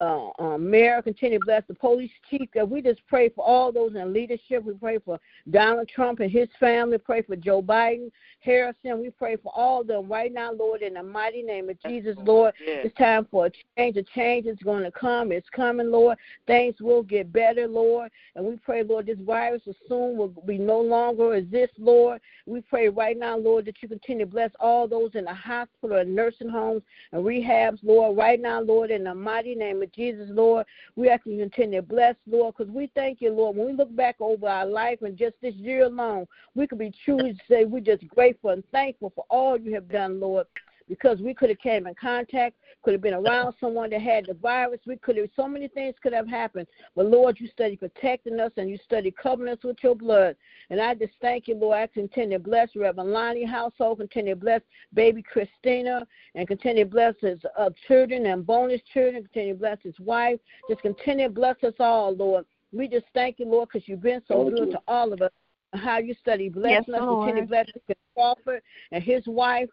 uh, 0.01 0.29
um, 0.39 0.71
mayor, 0.71 1.01
continue 1.01 1.39
to 1.39 1.45
bless 1.45 1.63
the 1.69 1.75
police 1.75 2.11
chief. 2.29 2.49
God, 2.53 2.71
we 2.71 2.83
just 2.83 3.01
pray 3.07 3.31
for 3.31 3.45
all 3.45 3.73
those 3.73 3.95
in 3.95 4.13
leadership. 4.13 4.63
We 4.63 4.75
pray 4.75 4.99
for 4.99 5.19
Donald 5.51 5.89
Trump 5.89 6.21
and 6.21 6.31
his 6.31 6.49
family. 6.61 6.99
Pray 6.99 7.23
for 7.23 7.35
Joe 7.37 7.63
Biden, 7.63 8.11
Harrison. 8.41 9.01
We 9.01 9.11
pray 9.11 9.37
for 9.37 9.53
all 9.55 9.81
of 9.81 9.87
them 9.87 10.09
right 10.09 10.33
now, 10.33 10.53
Lord, 10.53 10.83
in 10.83 10.95
the 10.95 11.03
mighty 11.03 11.43
name 11.43 11.71
of 11.71 11.81
Jesus, 11.83 12.17
Lord. 12.23 12.53
It's 12.85 12.97
time 12.97 13.27
for 13.31 13.47
a 13.47 13.51
change. 13.79 13.97
A 13.97 14.03
change 14.03 14.47
is 14.47 14.59
going 14.63 14.85
to 14.85 14.91
come. 14.91 15.33
It's 15.33 15.49
coming, 15.51 15.91
Lord. 15.91 16.19
Things 16.47 16.75
will 16.81 17.03
get 17.03 17.33
better, 17.33 17.67
Lord. 17.67 18.11
And 18.35 18.45
we 18.45 18.57
pray, 18.57 18.83
Lord, 18.83 19.07
this 19.07 19.19
virus 19.21 19.63
will 19.67 19.75
soon 19.89 20.19
will 20.19 20.29
be 20.29 20.59
no 20.59 20.79
longer 20.81 21.35
exist, 21.37 21.73
Lord. 21.79 22.21
We 22.45 22.61
pray 22.61 22.91
right 22.91 23.19
now, 23.19 23.39
Lord, 23.39 23.65
that 23.65 23.77
you 23.83 23.89
continue 23.89 24.27
to 24.27 24.31
bless 24.31 24.51
all 24.61 24.87
those 24.87 25.15
in 25.15 25.25
the 25.25 25.35
hospital 25.35 25.97
and 25.97 26.15
nursing 26.15 26.51
homes 26.51 26.83
and 27.13 27.25
rehabs, 27.25 27.79
Lord. 27.83 28.17
Right 28.17 28.41
now, 28.41 28.61
Lord, 28.61 28.91
in 28.91 29.05
the 29.05 29.15
mighty 29.15 29.55
name 29.55 29.83
of 29.83 29.86
Jesus, 29.93 30.29
Lord, 30.31 30.67
we 30.95 31.09
ask 31.09 31.27
you 31.27 31.37
to 31.37 31.43
continue 31.43 31.81
to 31.81 31.87
bless, 31.87 32.15
Lord, 32.27 32.55
because 32.57 32.73
we 32.73 32.91
thank 32.95 33.21
you, 33.21 33.31
Lord. 33.31 33.57
When 33.57 33.67
we 33.67 33.73
look 33.73 33.95
back 33.95 34.17
over 34.21 34.49
our 34.49 34.67
life 34.67 35.03
and 35.03 35.17
just 35.17 35.35
this 35.43 35.55
year 35.55 35.85
alone, 35.85 36.27
we 36.55 36.67
can 36.67 36.79
be 36.79 36.93
truly 37.05 37.39
say 37.49 37.65
we're 37.65 37.81
just 37.81 38.07
grateful 38.09 38.51
and 38.51 38.65
thankful 38.71 39.13
for 39.15 39.25
all 39.31 39.59
you 39.59 39.75
have 39.75 39.89
done, 39.89 40.21
Lord. 40.21 40.47
Because 40.89 41.21
we 41.21 41.35
could 41.35 41.49
have 41.51 41.59
came 41.59 41.87
in 41.87 41.95
contact, 41.95 42.57
could 42.83 42.93
have 42.93 43.03
been 43.03 43.15
around 43.15 43.55
someone 43.61 43.91
that 43.91 44.01
had 44.01 44.27
the 44.27 44.35
virus. 44.35 44.81
We 44.87 44.97
could 44.97 45.17
have 45.17 45.29
so 45.35 45.49
many 45.49 45.69
things 45.69 45.95
could 46.03 46.13
have 46.13 46.29
happened. 46.29 46.67
But 46.95 47.07
Lord, 47.07 47.39
you 47.41 47.49
study 47.49 47.77
protecting 47.77 48.39
us 48.41 48.53
and 48.57 48.71
you 48.71 48.79
study 48.85 49.11
covering 49.11 49.53
us 49.53 49.63
with 49.65 49.77
your 49.83 49.95
blood. 49.95 50.37
And 50.71 50.81
I 50.81 50.95
just 50.95 51.15
thank 51.21 51.49
you, 51.49 51.57
Lord. 51.57 51.79
I 51.79 51.87
continue 51.89 52.39
to 52.39 52.45
bless 52.45 52.75
Reverend 52.77 53.11
Lonnie 53.11 53.45
household, 53.45 53.99
continue 53.99 54.35
to 54.35 54.41
bless 54.41 54.61
baby 54.95 55.23
Christina, 55.23 56.07
and 56.35 56.47
continue 56.47 56.85
to 56.85 56.91
bless 56.91 57.15
his 57.21 57.39
uh, 57.59 57.71
children 57.87 58.27
and 58.27 58.47
bonus 58.47 58.81
children, 58.93 59.23
continue 59.23 59.55
to 59.55 59.59
bless 59.59 59.79
his 59.83 59.99
wife. 59.99 60.39
Just 60.69 60.83
continue 60.83 61.29
to 61.29 61.35
bless 61.35 61.57
us 61.63 61.75
all, 61.81 62.15
Lord. 62.15 62.45
We 62.73 62.89
just 62.89 63.07
thank 63.15 63.39
you, 63.39 63.47
Lord, 63.47 63.69
because 63.73 63.89
you've 63.89 64.03
been 64.03 64.23
so 64.29 64.45
Thank 64.45 64.55
good 64.55 64.67
you. 64.67 64.73
to 64.73 64.81
all 64.89 65.13
of 65.13 65.23
us. 65.23 65.31
How 65.75 65.99
you 65.99 66.15
study 66.21 66.49
blessing 66.49 66.85
Yes, 66.87 67.01
us, 67.01 67.01
Lord. 67.01 67.27
continue 67.27 67.43
to 67.43 67.49
bless. 67.49 67.97
Crawford 68.15 68.63
and 68.93 69.05
his 69.05 69.23
wife 69.27 69.69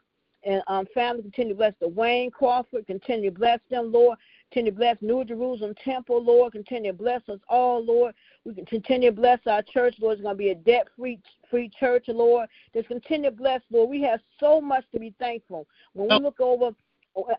and 0.46 0.62
um, 0.68 0.86
family. 0.94 1.22
Continue 1.22 1.54
to 1.54 1.58
bless 1.58 1.74
the 1.80 1.88
Wayne 1.88 2.32
Crawford. 2.32 2.88
Continue 2.88 3.30
to 3.32 3.38
bless 3.38 3.60
them, 3.70 3.92
Lord. 3.92 4.18
Continue 4.52 4.72
to 4.72 4.78
bless 4.78 4.98
New 5.02 5.24
Jerusalem 5.24 5.74
Temple, 5.84 6.24
Lord. 6.24 6.54
Continue 6.54 6.92
to 6.92 6.98
bless 6.98 7.28
us 7.30 7.40
all, 7.50 7.84
Lord. 7.84 8.14
We 8.46 8.54
can 8.54 8.66
continue 8.66 9.10
to 9.10 9.16
bless 9.16 9.40
our 9.48 9.62
church, 9.62 9.96
Lord. 10.00 10.14
It's 10.14 10.24
going 10.24 10.36
to 10.36 10.38
be 10.38 10.50
a 10.50 10.56
debt 10.56 10.88
free 10.98 11.20
free 11.50 11.70
church, 11.80 12.06
Lord. 12.08 12.50
Just 12.74 12.88
continue 12.88 13.30
to 13.30 13.36
bless, 13.36 13.62
Lord. 13.72 13.90
We 13.90 14.02
have 14.04 14.20
so 14.40 14.60
much 14.60 14.86
to 14.92 15.00
be 15.00 15.14
thankful. 15.20 15.68
When 15.94 16.10
we 16.10 16.24
look 16.24 16.40
over 16.40 16.72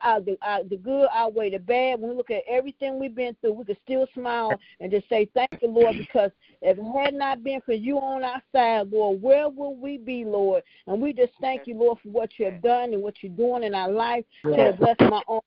our, 0.03 0.21
the, 0.21 0.37
our, 0.43 0.63
the 0.65 0.77
good 0.77 1.09
outweigh 1.13 1.51
the 1.51 1.59
bad. 1.59 2.01
When 2.01 2.11
we 2.11 2.17
look 2.17 2.31
at 2.31 2.43
everything 2.49 2.99
we've 2.99 3.15
been 3.15 3.37
through, 3.41 3.55
we 3.55 3.65
can 3.65 3.77
still 3.85 4.07
smile 4.15 4.59
and 4.81 4.91
just 4.91 5.09
say, 5.09 5.29
Thank 5.35 5.51
you, 5.61 5.69
Lord, 5.69 5.97
because 5.99 6.31
if 6.63 6.79
it 6.79 6.85
had 6.97 7.15
not 7.15 7.43
been 7.43 7.61
for 7.67 7.73
you 7.73 7.99
on 7.99 8.25
our 8.25 8.43
side, 8.53 8.91
Lord, 8.91 9.21
where 9.21 9.49
would 9.49 9.81
we 9.81 9.99
be, 9.99 10.25
Lord? 10.25 10.63
And 10.87 11.01
we 11.01 11.13
just 11.13 11.33
thank 11.41 11.67
you, 11.67 11.75
Lord, 11.77 11.99
for 12.03 12.09
what 12.11 12.31
you 12.39 12.45
have 12.47 12.63
done 12.63 12.93
and 12.93 13.03
what 13.03 13.23
you're 13.23 13.33
doing 13.33 13.65
in 13.65 13.75
our 13.75 13.91
life. 13.91 14.25
Continue 14.43 14.73
to 14.73 14.79
bless 14.79 14.97
my 15.01 15.23
own 15.29 15.41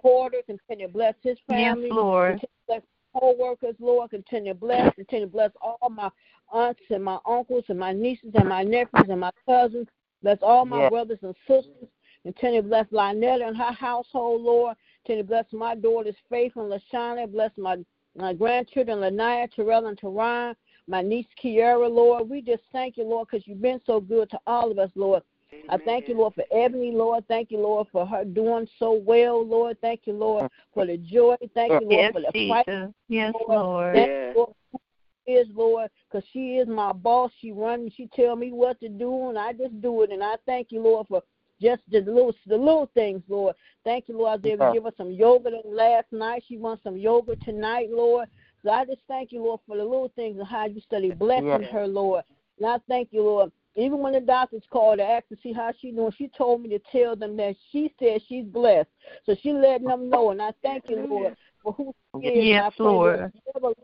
Porter. 0.00 0.38
Continue 0.46 0.86
to 0.86 0.92
bless 0.92 1.14
his 1.22 1.38
Yes, 1.48 1.74
family. 1.74 1.90
Lord. 1.90 2.40
Bless 2.66 2.82
co-workers, 3.18 3.74
Lord. 3.78 4.10
Continue 4.10 4.52
to 4.52 4.58
bless. 4.58 4.94
Continue 4.94 5.26
to 5.26 5.32
bless 5.32 5.50
all 5.60 5.90
my 5.90 6.10
aunts 6.52 6.80
and 6.90 7.04
my 7.04 7.18
uncles 7.26 7.64
and 7.68 7.78
my 7.78 7.92
nieces 7.92 8.30
and 8.34 8.48
my 8.48 8.62
nephews 8.62 9.06
and 9.08 9.20
my 9.20 9.30
cousins. 9.46 9.86
Bless 10.22 10.38
all 10.42 10.64
my 10.64 10.80
Yes. 10.80 10.90
brothers 10.90 11.18
and 11.22 11.34
sisters. 11.46 11.88
Continue 12.24 12.62
to 12.62 12.68
bless 12.68 12.86
Lynetta 12.86 13.48
and 13.48 13.56
her 13.56 13.72
household, 13.72 14.42
Lord. 14.42 14.76
Continue 15.04 15.22
to 15.22 15.28
bless 15.28 15.46
my 15.52 15.74
daughters, 15.74 16.14
Faith 16.28 16.52
and 16.56 16.70
Lashana. 16.70 17.30
Bless 17.30 17.50
my, 17.56 17.78
my 18.16 18.34
grandchildren, 18.34 18.98
Lanaya, 18.98 19.50
Terrell, 19.50 19.86
and 19.86 19.98
Teron. 19.98 20.54
My 20.86 21.02
niece, 21.02 21.26
Kiara, 21.42 21.88
Lord. 21.88 22.28
We 22.28 22.42
just 22.42 22.62
thank 22.72 22.96
you, 22.96 23.04
Lord, 23.04 23.28
because 23.30 23.46
you've 23.46 23.62
been 23.62 23.80
so 23.86 24.00
good 24.00 24.28
to 24.30 24.38
all 24.46 24.70
of 24.70 24.78
us, 24.78 24.90
Lord. 24.94 25.22
I 25.68 25.78
thank 25.78 26.08
you, 26.08 26.14
Lord, 26.14 26.34
for 26.34 26.44
Ebony, 26.52 26.92
Lord. 26.92 27.26
Thank 27.28 27.50
you, 27.50 27.58
Lord, 27.58 27.88
for 27.92 28.06
her 28.06 28.24
doing 28.24 28.68
so 28.78 28.92
well, 28.92 29.44
Lord. 29.44 29.76
Thank 29.80 30.02
you, 30.04 30.12
Lord, 30.12 30.50
for 30.74 30.86
the 30.86 30.96
joy. 30.96 31.36
Thank 31.54 31.80
you, 31.80 31.88
Lord, 31.88 31.90
Yes, 31.90 32.12
for 32.12 32.20
the 32.20 32.48
fight. 32.48 32.92
Yes, 33.08 33.34
Lord. 33.34 33.58
Lord. 33.58 33.94
Thank 33.94 34.10
you, 34.10 34.32
Lord, 34.36 34.54
for 34.72 34.80
is, 35.26 35.46
Lord, 35.54 35.90
because 36.08 36.26
she 36.32 36.56
is 36.56 36.68
my 36.68 36.92
boss. 36.92 37.30
She 37.40 37.52
runs. 37.52 37.92
She 37.96 38.08
tell 38.14 38.36
me 38.36 38.52
what 38.52 38.80
to 38.80 38.88
do, 38.88 39.28
and 39.28 39.38
I 39.38 39.52
just 39.52 39.80
do 39.80 40.02
it. 40.02 40.10
And 40.10 40.22
I 40.22 40.34
thank 40.46 40.68
you, 40.70 40.80
Lord, 40.80 41.06
for 41.06 41.22
just 41.60 41.82
the 41.90 42.00
little 42.00 42.34
the 42.46 42.56
little 42.56 42.90
things, 42.94 43.22
Lord. 43.28 43.54
Thank 43.84 44.08
you, 44.08 44.16
Lord. 44.18 44.28
I 44.30 44.34
was 44.36 44.44
able 44.44 44.66
to 44.66 44.72
give 44.72 44.84
her 44.84 44.92
some 44.96 45.10
yoga 45.10 45.50
last 45.64 46.06
night. 46.12 46.44
She 46.46 46.56
wants 46.58 46.82
some 46.82 46.96
yoga 46.96 47.36
tonight, 47.36 47.88
Lord. 47.90 48.28
So 48.64 48.70
I 48.70 48.84
just 48.84 49.00
thank 49.08 49.32
you, 49.32 49.42
Lord, 49.42 49.60
for 49.66 49.76
the 49.76 49.84
little 49.84 50.12
things 50.16 50.38
and 50.38 50.46
how 50.46 50.66
you 50.66 50.80
study 50.80 51.10
blessing 51.12 51.44
Yeah. 51.46 51.72
her, 51.72 51.86
Lord. 51.86 52.24
And 52.58 52.66
I 52.66 52.78
thank 52.88 53.08
you, 53.12 53.22
Lord. 53.22 53.52
Even 53.76 54.00
when 54.00 54.12
the 54.12 54.20
doctors 54.20 54.62
called 54.70 54.98
to 54.98 55.04
ask 55.04 55.28
to 55.28 55.36
see 55.42 55.52
how 55.52 55.72
she 55.80 55.92
doing, 55.92 56.12
she 56.18 56.28
told 56.28 56.60
me 56.60 56.68
to 56.70 56.80
tell 56.92 57.14
them 57.16 57.36
that 57.36 57.56
she 57.70 57.94
said 57.98 58.20
she's 58.28 58.44
blessed. 58.44 58.90
So 59.24 59.36
she 59.40 59.52
letting 59.52 59.86
them 59.86 60.10
know, 60.10 60.30
and 60.30 60.42
I 60.42 60.52
thank 60.62 60.88
you, 60.88 61.06
Lord, 61.08 61.36
for 61.62 61.72
who 61.72 61.94
she 62.20 62.26
is. 62.26 62.32
and 62.32 62.58
I 62.58 62.64
Yes, 62.64 62.72
Lord. 62.78 63.32
whatever 63.44 63.74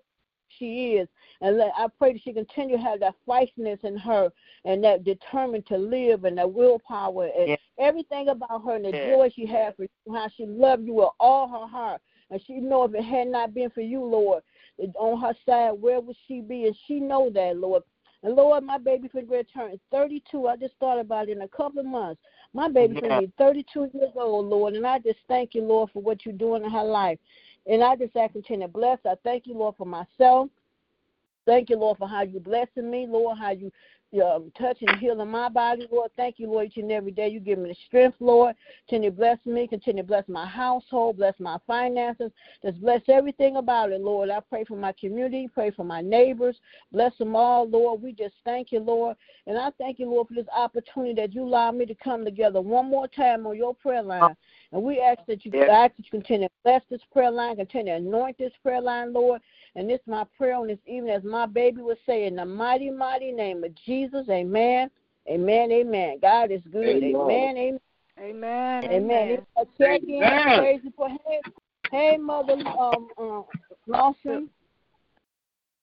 she 0.59 0.95
is, 0.95 1.09
and 1.41 1.59
let, 1.59 1.73
I 1.77 1.87
pray 1.99 2.13
that 2.13 2.23
she 2.23 2.33
continue 2.33 2.77
to 2.77 2.83
have 2.83 3.01
that 3.01 3.15
feistiness 3.27 3.85
in 3.85 3.97
her, 3.97 4.31
and 4.65 4.83
that 4.85 5.05
determined 5.05 5.67
to 5.67 5.77
live, 5.77 6.25
and 6.25 6.39
that 6.39 6.53
willpower, 6.53 7.29
and 7.39 7.57
everything 7.79 8.29
about 8.29 8.65
her, 8.65 8.77
and 8.77 8.85
the 8.85 8.93
joy 8.93 9.31
she 9.35 9.47
has 9.47 9.75
for 9.77 9.83
you, 9.83 10.15
how 10.15 10.29
she 10.37 10.47
loved 10.47 10.87
you 10.87 10.95
with 10.95 11.11
all 11.21 11.49
her 11.49 11.67
heart, 11.67 12.01
and 12.31 12.41
she 12.47 12.55
know 12.55 12.85
if 12.85 12.95
it 12.95 13.05
had 13.05 13.29
not 13.29 13.55
been 13.55 13.71
for 13.71 13.83
you, 13.83 14.03
Lord, 14.03 14.43
on 14.99 15.21
her 15.21 15.35
side, 15.47 15.73
where 15.81 16.01
would 16.01 16.17
she 16.27 16.41
be? 16.41 16.67
And 16.67 16.77
she 16.87 17.01
know 17.01 17.31
that, 17.31 17.57
Lord. 17.57 17.83
And 18.23 18.35
Lord, 18.35 18.65
my 18.65 18.79
baby 18.79 19.09
for 19.09 19.23
return 19.23 19.79
32. 19.93 20.49
I 20.49 20.57
just 20.57 20.75
thought 20.81 20.99
about 20.99 21.29
it 21.29 21.37
in 21.37 21.43
a 21.43 21.49
couple 21.49 21.81
of 21.81 21.87
months. 21.87 22.21
My 22.55 22.69
baby's 22.69 22.97
Yeah. 23.03 23.09
gonna 23.09 23.21
be 23.21 23.33
32 23.39 23.91
years 23.95 24.13
old, 24.17 24.47
Lord, 24.47 24.75
and 24.75 24.87
I 24.87 24.99
just 24.99 25.21
thank 25.29 25.55
you, 25.55 25.63
Lord, 25.63 25.91
for 25.93 26.01
what 26.03 26.25
you're 26.25 26.35
doing 26.35 26.65
in 26.65 26.71
her 26.71 26.83
life. 26.83 27.19
And 27.67 27.83
I 27.83 27.97
just 27.97 28.17
ask 28.17 28.33
to 28.33 28.69
bless. 28.69 28.99
I 29.05 29.15
thank 29.25 29.47
you, 29.47 29.55
Lord, 29.55 29.75
for 29.77 29.87
myself. 29.87 30.49
Thank 31.47 31.71
you, 31.71 31.79
Lord, 31.79 31.99
for 31.99 32.09
how 32.09 32.23
you 32.23 32.41
blessing 32.41 32.91
me, 32.91 33.07
Lord, 33.09 33.39
how 33.39 33.51
you 33.51 33.71
um, 34.25 34.51
touching 34.59 34.89
and 34.89 34.99
healing 34.99 35.29
my 35.29 35.49
body, 35.49 35.87
Lord. 35.91 36.11
Thank 36.17 36.39
you, 36.39 36.51
Lord, 36.51 36.67
each 36.67 36.77
and 36.77 36.91
every 36.91 37.11
day. 37.11 37.29
You 37.29 37.41
give 37.41 37.59
me 37.59 37.69
the 37.69 37.77
strength, 37.87 38.17
Lord. 38.21 38.55
Continue 38.89 39.11
to 39.11 39.17
bless 39.17 39.39
me. 39.45 39.67
Continue 39.67 40.03
to 40.03 40.07
bless 40.07 40.27
my 40.29 40.47
household. 40.47 41.19
Bless 41.19 41.35
my 41.39 41.59
finances. 41.67 42.31
Just 42.63 42.81
bless 42.81 43.03
everything 43.09 43.57
about 43.57 43.93
it, 43.93 44.01
Lord. 44.01 44.31
I 44.31 44.41
pray 44.41 44.65
for 44.65 44.77
my 44.77 44.93
community. 44.99 45.49
Pray 45.53 45.71
for 45.71 45.85
my 45.85 46.01
neighbors. 46.01 46.57
Bless 46.93 47.17
them 47.19 47.37
all, 47.37 47.69
Lord. 47.69 48.01
We 48.01 48.13
just 48.13 48.35
thank 48.45 48.73
you, 48.73 48.81
Lord. 48.81 49.17
And 49.47 49.59
I 49.59 49.71
thank 49.79 49.99
you, 49.99 50.09
Lord, 50.09 50.29
for 50.29 50.35
this 50.35 50.47
opportunity 50.57 51.15
that 51.15 51.35
you 51.35 51.43
allow 51.43 51.71
me 51.71 51.85
to 51.87 51.95
come 51.95 52.25
together 52.25 52.61
one 52.61 52.89
more 52.89 53.09
time 53.09 53.47
on 53.47 53.57
your 53.57 53.75
prayer 53.75 54.03
line. 54.03 54.37
And 54.77 54.85
we 54.85 55.01
ask 55.01 55.25
that 55.25 55.43
you 55.47 55.53
Yeah. 55.55 55.73
ask 55.73 55.97
that 55.97 56.05
you 56.05 56.11
continue 56.11 56.49
to 56.49 56.55
bless 56.63 56.85
this 56.91 57.03
prayer 57.05 57.31
line, 57.31 57.57
continue 57.57 57.95
to 57.95 57.97
anoint 57.97 58.37
this 58.37 58.53
prayer 58.63 58.83
line, 58.83 59.11
Lord. 59.15 59.41
And 59.75 59.89
this 59.89 60.03
is 60.03 60.07
my 60.07 60.25
prayer 60.37 60.55
on 60.55 60.67
this 60.67 60.79
evening, 60.85 61.15
as 61.15 61.25
my 61.25 61.47
baby 61.47 61.81
would 61.81 61.97
say, 62.05 62.27
in 62.27 62.37
the 62.37 62.45
mighty, 62.45 62.91
mighty 62.91 63.33
name 63.33 63.65
of 63.65 63.75
Jesus. 63.75 64.29
Amen. 64.29 64.91
Amen. 65.31 65.73
Amen. 65.73 66.19
God 66.21 66.51
is 66.51 66.61
good. 66.71 67.03
Amen. 67.03 67.57
Amen. 67.57 67.81
Amen. 68.19 68.85
Amen. 68.85 68.85
Amen. 68.85 69.29
It's 69.31 69.47
a 69.57 69.83
check 69.83 70.03
in. 70.03 70.23
Amen. 70.23 70.59
Praise 70.59 70.81
you 70.85 70.93
for 70.95 71.09
hey, 71.09 71.41
hey, 71.91 72.19
Mother 72.19 72.59
um, 72.79 73.09
um, 73.17 73.45
Lawson. 73.87 74.51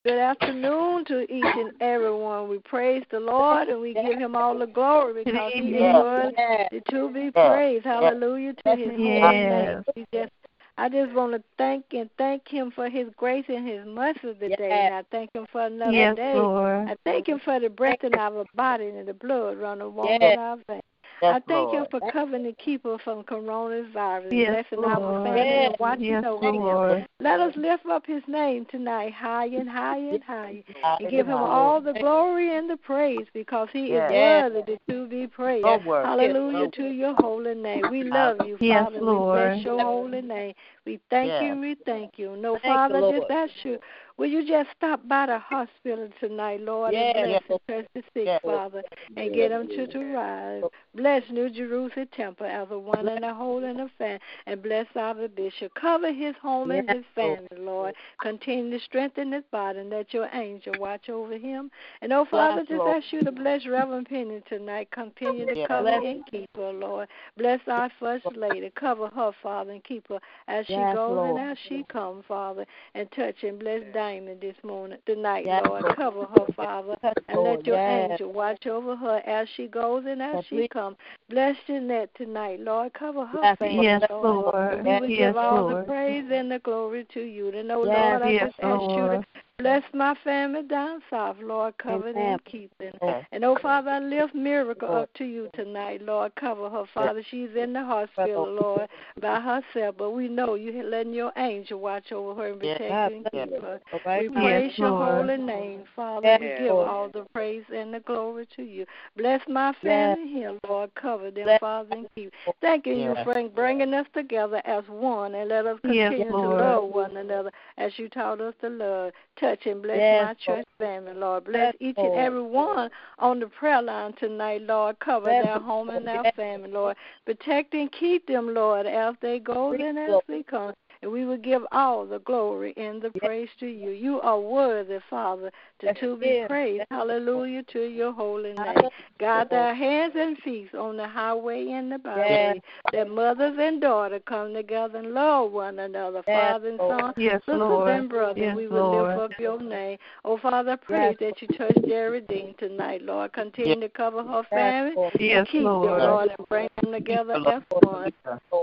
Good 0.06 0.20
afternoon 0.20 1.06
to 1.06 1.22
each 1.34 1.46
and 1.56 1.72
everyone. 1.80 2.50
We 2.50 2.60
praise 2.60 3.04
the 3.10 3.22
Lord 3.22 3.70
and 3.70 3.80
we 3.80 3.94
give 3.94 4.20
him 4.20 4.36
all 4.36 4.58
the 4.58 4.68
glory 4.68 5.24
because 5.24 5.54
he 5.54 5.60
is 5.60 5.82
Yes. 5.82 5.96
worthy 5.96 6.82
to 6.90 7.10
be 7.14 7.32
praised. 7.32 7.86
Hallelujah 7.86 8.54
to 8.66 8.76
his 8.76 8.98
holy 8.98 9.40
name. 9.40 9.84
Just 10.14 10.32
I 10.78 10.90
just 10.90 11.14
want 11.14 11.34
to 11.34 11.44
thank 11.58 11.86
and 11.94 12.10
thank 12.18 12.50
him 12.50 12.72
for 12.72 12.90
his 12.90 13.08
grace 13.16 13.46
and 13.48 13.66
his 13.66 13.86
mercy 13.86 14.34
today. 14.34 14.58
Yes. 14.58 14.72
And 14.72 14.94
I 14.96 15.04
thank 15.10 15.30
him 15.34 15.46
for 15.50 15.62
another 15.62 15.94
Yes, 15.94 16.16
day. 16.18 16.34
Lord. 16.36 16.90
I 16.90 16.98
thank 17.06 17.30
him 17.30 17.40
for 17.40 17.60
the 17.62 17.70
breath 17.70 18.04
in 18.04 18.16
our 18.16 18.44
body 18.56 18.90
and 18.90 19.08
the 19.08 19.14
blood 19.14 19.58
running 19.58 19.94
warm 19.96 20.18
Yes. 20.20 20.34
in 20.34 20.40
our 20.40 20.58
veins. 20.68 20.82
Yes, 21.24 21.42
I 21.48 21.52
thank 21.52 21.72
him 21.72 21.86
Lord. 21.92 22.04
for 22.04 22.12
covering 22.12 22.44
the 22.44 22.52
keeper 22.54 22.98
from 23.02 23.24
coronavirus, 23.24 24.32
Yes, 24.32 24.66
blessing 24.70 24.86
our 24.86 25.00
Lord. 25.00 25.24
family 25.24 25.40
Yes. 25.40 25.70
and 25.70 25.76
watching 25.80 26.06
Yes, 26.06 26.26
over 26.26 26.46
him. 26.46 26.56
Lord. 26.56 27.08
Let 27.22 27.40
us 27.40 27.54
lift 27.56 27.86
up 27.86 28.06
his 28.06 28.24
name 28.28 28.66
tonight 28.70 29.14
high 29.14 29.46
and 29.46 29.70
high 29.70 30.00
and 30.00 30.22
high, 30.22 30.64
and 31.00 31.10
give 31.10 31.28
him 31.28 31.38
Hallelujah. 31.38 31.54
all 31.54 31.82
the 31.82 31.94
glory 31.94 32.58
and 32.58 32.70
the 32.70 32.76
praise 32.76 33.26
because 33.34 33.70
he 33.72 33.86
is 33.86 34.12
Yes. 34.12 34.52
worthy 34.52 34.78
to 34.90 35.08
be 35.08 35.28
praised. 35.28 35.66
So 35.66 35.82
worthy. 35.86 36.10
Hallelujah 36.10 36.70
to 36.72 36.90
your 36.92 37.16
holy 37.16 37.56
name. 37.56 37.90
We 37.90 38.04
love 38.04 38.42
you, 38.46 38.58
Yes, 38.60 38.92
Father. 38.92 39.00
We 39.00 39.16
bless 39.16 39.64
your 39.64 39.82
holy 39.82 40.22
name. 40.22 40.54
We 40.86 41.00
thank 41.10 41.30
Yes. 41.30 41.44
you 41.44 41.62
we 41.62 41.76
thank 41.86 42.20
you. 42.20 42.36
No, 42.36 42.60
Thank 42.62 42.66
Father, 42.66 43.00
Lord. 43.00 43.16
just 43.22 43.32
ask 43.32 43.52
you, 43.64 43.80
will 44.18 44.28
you 44.28 44.48
just 44.48 44.70
stop 44.78 45.08
by 45.08 45.26
the 45.26 45.40
hospital 45.40 46.10
tonight, 46.20 46.62
Lord, 46.62 46.94
Yes. 46.94 47.42
and 47.50 47.60
bless 47.68 47.86
the 47.94 48.04
sick, 48.14 48.26
Yes. 48.26 48.42
Father, 48.44 48.84
and 49.18 49.34
get 49.34 49.50
them 49.50 49.68
to, 49.68 49.88
to 49.88 50.00
rise. 50.14 50.64
Bless 50.96 51.24
New 51.32 51.50
Jerusalem 51.50 52.08
Temple 52.16 52.46
as 52.46 52.68
a 52.72 52.78
one 52.78 53.08
and 53.08 53.26
a 53.26 53.34
whole 53.34 53.64
and 53.64 53.82
a 53.82 53.90
fan, 53.98 54.20
and 54.46 54.62
bless 54.62 54.86
our 54.96 55.28
bishop. 55.28 55.74
Cover 55.76 56.12
his 56.12 56.36
home 56.42 56.72
and 56.72 56.90
his 56.90 57.04
family, 57.16 57.48
Lord. 57.58 57.96
Continue 58.22 58.78
to 58.78 58.84
strengthen 58.86 59.32
his 59.32 59.44
body, 59.52 59.80
and 59.80 59.90
let 59.90 60.14
your 60.14 60.30
angel 60.34 60.74
watch 60.80 61.10
over 61.10 61.38
him. 61.38 61.72
And 62.02 62.14
oh, 62.14 62.26
Father, 62.30 62.64
just 62.68 62.82
ask 62.82 63.12
you 63.12 63.22
to 63.22 63.32
bless 63.32 63.66
Reverend 63.66 64.08
Penny 64.08 64.42
tonight. 64.48 64.90
Continue 64.92 65.46
to 65.46 65.68
cover 65.68 65.90
and 65.90 66.26
keep 66.30 66.50
her, 66.56 66.72
Lord. 66.72 67.08
Bless 67.38 67.60
our 67.68 67.90
first 68.00 68.26
lady. 68.36 68.72
Cover 68.76 69.08
her, 69.08 69.32
Father, 69.42 69.72
and 69.72 69.84
keep 69.84 70.08
her 70.10 70.20
as 70.48 70.66
she 70.68 70.74
goes 70.76 70.96
Lord. 70.96 71.30
and 71.40 71.52
as 71.52 71.58
she 71.68 71.84
comes, 71.92 72.24
Father. 72.28 72.66
And 72.94 73.12
touch 73.12 73.44
and 73.44 73.60
bless 73.60 73.82
Diamond 74.04 74.42
this 74.42 74.56
morning, 74.66 74.98
tonight, 75.06 75.46
Yes, 75.46 75.64
Lord. 75.66 75.86
Cover 75.96 76.26
her, 76.26 76.46
Father, 76.58 76.98
and 77.30 77.42
Lord. 77.42 77.60
let 77.60 77.66
your 77.66 77.78
Yes. 77.78 78.12
angel 78.12 78.34
watch 78.34 78.68
over 78.68 78.98
her 78.98 79.22
as 79.26 79.48
she 79.56 79.66
goes 79.68 80.04
and 80.06 80.22
as 80.22 80.36
Yes, 80.36 80.46
she 80.50 80.68
comes. 80.68 80.98
Bless 81.30 81.56
Jeanette 81.68 82.10
tonight, 82.18 82.60
Lord. 82.60 82.92
Cover 82.94 83.26
her 83.26 83.42
Yes, 83.42 83.58
family, 83.60 83.86
Yes, 84.02 84.04
Lord. 84.10 84.54
Lord. 84.54 84.74
And 84.74 84.86
we 84.86 85.00
would 85.00 85.10
Yes, 85.10 85.20
give 85.20 85.38
all 85.38 85.70
the 85.70 85.86
praise 85.86 86.26
and 86.30 86.52
the 86.52 86.60
glory 86.60 87.08
to 87.14 87.22
you. 87.22 87.48
And 87.48 87.72
oh, 87.72 87.86
Yes, 87.86 87.94
Lord, 87.94 88.22
I 88.24 88.32
just 88.46 88.60
ask 88.60 88.98
you 88.98 89.08
to. 89.08 89.24
Bless 89.60 89.84
my 89.94 90.16
family 90.24 90.64
down 90.64 91.02
south, 91.12 91.38
Lord. 91.42 91.78
Cover 91.78 92.12
them 92.12 92.18
and 92.18 92.46
keep 92.46 92.72
them. 92.80 92.94
And 93.32 93.46
oh, 93.46 93.56
Father, 93.62 93.92
I 93.92 94.00
lift 94.00 94.34
Miracle 94.34 94.94
up 94.94 95.14
to 95.14 95.26
you 95.26 95.48
tonight, 95.54 96.02
Lord. 96.02 96.34
Cover 96.36 96.70
her, 96.70 96.86
Father. 96.94 97.22
She's 97.30 97.50
in 97.56 97.72
the 97.72 97.84
hospital, 97.84 98.52
Lord, 98.52 98.90
by 99.22 99.40
herself. 99.40 99.96
But 99.98 100.12
we 100.12 100.28
know 100.28 100.56
you 100.56 100.82
letting 100.84 101.14
your 101.14 101.32
angel 101.38 101.80
watch 101.80 102.12
over 102.12 102.42
her 102.42 102.52
and 102.52 102.60
protect 102.60 102.82
her 102.82 103.06
and 103.14 103.28
keep 103.32 103.62
her. 103.62 103.80
We 104.20 104.30
praise 104.30 104.70
Yes, 104.72 104.80
your 104.80 104.90
Lord. 104.90 105.30
holy 105.30 105.38
name, 105.38 105.84
Father. 105.96 106.38
We 106.40 106.48
give 106.58 106.76
all 106.76 107.10
the 107.10 107.26
praise 107.34 107.64
and 107.74 107.94
the 107.94 108.00
glory 108.00 108.48
to 108.56 108.64
you. 108.64 108.86
Bless 109.18 109.42
my 109.48 109.74
family 109.84 110.28
here, 110.28 110.58
Lord. 110.68 110.94
Cover 110.96 111.30
them, 111.30 111.60
Father, 111.60 111.96
and 111.96 112.08
keep. 112.16 112.34
Thanking 112.60 112.98
you 112.98 113.14
Yes. 113.14 113.24
for 113.24 113.50
bringing 113.50 113.94
us 113.94 114.08
together 114.16 114.64
as 114.66 114.84
one 114.88 115.36
and 115.36 115.50
let 115.50 115.68
us 115.68 115.80
Yes, 115.84 116.10
continue 116.12 116.32
to 116.32 116.50
love 116.50 116.90
one 116.90 117.18
another 117.18 117.52
as 117.78 117.98
you 118.00 118.10
taught 118.10 118.42
us 118.42 118.56
to 118.62 118.70
love. 118.70 119.12
Touch 119.44 119.66
and 119.66 119.82
bless 119.82 119.98
Yes, 119.98 120.26
my 120.26 120.34
church 120.36 120.66
family, 120.78 121.14
Lord. 121.14 121.44
Bless 121.44 121.74
Yes, 121.74 121.76
each 121.82 121.98
and 121.98 122.16
every 122.16 122.42
one 122.42 122.90
on 123.20 123.42
the 123.42 123.48
prayer 123.48 123.82
line 123.82 124.14
tonight, 124.14 124.62
Lord. 124.62 124.98
Cover 125.00 125.30
Yes, 125.30 125.44
their 125.44 125.60
home 125.60 125.90
and 125.90 126.08
their 126.08 126.24
family, 126.34 126.72
Lord. 126.72 126.96
Protect 127.26 127.74
and 127.74 127.92
keep 127.92 128.26
them, 128.26 128.54
Lord, 128.54 128.86
as 128.86 129.16
they 129.22 129.40
go 129.40 129.74
and 129.74 130.00
as 130.00 130.22
they 130.30 130.44
come. 130.44 130.74
And 131.04 131.12
we 131.12 131.26
will 131.26 131.38
give 131.38 131.64
all 131.74 132.06
the 132.06 132.20
glory 132.20 132.74
and 132.78 133.02
the 133.02 133.12
praise 133.20 133.50
to 133.60 133.68
you. 133.68 133.90
You 133.90 134.22
are 134.22 134.40
worthy, 134.40 135.00
Father, 135.10 135.52
to, 135.80 135.88
Yes, 135.88 135.98
to 136.00 136.16
be 136.16 136.28
yes. 136.28 136.48
praised. 136.48 136.86
Hallelujah 136.90 137.64
to 137.74 137.82
your 137.82 138.14
holy 138.14 138.54
name. 138.54 138.90
Guide 139.20 139.50
their 139.50 139.76
hands 139.76 140.14
and 140.16 140.38
feet 140.38 140.74
on 140.74 140.96
the 140.96 141.06
highway 141.08 141.72
and 141.72 141.92
the 141.92 141.98
byway. 141.98 142.62
That 142.94 143.10
mothers 143.10 143.58
and 143.60 143.82
daughters 143.82 144.22
come 144.26 144.54
together 144.54 145.00
and 145.00 145.14
love 145.14 145.52
one 145.52 145.80
another, 145.80 146.24
Yes, 146.26 146.36
Father 146.38 146.70
and 146.70 146.80
Son, 146.80 147.14
Yes, 147.18 147.42
sisters 147.46 147.60
Lord. 147.60 147.90
and 147.90 148.10
brothers. 148.10 148.38
Yes, 148.42 148.56
we 148.56 148.68
will 148.68 148.90
Lord. 148.90 149.18
lift 149.18 149.34
up 149.34 149.40
your 149.40 149.62
name. 149.62 149.98
Oh, 150.24 150.38
Father, 150.38 150.78
pray 150.78 151.10
Yes. 151.10 151.18
that 151.20 151.42
you 151.42 151.48
touch 151.50 151.76
Geraldine 151.86 152.56
tonight, 152.60 153.02
Lord. 153.02 153.34
Continue 153.34 153.82
to 153.82 153.90
cover 153.90 154.24
her 154.24 154.44
family. 154.44 154.94
Yes, 155.20 155.40
and 155.40 155.48
keep 155.50 155.64
Lord. 155.64 155.90
them, 155.90 156.10
Lord, 156.10 156.30
and 156.38 156.48
bring 156.48 156.70
them 156.82 156.94
together 156.94 157.44
as 157.46 157.62
one. 157.82 158.14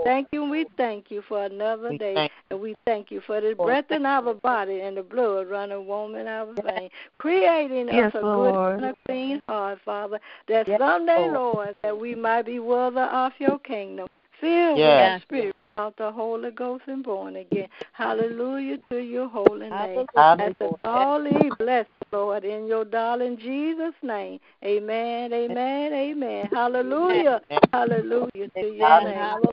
Thank 0.03 0.29
you. 0.31 0.49
We 0.49 0.65
thank 0.77 1.11
you 1.11 1.21
for 1.27 1.43
another 1.43 1.97
day. 1.97 2.30
Thank 2.49 2.51
And 2.51 2.61
we 2.61 2.75
thank 2.85 3.11
you 3.11 3.21
for 3.25 3.41
the 3.41 3.53
breath 3.55 3.91
in 3.91 4.05
our 4.05 4.33
body 4.33 4.81
and 4.81 4.97
the 4.97 5.03
blood 5.03 5.49
running 5.49 5.85
warm 5.85 6.15
in 6.15 6.27
our 6.27 6.53
veins, 6.53 6.91
creating 7.17 7.87
Yes, 7.87 8.13
us 8.13 8.21
a 8.21 8.25
Lord. 8.25 8.79
good 8.79 8.83
and 8.83 8.85
a 8.85 8.95
clean 9.07 9.41
heart, 9.47 9.79
Father, 9.83 10.19
that 10.47 10.67
Yes, 10.67 10.79
someday, 10.79 11.27
Lord. 11.29 11.33
Lord, 11.33 11.75
that 11.83 11.97
we 11.97 12.15
might 12.15 12.45
be 12.45 12.59
worthy 12.59 12.99
of 12.99 13.31
your 13.39 13.59
kingdom, 13.59 14.07
filled 14.39 14.79
Yes. 14.79 15.13
with 15.13 15.29
the 15.29 15.35
Spirit 15.37 15.55
of 15.77 15.93
the 15.97 16.11
Holy 16.11 16.51
Ghost 16.51 16.83
and 16.87 17.03
born 17.03 17.35
again. 17.35 17.67
Hallelujah 17.93 18.77
to 18.89 18.97
your 18.97 19.27
holy 19.27 19.69
name. 19.69 20.05
Hallelujah. 20.15 20.55
As 20.61 20.77
all 20.83 21.21
leave 21.21 21.57
blessed, 21.57 21.89
Lord, 22.11 22.43
in 22.43 22.67
your 22.67 22.85
darling 22.85 23.37
Jesus' 23.37 23.95
name. 24.03 24.39
Amen, 24.63 25.33
amen, 25.33 25.93
amen. 25.93 26.49
Hallelujah, 26.51 27.41
hallelujah 27.71 28.49
to 28.55 28.61
your 28.61 28.87
Amen. 28.87 29.03
name. 29.03 29.15
Hallelujah, 29.15 29.51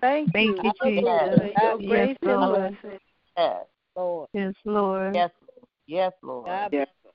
Thank 0.00 0.32
Thank 0.32 0.48
you 0.48 0.62
you, 0.64 0.72
for 0.78 0.88
Jesus. 0.88 1.04
your 1.60 1.78
Yes, 1.78 1.86
grace 1.86 2.16
and 2.22 2.40
Lord. 2.40 2.76
mercy. 2.82 2.98
Yes. 3.36 3.64
Lord. 3.96 4.28
Yes, 4.32 4.54
Lord. 4.64 5.14
Yes. 5.14 5.30
Yes, 5.86 6.12
Lord. 6.22 6.46
God 6.46 6.72
Yes. 6.72 6.86
bless 7.02 7.14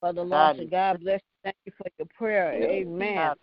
for 0.00 0.12
the 0.12 0.22
God 0.22 0.28
lost. 0.28 0.60
is- 0.60 0.70
God 0.70 1.00
bless 1.00 1.20
you. 1.20 1.40
Thank 1.42 1.56
you 1.64 1.72
for 1.76 1.86
your 1.98 2.08
prayer. 2.16 2.52
Amen. 2.52 3.34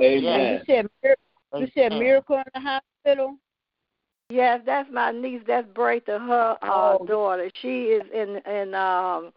Amen. 0.00 0.52
You 0.52 0.60
said 0.66 0.88
mir- 1.02 1.16
you 1.60 1.66
said 1.74 1.92
Amen. 1.92 1.98
miracle 1.98 2.36
in 2.36 2.44
the 2.54 2.60
hospital. 2.60 3.38
Yes, 4.30 4.62
that's 4.64 4.90
my 4.90 5.10
niece. 5.12 5.42
That's 5.46 5.66
Breitha, 5.68 6.18
her 6.26 6.56
uh, 6.62 6.98
Oh. 7.00 7.06
daughter. 7.06 7.50
She 7.60 7.84
is 7.84 8.02
in 8.12 8.38
in 8.50 8.74
um. 8.74 9.32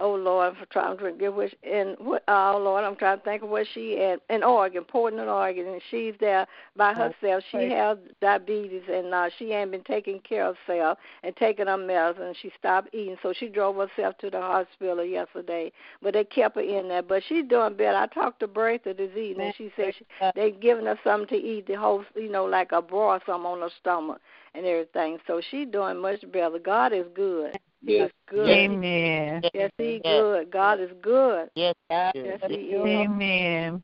Oh 0.00 0.16
Lord, 0.16 0.56
I'm 0.56 0.66
trying 0.70 0.96
to 0.96 1.02
forget 1.02 1.32
which 1.32 1.54
in. 1.62 1.94
Oh 2.00 2.60
Lord, 2.60 2.82
I'm 2.82 2.96
trying 2.96 3.18
to 3.18 3.24
think 3.24 3.44
of 3.44 3.48
where 3.48 3.64
she 3.64 4.00
at 4.02 4.20
in 4.28 4.42
Oregon, 4.42 4.82
Portland, 4.82 5.28
Oregon, 5.28 5.68
and 5.68 5.80
she's 5.88 6.14
there 6.18 6.48
by 6.76 6.94
herself. 6.94 7.44
She 7.52 7.70
has 7.70 7.98
diabetes, 8.20 8.82
and 8.90 9.14
uh, 9.14 9.30
she 9.38 9.52
ain't 9.52 9.70
been 9.70 9.84
taking 9.84 10.18
care 10.20 10.46
of 10.46 10.56
herself 10.66 10.98
and 11.22 11.36
taking 11.36 11.68
her 11.68 11.76
medicine. 11.76 12.34
She 12.42 12.50
stopped 12.58 12.92
eating, 12.92 13.16
so 13.22 13.32
she 13.32 13.48
drove 13.48 13.76
herself 13.76 14.18
to 14.18 14.30
the 14.30 14.40
hospital 14.40 15.04
yesterday. 15.04 15.70
But 16.02 16.14
they 16.14 16.24
kept 16.24 16.56
her 16.56 16.62
in 16.62 16.88
there. 16.88 17.02
But 17.02 17.22
she's 17.28 17.44
doing 17.44 17.76
better. 17.76 17.96
I 17.96 18.06
talked 18.08 18.40
to 18.40 18.48
Breitha 18.48 18.96
this 18.96 19.16
evening. 19.16 19.46
And 19.46 19.54
she 19.56 19.72
said 19.76 19.94
she, 19.96 20.04
they 20.34 20.50
giving 20.50 20.86
her 20.86 20.98
something 21.04 21.28
to 21.28 21.36
eat, 21.36 21.68
the 21.68 21.74
whole, 21.74 22.04
you 22.16 22.28
know, 22.28 22.46
like 22.46 22.72
a 22.72 22.82
bra 22.82 23.14
or 23.14 23.20
something 23.26 23.46
on 23.46 23.60
her 23.60 23.70
stomach 23.80 24.20
and 24.54 24.64
everything. 24.66 25.18
So 25.26 25.40
she's 25.50 25.68
doing 25.68 25.98
much 25.98 26.20
better. 26.32 26.58
God 26.58 26.92
is 26.92 27.06
good. 27.14 27.58
He 27.84 27.92
Yes. 27.94 28.06
is 28.06 28.12
good. 28.28 28.48
Amen. 28.50 29.42
Yes, 29.52 29.70
He 29.78 30.00
Yes. 30.04 30.20
good. 30.20 30.50
God 30.50 30.80
is 30.80 30.90
good. 31.02 31.50
Yes. 31.54 31.74
God 31.90 32.12
Yes, 32.14 32.38
bless 32.40 32.50
He 32.50 32.56
is. 32.56 32.86
Amen. 32.86 33.82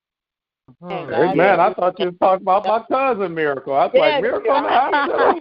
Mhm. 0.83 1.11
God 1.11 1.31
Amen. 1.33 1.61
I 1.61 1.75
thought 1.75 1.99
you 1.99 2.07
was 2.07 2.15
talking 2.21 2.43
about 2.45 2.65
my 2.67 2.81
cousin 2.89 3.35
Miracle. 3.35 3.75
I 3.75 3.87
was 3.87 3.93
Yes. 3.95 4.01
like, 4.13 4.23
Miracle 4.23 4.57
in 4.57 4.63
the 4.63 4.69
hospital? 4.69 5.41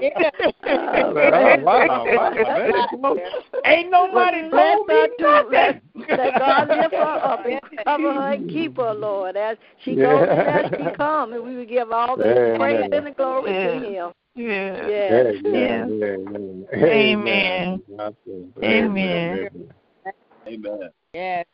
Yeah. 0.00 0.30
I 0.66 1.06
was 1.06 1.14
like, 1.14 1.34
oh, 1.34 1.64
wow, 1.64 2.06
wow. 2.14 2.34
That 2.34 2.70
is 2.70 3.00
close. 3.00 3.18
Ain't 3.66 3.90
nobody 3.90 4.48
Bless 4.50 4.76
told 4.76 4.90
her 4.90 5.06
me 5.06 5.14
too. 5.18 5.24
Let, 5.24 5.50
nothing. 5.50 5.80
let 6.18 6.38
God 6.38 6.68
lift 6.68 6.94
her 6.94 7.18
up 7.22 7.46
and 7.46 7.60
cover 7.84 8.12
her 8.12 8.32
and 8.34 8.50
keep 8.50 8.76
her, 8.76 8.92
Lord, 8.92 9.36
as 9.36 9.56
she 9.84 9.96
goes 9.96 10.28
as 10.28 10.66
she 10.76 10.90
comes. 10.96 11.32
And 11.32 11.44
we 11.44 11.56
will 11.56 11.64
give 11.64 11.90
all 11.90 12.16
the 12.16 12.24
Amen. 12.24 12.56
praise 12.58 12.90
and 12.92 13.06
the 13.06 13.10
glory 13.12 13.52
to 13.52 13.88
Him. 13.88 14.12
Yeah. 14.34 14.88
Yes. 14.88 15.36
Amen. 15.46 16.66
Amen. 16.74 17.82
Amen. 17.92 18.50
Amen. 18.62 19.68
Amen. 20.46 20.90
Amen. 21.14 21.44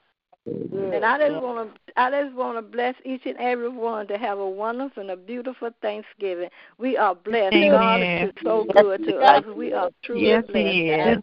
And 0.95 1.05
I 1.05 1.19
just 1.19 1.43
want 1.43 1.75
to, 1.75 2.01
I 2.01 2.11
just 2.23 2.35
want 2.35 2.57
to 2.57 2.63
bless 2.63 2.95
each 3.05 3.23
and 3.27 3.37
every 3.39 3.69
one 3.69 4.07
to 4.09 4.17
have 4.17 4.39
a 4.39 4.49
wonderful 4.49 5.03
and 5.03 5.11
a 5.11 5.17
beautiful 5.17 5.71
Thanksgiving. 5.83 6.49
We 6.79 6.97
are 6.97 7.15
blessed. 7.15 7.55
God 7.71 8.01
is 8.03 8.33
so 8.43 8.67
good 8.75 9.05
to 9.05 9.17
us. 9.19 9.45
We 9.55 9.73
are 9.73 9.91
truly 10.03 10.23
Yes, 10.23 10.45
blessed. 10.49 10.67
He 10.67 10.91
is. 10.91 11.19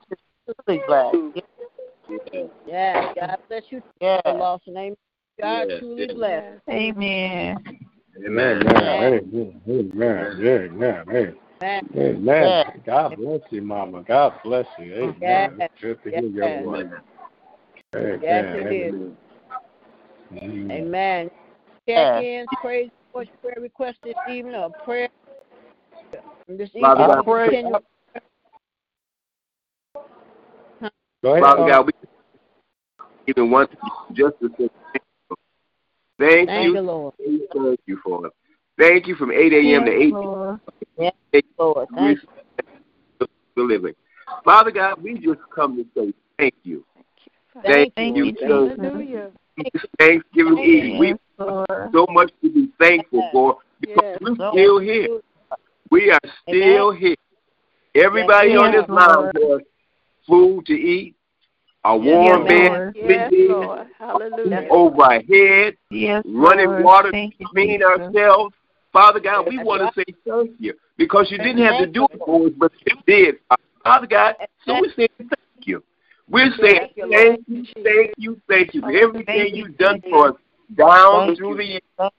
Truly 0.67 0.81
glad. 0.87 1.13
Yeah. 2.67 3.13
God 3.15 3.37
bless 3.49 3.63
you. 3.69 3.81
Yes. 3.99 4.21
The 4.25 4.31
lost 4.33 4.67
name. 4.67 4.95
God 5.41 5.67
Yes. 5.69 5.79
truly 5.79 6.05
Yes. 6.07 6.15
bless. 6.15 6.61
Amen. 6.69 7.57
Amen. 8.25 8.67
Amen. 8.67 8.67
Amen. 8.67 9.61
Amen. 9.67 9.97
Amen. 9.97 10.77
Man. 10.77 11.09
Amen. 11.09 11.37
God 11.59 13.15
bless 13.17 13.41
you, 13.49 13.61
Mama. 13.61 14.03
God 14.07 14.33
bless 14.43 14.65
you. 14.79 14.93
Amen. 14.93 15.57
Yes. 15.59 15.69
It's 15.73 15.81
good 15.81 16.03
to 16.03 16.09
hear 16.09 16.29
your 16.29 16.47
Yes. 16.49 16.65
voice. 16.65 16.85
Amen. 17.95 18.21
Yes, 18.21 18.45
it 18.55 18.73
is. 18.73 18.95
Amen. 20.41 20.71
Amen. 20.71 21.31
Check 21.87 22.23
ins, 22.23 22.49
praise, 22.61 22.89
reports, 23.07 23.31
prayer 23.41 23.57
requests 23.61 23.97
this 24.03 24.15
evening, 24.29 24.55
or 24.55 24.69
prayer. 24.83 25.09
This 26.47 26.69
evening, 26.69 26.81
Father 26.81 27.03
I 27.03 27.07
God, 27.07 27.17
we 27.17 27.23
pray. 27.23 27.49
continue. 27.49 27.75
Go 31.23 31.31
ahead. 31.31 31.43
Father 31.43 31.67
God, 31.67 31.85
we 31.85 31.91
even 33.27 33.51
want 33.51 33.71
just 34.13 34.35
to 34.41 34.49
say 34.57 34.69
thank 34.93 35.03
you. 35.29 35.35
Thank 36.19 36.49
Thank 36.49 36.65
you, 36.65 36.73
you, 36.73 36.81
Lord. 36.81 37.13
thank 37.17 37.79
you 37.85 37.99
for 38.03 38.27
it. 38.27 38.33
Thank 38.77 39.07
you 39.07 39.15
from 39.15 39.31
8 39.31 39.53
a.m. 39.53 39.85
to 39.85 39.91
8 39.91 40.13
Lord. 40.13 40.59
Lord, 41.59 41.87
thank 41.95 42.19
you. 42.21 43.27
Delivering. 43.55 43.95
Father 44.43 44.71
God, 44.71 45.01
we 45.01 45.17
just 45.17 45.39
come 45.53 45.77
to 45.77 45.85
say 45.95 46.13
thank 46.37 46.53
you. 46.63 46.85
Thank 47.63 47.95
Thank 47.95 48.17
you, 48.17 48.25
you, 48.25 48.31
Jesus. 48.33 48.39
Jesus. 48.39 48.77
Hallelujah. 48.77 49.31
Thanking 49.97 50.57
Eve. 50.59 50.99
We 50.99 51.07
Yes, 51.07 51.17
Lord. 51.39 51.91
so 51.91 52.05
much 52.09 52.31
to 52.43 52.51
be 52.51 52.69
thankful 52.79 53.27
for 53.31 53.57
because 53.81 54.03
Yes. 54.03 54.19
we're 54.21 54.35
still 54.51 54.79
here. 54.79 55.19
We 55.89 56.11
are 56.11 56.19
still 56.43 56.91
here. 56.91 57.15
Everybody 57.95 58.55
on 58.55 58.73
this 58.73 58.87
line 58.87 59.31
has 59.35 59.61
food 60.27 60.67
to 60.67 60.73
eat, 60.73 61.15
a 61.83 61.97
warm 61.97 62.45
Yes, 62.45 62.47
bed 62.47 62.69
Lord. 62.69 62.93
to 62.93 63.01
Yes, 63.01 63.31
Lord. 63.49 63.87
Hallelujah. 63.97 64.67
over 64.69 65.01
our 65.01 65.21
head, 65.21 65.77
Yes, 65.89 66.23
running 66.27 66.67
Lord. 66.67 66.83
water 66.83 67.11
Thank 67.11 67.37
to 67.39 67.45
clean 67.45 67.81
ourselves. 67.81 68.53
Father 68.97 69.19
God, 69.19 69.47
we 69.47 69.59
want 69.63 69.93
to 69.93 70.01
say 70.01 70.11
thank 70.27 70.55
you 70.57 70.73
because 70.97 71.27
you 71.29 71.37
didn't 71.37 71.63
have 71.63 71.77
to 71.77 71.85
do 71.85 72.07
it 72.11 72.17
for 72.17 72.47
us, 72.47 72.53
but 72.57 72.71
you 72.83 72.95
did. 73.05 73.35
Father 73.83 74.07
God, 74.07 74.33
so 74.65 74.81
we 74.81 74.91
say 74.95 75.07
thank 75.19 75.67
you. 75.67 75.83
We're 76.27 76.49
saying 76.59 76.89
Thank 76.97 77.47
you, 77.47 77.63
thank 77.75 78.13
you, 78.17 78.41
thank 78.49 78.73
you, 78.73 78.81
for 78.81 78.91
everything 78.91 79.55
you, 79.55 79.65
you've 79.65 79.77
done 79.77 80.01
for 80.09 80.29
us 80.29 80.35
down 80.75 81.27
Thank 81.27 81.37
through 81.37 81.51
you. 81.51 81.57
the 81.57 81.65
years. 81.65 82.11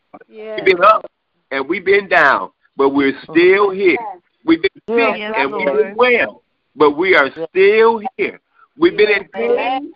We've 0.57 0.65
been 0.67 0.85
up 0.85 1.11
and 1.51 1.69
we've 1.69 1.85
been 1.85 2.09
down, 2.09 2.51
but 2.77 2.91
we're 2.91 3.19
still 3.25 3.71
here. 3.71 3.99
We've 4.45 4.63
been 4.63 4.71
sick 4.75 5.19
Yes, 5.19 5.35
and 5.37 5.53
we've 5.53 5.67
been 5.67 5.97
well, 5.97 6.43
but 6.77 6.93
we 6.93 7.17
are 7.17 7.29
still 7.51 8.03
here. 8.17 8.41
We've 8.79 8.97
been 8.97 9.11
in 9.11 9.29
pain, 9.35 9.93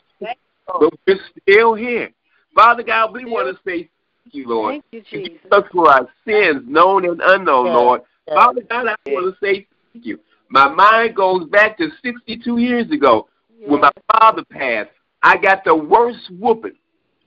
but 0.66 0.92
we're 1.06 1.20
still 1.42 1.74
here. 1.74 2.10
Father 2.56 2.82
God, 2.82 3.12
we 3.12 3.24
want 3.24 3.56
to 3.56 3.62
say 3.64 3.82
thank 3.82 3.88
you, 4.32 4.48
Lord. 4.48 4.72
Thank 4.72 4.84
you, 4.92 5.00
Jesus. 5.02 5.38
Forgive 5.42 5.64
us 5.64 5.70
for 5.72 5.90
our 5.90 6.08
sins, 6.26 6.62
known 6.66 7.04
and 7.04 7.20
unknown, 7.22 7.66
Yes. 7.66 7.74
Lord. 7.74 8.00
Yes. 8.26 8.36
Father 8.36 8.62
God, 8.62 8.86
I 8.88 9.10
want 9.10 9.34
to 9.34 9.46
say 9.46 9.66
thank 9.92 10.06
you. 10.06 10.18
My 10.48 10.68
mind 10.68 11.16
goes 11.16 11.48
back 11.48 11.78
to 11.78 11.88
62 12.02 12.58
years 12.58 12.90
ago 12.90 13.28
when 13.66 13.80
my 13.80 13.90
father 14.12 14.44
passed, 14.50 14.90
I 15.22 15.36
got 15.36 15.64
the 15.64 15.74
worst 15.74 16.30
whooping 16.38 16.76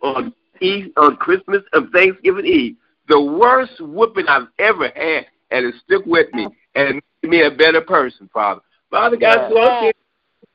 on 0.02 0.34
Eve, 0.62 0.92
on 0.98 1.16
Christmas 1.18 1.64
and 1.74 1.90
Thanksgiving 1.92 2.46
Eve. 2.46 2.76
The 3.08 3.22
worst 3.22 3.80
whooping 3.80 4.28
I've 4.28 4.48
ever 4.60 4.90
had, 4.96 5.28
and 5.52 5.66
it 5.66 5.76
stuck 5.86 6.06
with 6.06 6.34
me 6.34 6.48
and 6.76 7.02
made 7.22 7.30
me 7.30 7.42
a 7.44 7.52
better 7.52 7.82
person, 7.82 8.30
Father. 8.34 8.62
Father 8.90 9.18
God, 9.18 9.52
Yes. 9.52 9.94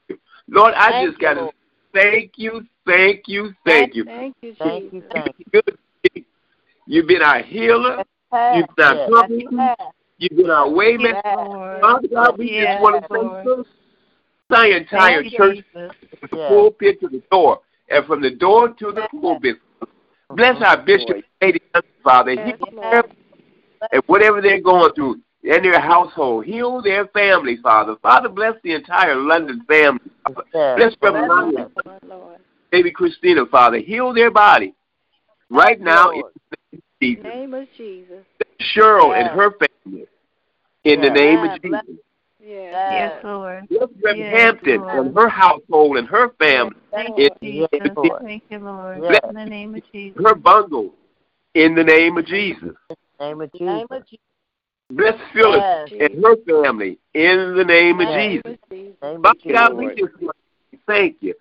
Lord, 0.08 0.18
Lord, 0.48 0.74
I 0.74 0.90
Thank 0.90 1.10
just 1.10 1.20
got 1.20 1.36
you, 1.36 1.42
to 1.42 1.52
thank 1.92 2.32
you, 2.36 2.66
thank 2.86 3.28
you, 3.28 3.54
thank 3.64 3.94
you. 3.94 4.04
Thank 4.04 4.36
you, 4.42 4.54
Thank 4.54 4.90
Jesus. 4.90 4.92
you, 4.92 5.02
thank 5.12 5.36
you. 5.38 5.60
You've 6.90 7.06
been 7.06 7.22
our 7.22 7.40
healer. 7.40 8.02
You've 8.52 8.66
been 8.76 8.84
our 8.84 9.08
company. 9.08 9.46
You've 10.18 10.36
been 10.36 10.50
our 10.50 10.66
waymaker. 10.66 11.80
Father 11.80 12.08
God, 12.08 12.36
we 12.36 12.48
just 12.48 12.82
want 12.82 13.04
to 13.06 13.64
thank 14.50 14.72
the 14.72 14.76
entire 14.76 15.22
church 15.22 15.64
from 15.72 15.90
the 16.20 16.36
pulpit 16.48 16.98
to 17.00 17.08
the 17.08 17.22
door, 17.30 17.60
and 17.88 18.04
from 18.06 18.20
the 18.20 18.30
door 18.30 18.70
to 18.70 18.90
the 18.90 19.06
pulpit. 19.20 19.58
Bless 20.30 20.60
our 20.64 20.82
bishop, 20.82 21.18
Lady 21.40 21.60
Father. 22.02 22.32
Heal 22.32 23.04
and 23.92 24.02
whatever 24.06 24.42
they're 24.42 24.60
going 24.60 24.92
through 24.94 25.20
in 25.44 25.62
their 25.62 25.80
household. 25.80 26.44
Heal 26.44 26.82
their 26.82 27.06
family, 27.06 27.56
Father. 27.62 27.94
Father, 28.02 28.28
bless 28.28 28.54
the 28.64 28.74
entire 28.74 29.14
London 29.14 29.64
family. 29.68 30.00
Father. 30.24 30.76
Bless 30.76 30.94
Reverend 31.00 31.30
Yes. 31.30 31.30
Lonnie, 31.30 31.70
Lord, 31.86 32.00
Lord. 32.08 32.40
baby 32.72 32.90
Christina, 32.90 33.46
Father. 33.46 33.78
Heal 33.78 34.12
their 34.12 34.32
body 34.32 34.74
right 35.50 35.80
now 35.80 36.10
in 36.10 36.22
Jesus. 37.00 37.22
the 37.22 37.28
name 37.28 37.54
of 37.54 37.68
Jesus. 37.76 38.24
Cheryl 38.60 39.16
and 39.16 39.28
her 39.28 39.50
family 39.52 40.06
in 40.84 41.00
the 41.00 41.10
name 41.10 41.44
of 41.44 41.62
Jesus. 41.62 42.00
Yes. 42.42 42.92
Yes, 42.92 43.24
Lord. 43.24 43.68
Bless 43.68 43.88
Reverend 44.02 44.18
Yes, 44.18 44.40
Hampton 44.40 44.80
Lord. 44.80 45.06
and 45.06 45.16
her 45.16 45.28
household 45.28 45.96
and 45.98 46.08
her 46.08 46.30
family. 46.38 46.76
Thank 46.90 47.18
in 47.18 47.24
you, 47.24 47.30
the 47.40 47.68
Yes, 47.72 47.80
Jesus. 47.82 47.96
Lord. 47.96 48.22
Thank 48.22 48.42
you, 48.48 48.58
Lord. 48.58 49.02
Yes. 49.02 49.20
In 49.28 49.34
the 49.34 49.46
name 49.46 49.74
of 49.74 49.82
Jesus. 49.92 50.22
her 50.24 50.34
bundle 50.34 50.94
in 51.54 51.74
the 51.74 51.84
name 51.84 52.16
of 52.16 52.26
Jesus. 52.26 52.74
Name 53.20 53.40
of 53.40 53.50
In 53.54 53.66
the 53.66 53.72
name 53.72 53.86
Jesus. 53.90 53.98
of 53.98 54.06
Jesus. 54.06 54.24
Bless 54.90 55.14
Phyllis 55.32 55.60
Yes. 55.60 55.92
and 56.00 56.24
her 56.24 56.36
family 56.64 56.98
in 57.14 57.54
the 57.56 57.64
name 57.64 58.00
of 58.00 58.08
Yes. 58.08 58.16
Name 58.16 58.42
Jesus. 58.44 58.58
of 58.62 58.70
Jesus. 58.70 58.96
Name 59.02 59.16
of 59.16 59.22
Father 59.22 59.52
God, 59.52 59.76
we 59.76 59.88
Jesus. 59.88 59.98
just 60.10 60.22
want 60.22 60.36
to 60.36 60.76
say 60.76 60.82
thank 60.86 61.16
you. 61.20 61.34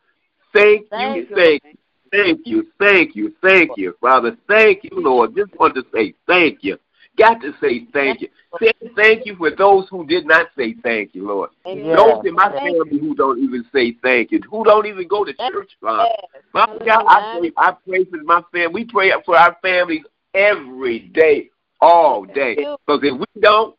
Thank 0.53 0.81
you, 0.81 0.87
Thank 0.91 1.29
you, 1.29 1.35
thank 1.35 1.63
you, 1.63 1.77
thank 2.11 2.41
you, 2.45 2.67
thank 2.79 3.15
you, 3.15 3.33
thank 3.41 3.71
you, 3.77 3.95
Father. 4.01 4.37
Thank 4.47 4.83
you, 4.83 4.91
Lord. 4.93 5.35
Just 5.35 5.57
want 5.59 5.75
to 5.75 5.85
say 5.93 6.13
thank 6.27 6.63
you. 6.63 6.77
Got 7.17 7.41
to 7.41 7.53
say 7.61 7.85
thank 7.91 8.21
you. 8.21 8.29
Say 8.61 8.71
thank 8.95 9.25
you 9.25 9.35
for 9.35 9.51
those 9.51 9.87
who 9.89 10.05
did 10.05 10.25
not 10.25 10.47
say 10.57 10.73
thank 10.81 11.13
you, 11.13 11.27
Lord. 11.27 11.49
Amen. 11.67 11.95
Those 11.95 12.21
in 12.25 12.35
my 12.35 12.49
family 12.49 12.99
who 12.99 13.13
don't 13.13 13.39
even 13.39 13.65
say 13.73 13.95
thank 14.01 14.31
you, 14.31 14.39
who 14.49 14.63
don't 14.63 14.85
even 14.85 15.07
go 15.07 15.25
to 15.25 15.33
church, 15.33 15.71
Father. 15.81 16.09
Father 16.53 16.85
God, 16.85 17.03
I 17.07 17.37
pray, 17.39 17.51
I 17.57 17.73
pray 17.87 18.05
for 18.05 18.23
my 18.23 18.41
family. 18.51 18.73
We 18.73 18.85
pray 18.85 19.11
for 19.25 19.37
our 19.37 19.55
families 19.61 20.03
every 20.33 20.99
day, 20.99 21.49
all 21.81 22.25
day. 22.25 22.55
Because 22.55 23.01
if 23.03 23.19
we 23.19 23.41
don't, 23.41 23.75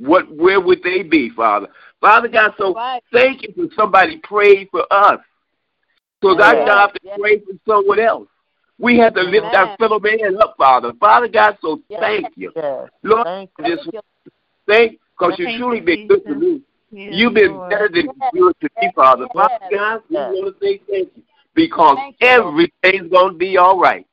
what 0.00 0.30
where 0.34 0.60
would 0.60 0.82
they 0.82 1.02
be, 1.02 1.30
Father? 1.30 1.68
Father 2.00 2.28
God, 2.28 2.52
so 2.58 2.74
thank 3.12 3.42
you 3.42 3.52
for 3.54 3.74
somebody 3.74 4.18
prayed 4.18 4.68
for 4.70 4.86
us. 4.90 5.20
Because 6.20 6.40
I 6.42 6.54
Yes. 6.54 6.66
don't 6.66 6.78
have 6.78 6.92
to 6.94 7.00
pray 7.18 7.38
for 7.38 7.52
someone 7.66 8.00
else. 8.00 8.28
We 8.78 8.98
have 8.98 9.14
to 9.14 9.22
lift 9.22 9.54
our 9.54 9.76
fellow 9.76 9.98
man 9.98 10.36
up, 10.40 10.56
Father. 10.56 10.92
Father 10.94 11.28
God, 11.28 11.58
so 11.60 11.80
Yes. 11.88 12.00
thank 12.00 12.36
you. 12.36 12.52
Yes. 12.54 12.88
Lord, 13.02 13.24
Thank 13.24 13.50
you. 13.58 13.64
just 13.64 13.88
Thank 14.66 15.00
because 15.18 15.38
you've 15.38 15.56
truly 15.58 15.80
been 15.80 16.06
good 16.08 16.24
to 16.26 16.34
me. 16.34 16.62
Yes, 16.90 17.14
You've 17.14 17.34
been 17.34 17.54
Lord. 17.54 17.70
better 17.70 17.88
than 17.88 18.06
Yes. 18.06 18.32
good 18.32 18.54
to 18.60 18.68
me, 18.80 18.90
Father. 18.94 19.22
Yes. 19.22 19.32
Father 19.32 19.76
God, 19.76 20.02
we 20.08 20.16
Yes. 20.16 20.32
want 20.32 20.58
to 20.58 20.64
say 20.64 20.78
thank 20.90 21.08
you 21.16 21.22
because 21.54 21.96
Thank 21.96 22.16
you, 22.20 22.28
everything's 22.28 23.10
going 23.10 23.32
to 23.32 23.38
be 23.38 23.56
all 23.56 23.78
right. 23.78 24.06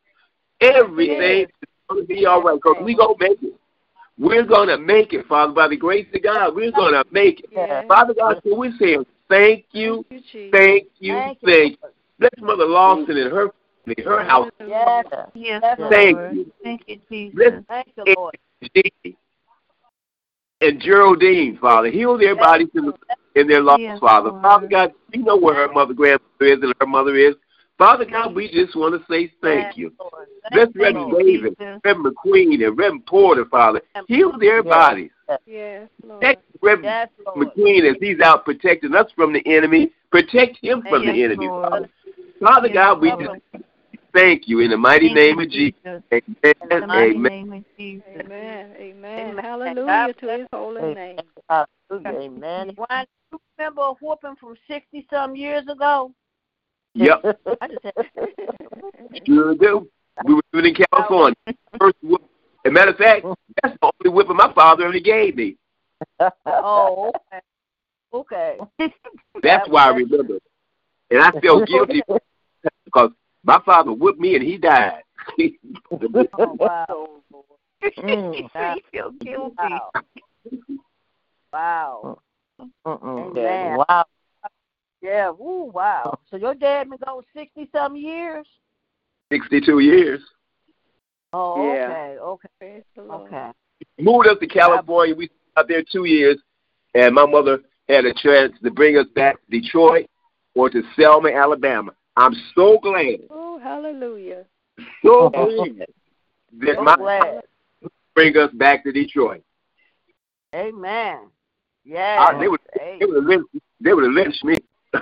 Everything 0.61 1.39
Yes. 1.41 1.49
is 1.49 1.69
going 1.89 2.07
to 2.07 2.07
be 2.07 2.25
all 2.25 2.41
right 2.41 2.55
because 2.55 2.77
we 2.81 2.95
going 2.95 3.17
to 3.17 3.29
make 3.29 3.43
it. 3.43 3.53
We're 4.17 4.43
going 4.43 4.69
to 4.69 4.77
make 4.77 5.13
it, 5.13 5.27
Father, 5.27 5.51
by 5.51 5.67
the 5.67 5.75
grace 5.75 6.07
of 6.13 6.23
God. 6.23 6.55
We're 6.55 6.71
going 6.71 6.93
to 6.93 7.03
make 7.11 7.41
it. 7.41 7.49
Yes. 7.51 7.85
Father 7.87 8.13
God, 8.13 8.41
so 8.43 8.55
we're 8.55 8.75
saying 8.79 9.05
thank 9.29 9.65
you, 9.71 10.05
Thank 10.09 10.33
you, 10.33 10.51
thank 10.51 10.87
you, 10.99 11.13
Thank 11.13 11.39
thank 11.41 11.71
you. 11.71 11.89
You. 12.19 12.29
Bless 12.29 12.47
Mother 12.47 12.65
Lawson 12.65 13.17
and 13.17 13.31
her 13.31 13.49
family, 13.85 14.03
her 14.03 14.23
house. 14.23 14.51
Yes. 14.59 15.05
Yes. 15.11 15.29
Yes, 15.33 15.61
Yes. 15.63 15.79
Lord. 15.79 15.91
Thank 15.91 16.33
you. 16.35 16.51
Thank 16.63 16.81
you, 16.87 16.99
Jesus. 17.09 17.35
Bless 17.35 17.63
Thank 17.67 17.87
you, 17.97 18.13
Lord. 18.15 18.35
And 20.61 20.81
Geraldine, 20.81 21.57
Father. 21.59 21.89
Heal 21.89 22.17
their 22.17 22.35
bodies 22.35 22.69
in, 22.73 22.85
the, 22.85 22.93
in 23.35 23.47
their 23.47 23.61
loss, 23.61 23.79
Yes, 23.79 23.99
Father. 23.99 24.29
Lord. 24.29 24.41
Father 24.41 24.67
God, 24.67 24.93
you 25.11 25.21
know 25.23 25.37
where 25.37 25.53
her 25.55 25.71
mother, 25.71 25.93
grandmother 25.93 26.23
is 26.39 26.59
and 26.61 26.73
her 26.79 26.87
mother 26.87 27.15
is. 27.15 27.35
Father 27.77 28.05
God, 28.05 28.33
we 28.33 28.49
just 28.49 28.75
want 28.75 28.99
to 28.99 29.05
say 29.13 29.31
thank 29.41 29.77
you. 29.77 29.93
Lord. 29.99 30.27
Bless 30.51 30.65
Thank 30.67 30.75
you, 30.75 30.81
Reverend 30.81 31.11
Lord. 31.11 31.25
David, 31.25 31.57
Jesus. 31.59 31.81
Reverend 31.83 32.15
McQueen, 32.15 32.65
and 32.65 32.77
Reverend 32.77 33.05
Porter, 33.05 33.45
Father. 33.45 33.81
Heal 34.07 34.31
their 34.39 34.57
Yes. 34.57 34.63
bodies. 34.63 35.11
Yes, 35.45 35.89
Lord. 36.03 36.21
Protect 36.21 36.43
Reverend 36.61 36.85
Yes, 36.85 37.09
Lord. 37.25 37.37
McQueen 37.37 37.89
as 37.91 37.97
he's 37.99 38.21
out 38.21 38.45
protecting 38.45 38.95
us 38.95 39.11
from 39.13 39.33
the 39.33 39.45
enemy. 39.45 39.91
Protect 40.09 40.57
him 40.61 40.81
from 40.83 41.03
Yes, 41.03 41.13
the 41.13 41.23
enemy, 41.23 41.47
Lord. 41.47 41.69
Father. 41.69 41.89
Father 42.41 42.67
Yes, 42.67 42.75
God, 42.75 43.01
we 43.01 43.09
just 43.11 43.31
thank 44.13 44.47
you 44.47 44.59
in 44.59 44.71
the 44.71 44.77
mighty 44.77 45.07
Thank 45.07 45.17
name 45.17 45.39
of 45.39 45.49
Jesus. 45.49 45.79
Jesus. 45.83 46.03
Amen. 46.11 46.53
In 46.61 46.69
the 46.69 46.87
mighty 46.87 47.15
Amen. 47.15 47.31
name 47.31 47.53
of 47.53 47.63
Jesus. 47.77 48.05
Amen. 48.07 48.75
Amen. 48.77 49.29
Amen. 49.29 49.43
Hallelujah 49.43 50.13
to 50.19 50.27
his 50.37 50.47
holy 50.53 50.93
name. 50.95 51.19
Amen. 51.91 52.71
Why 52.75 53.05
you 53.31 53.39
remember 53.57 53.81
a 53.81 53.93
whooping 53.93 54.35
from 54.39 54.55
sixty 54.67 55.05
some 55.09 55.35
years 55.35 55.67
ago? 55.67 56.13
Yep, 56.95 57.23
I 57.61 57.67
just 57.67 57.83
had 57.83 57.93
sure 59.25 59.55
do. 59.55 59.87
We 60.23 60.35
were 60.35 60.41
living 60.53 60.75
in 60.75 60.85
California. 60.91 61.35
First 61.79 61.95
whip. 62.01 62.21
As 62.65 62.69
a 62.69 62.71
matter 62.71 62.91
of 62.91 62.97
fact, 62.97 63.25
that's 63.63 63.77
the 63.81 63.91
only 64.01 64.15
whipping 64.15 64.37
my 64.37 64.51
father 64.53 64.85
ever 64.85 64.99
gave 64.99 65.35
me. 65.35 65.57
Oh, 66.45 67.11
okay. 67.15 67.41
Okay. 68.13 68.59
That's 69.43 69.67
why 69.67 69.87
I 69.87 69.89
remember. 69.89 70.39
And 71.11 71.21
I 71.21 71.31
felt 71.39 71.67
guilty 71.67 72.01
because 72.85 73.11
my 73.43 73.59
father 73.65 73.93
whipped 73.93 74.19
me 74.19 74.35
and 74.35 74.43
he 74.43 74.57
died. 74.57 75.01
Oh, 76.37 76.55
wow. 76.59 77.09
Mm. 77.99 78.49
I 78.55 78.77
feel 78.91 79.11
guilty. 79.11 79.55
Wow. 79.59 79.91
Wow. 81.53 82.19
Amen. 82.85 83.77
Wow. 83.77 84.05
Yeah. 85.01 85.29
Woo, 85.29 85.65
wow. 85.65 86.17
So 86.29 86.37
your 86.37 86.55
dad 86.55 86.89
been 86.89 86.99
gone 87.05 87.23
sixty 87.35 87.69
some 87.71 87.95
years? 87.95 88.47
62 89.31 89.79
years. 89.79 90.21
Oh, 91.33 91.73
Yeah. 91.73 91.85
okay, 91.89 92.17
okay, 92.19 92.47
Praise 92.59 92.83
the 92.95 93.03
Lord. 93.03 93.27
okay. 93.27 93.51
Moved 93.99 94.27
us 94.27 94.37
to 94.39 94.47
California. 94.47 95.15
We 95.15 95.29
out 95.57 95.67
there 95.67 95.83
two 95.91 96.05
years, 96.05 96.37
and 96.93 97.13
my 97.13 97.25
mother 97.25 97.59
had 97.89 98.05
a 98.05 98.13
chance 98.13 98.53
to 98.63 98.71
bring 98.71 98.97
us 98.97 99.07
back 99.15 99.35
to 99.35 99.59
Detroit 99.59 100.07
or 100.55 100.69
to 100.69 100.81
Selma, 100.95 101.29
Alabama. 101.29 101.93
I'm 102.17 102.33
so 102.55 102.79
glad, 102.81 103.19
Oh, 103.29 103.59
hallelujah. 103.59 104.45
so 105.03 105.29
glad 105.29 105.85
that 106.61 106.75
So 106.75 106.83
my 106.83 106.95
glad. 106.95 107.41
bring 108.15 108.37
us 108.37 108.51
back 108.53 108.83
to 108.85 108.91
Detroit. 108.91 109.43
Amen. 110.55 111.29
Yeah. 111.83 112.15
Ah, 112.19 112.39
they 112.39 112.47
would 112.47 112.61
Hey. 112.73 112.97
they 112.99 113.05
would 113.05 113.15
have 113.17 113.25
lynched, 113.25 113.49
they 113.81 113.93
would 113.93 114.03
have 114.05 114.13
lynched 114.13 114.43
me. 114.43 114.55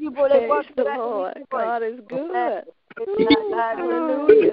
you 0.00 0.10
boy, 0.10 0.28
they 0.28 0.38
Praise 0.38 0.48
brought 0.48 0.68
you 0.68 0.74
the 0.76 0.84
back 0.84 0.96
to 0.96 1.02
Lord. 1.02 1.34
Detroit. 1.34 1.48
God 1.50 1.82
is 1.82 2.00
good. 2.08 2.64
Hallelujah. 3.52 4.52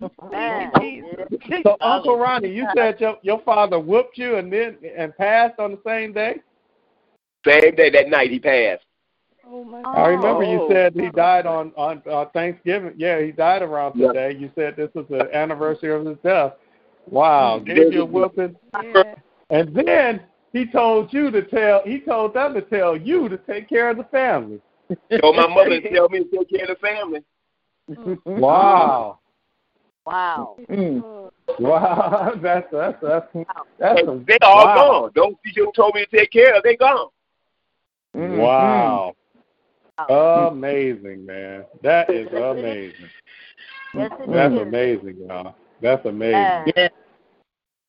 Man. 0.00 0.10
Yeah. 0.30 1.60
So 1.62 1.76
Uncle 1.80 2.18
Ronnie, 2.18 2.52
you 2.52 2.66
said 2.76 3.00
your 3.00 3.16
your 3.22 3.40
father 3.42 3.78
whooped 3.78 4.18
you 4.18 4.36
and 4.36 4.52
then 4.52 4.76
and 4.96 5.16
passed 5.16 5.58
on 5.58 5.72
the 5.72 5.80
same 5.86 6.12
day. 6.12 6.40
Same 7.46 7.74
day 7.74 7.90
that 7.90 8.08
night 8.08 8.30
he 8.30 8.40
passed. 8.40 8.84
Oh, 9.46 9.62
my 9.62 9.82
God. 9.82 9.94
I 9.94 10.06
remember 10.08 10.42
you 10.44 10.66
said 10.70 10.94
he 10.94 11.10
died 11.10 11.46
on 11.46 11.72
on 11.76 12.02
uh, 12.10 12.26
Thanksgiving. 12.32 12.94
Yeah, 12.96 13.20
he 13.20 13.32
died 13.32 13.62
around 13.62 13.94
Yeah. 13.96 14.08
today. 14.08 14.34
You 14.38 14.50
said 14.54 14.76
this 14.76 14.90
was 14.94 15.06
the 15.10 15.34
anniversary 15.34 15.92
of 15.94 16.06
his 16.06 16.16
death. 16.24 16.54
Wow, 17.10 17.58
gave 17.58 17.92
you 17.92 18.02
a 18.02 18.04
whooping, 18.06 18.56
Yeah. 18.82 19.14
and 19.50 19.74
then 19.74 20.22
he 20.54 20.64
told 20.66 21.12
you 21.12 21.30
to 21.30 21.42
tell. 21.42 21.82
He 21.84 22.00
told 22.00 22.32
them 22.32 22.54
to 22.54 22.62
tell 22.62 22.96
you 22.96 23.28
to 23.28 23.36
take 23.36 23.68
care 23.68 23.90
of 23.90 23.98
the 23.98 24.04
family. 24.04 24.60
Told 25.20 25.36
my 25.36 25.46
mother 25.46 25.80
to 25.80 25.88
tell 25.94 26.08
me 26.08 26.20
to 26.24 26.38
take 26.38 26.48
care 26.48 26.62
of 26.62 26.68
the 26.68 26.86
family. 26.86 27.20
Wow, 28.24 29.18
Wow. 30.06 30.56
Mm. 30.70 31.30
Wow, 31.60 32.32
that's 32.42 32.66
that's 32.72 32.96
that's 33.02 33.26
that's 33.78 34.00
some, 34.06 34.24
They 34.26 34.38
all 34.42 34.64
wow. 34.64 34.74
gone. 34.74 35.10
Those 35.14 35.34
people 35.44 35.72
told 35.72 35.94
me 35.94 36.04
to 36.04 36.16
take 36.16 36.32
care 36.32 36.56
of, 36.56 36.62
they 36.64 36.74
gone. 36.74 37.10
Mm. 38.16 38.38
Wow, 38.38 39.14
Wow. 39.98 40.48
amazing, 40.52 41.26
man. 41.26 41.64
That 41.82 42.10
is 42.10 42.26
amazing. 42.32 43.10
Yes, 43.94 44.10
That's 44.26 44.54
is. 44.54 44.60
amazing, 44.62 45.16
y'all. 45.28 45.54
That's 45.80 46.04
amazing. 46.06 46.72
Yeah. 46.76 46.88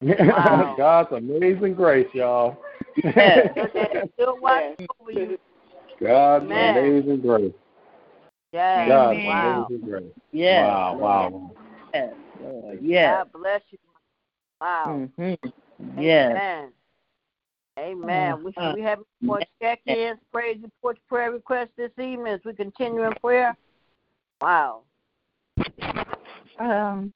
Yeah. 0.01 0.25
Wow. 0.35 0.75
God's 0.77 1.11
amazing 1.13 1.73
grace, 1.73 2.07
y'all. 2.13 2.57
Yes. 3.03 3.47
Still 4.13 4.37
watching 4.39 4.87
over 4.99 5.11
you. 5.11 5.37
God's 5.99 6.45
Amen. 6.45 6.77
amazing 6.77 7.21
grace. 7.21 7.53
Yes. 8.51 8.87
God's 8.89 9.19
Wow. 9.25 9.67
amazing 9.69 9.89
grace. 9.89 10.03
Yes. 10.31 10.65
Wow, 10.67 10.97
wow. 10.97 11.51
Yes. 11.95 12.13
Lord. 12.41 12.79
Yes. 12.81 13.15
God 13.17 13.41
bless 13.41 13.61
you. 13.69 13.77
Wow. 14.59 15.07
Mm-hmm. 15.17 16.01
Yes. 16.01 16.31
Amen. 16.31 16.71
Amen. 17.77 18.43
We 18.43 18.51
Uh-huh. 18.55 18.73
we 18.75 18.81
have 18.81 18.99
more 19.21 19.39
check-ins, 19.61 20.19
praise 20.31 20.57
reports, 20.61 20.99
prayer 21.07 21.31
requests 21.31 21.71
this 21.77 21.91
evening 21.97 22.27
as 22.27 22.39
we 22.45 22.53
continue 22.53 23.03
in 23.03 23.13
prayer. 23.21 23.55
Wow. 24.41 24.83
Um, 26.59 27.13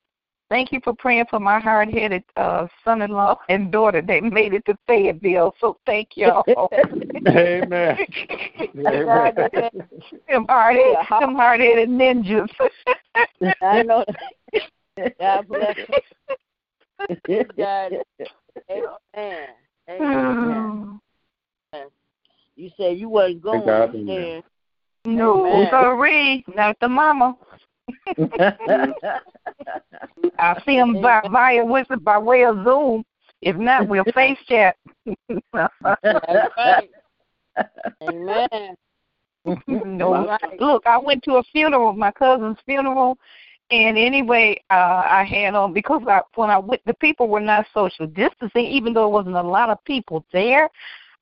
thank 0.50 0.72
you 0.72 0.80
for 0.84 0.94
praying 0.94 1.26
for 1.30 1.40
my 1.40 1.60
hard-headed 1.60 2.24
uh, 2.36 2.68
son-in-law 2.84 3.38
and 3.50 3.72
daughter. 3.72 4.02
They 4.02 4.22
made 4.22 4.54
it 4.54 4.66
to 4.66 4.78
Fayetteville, 4.88 5.56
so 5.60 5.78
thank 5.86 6.10
y'all. 6.16 6.44
Amen. 7.28 7.98
Amen. 8.78 9.36
them 10.28 10.46
hard-headed, 10.48 11.06
hard-headed 11.36 11.90
ninjas. 11.90 12.50
I 13.62 13.84
know. 13.84 14.06
God 15.20 15.48
bless 15.48 15.76
you. 17.28 17.46
God. 17.58 17.94
Amen. 18.70 19.48
Amen. 19.90 21.00
You 22.56 22.70
said 22.76 22.98
you 22.98 23.10
wasn't 23.10 23.42
going 23.42 23.66
God, 23.66 23.94
you 23.94 24.44
no, 25.06 25.46
Amen. 25.46 25.70
sorry, 25.70 26.46
not 26.56 26.78
the 26.82 26.90
mama. 26.90 27.38
I 30.40 30.62
see 30.66 30.78
them 30.78 31.02
by, 31.02 31.22
via 31.30 31.66
with 31.66 31.88
by 32.02 32.18
way 32.18 32.46
of 32.46 32.64
Zoom. 32.64 33.04
If 33.42 33.56
not, 33.56 33.88
we'll 33.88 34.04
face 34.14 34.38
chat. 34.48 34.76
Right. 35.54 36.90
Amen. 38.04 38.76
no, 39.68 40.26
Right. 40.28 40.60
look, 40.60 40.86
I 40.86 40.98
went 40.98 41.24
to 41.24 41.36
a 41.36 41.44
funeral, 41.44 41.94
my 41.94 42.12
cousin's 42.12 42.58
funeral, 42.66 43.18
and 43.72 43.98
anyway, 43.98 44.62
uh, 44.72 45.04
I 45.06 45.24
had 45.24 45.56
on 45.56 45.74
because 45.74 46.02
I, 46.08 46.22
when 46.36 46.50
I 46.50 46.58
went, 46.58 46.82
the 46.86 46.94
people 46.96 47.28
were 47.28 47.40
not 47.40 47.68
social 47.74 48.08
distancing, 48.08 48.66
even 48.66 48.94
though 48.94 49.06
it 49.06 49.12
wasn't 49.12 49.36
a 49.36 49.42
lot 49.42 49.70
of 49.70 49.84
people 49.86 50.26
there. 50.34 50.70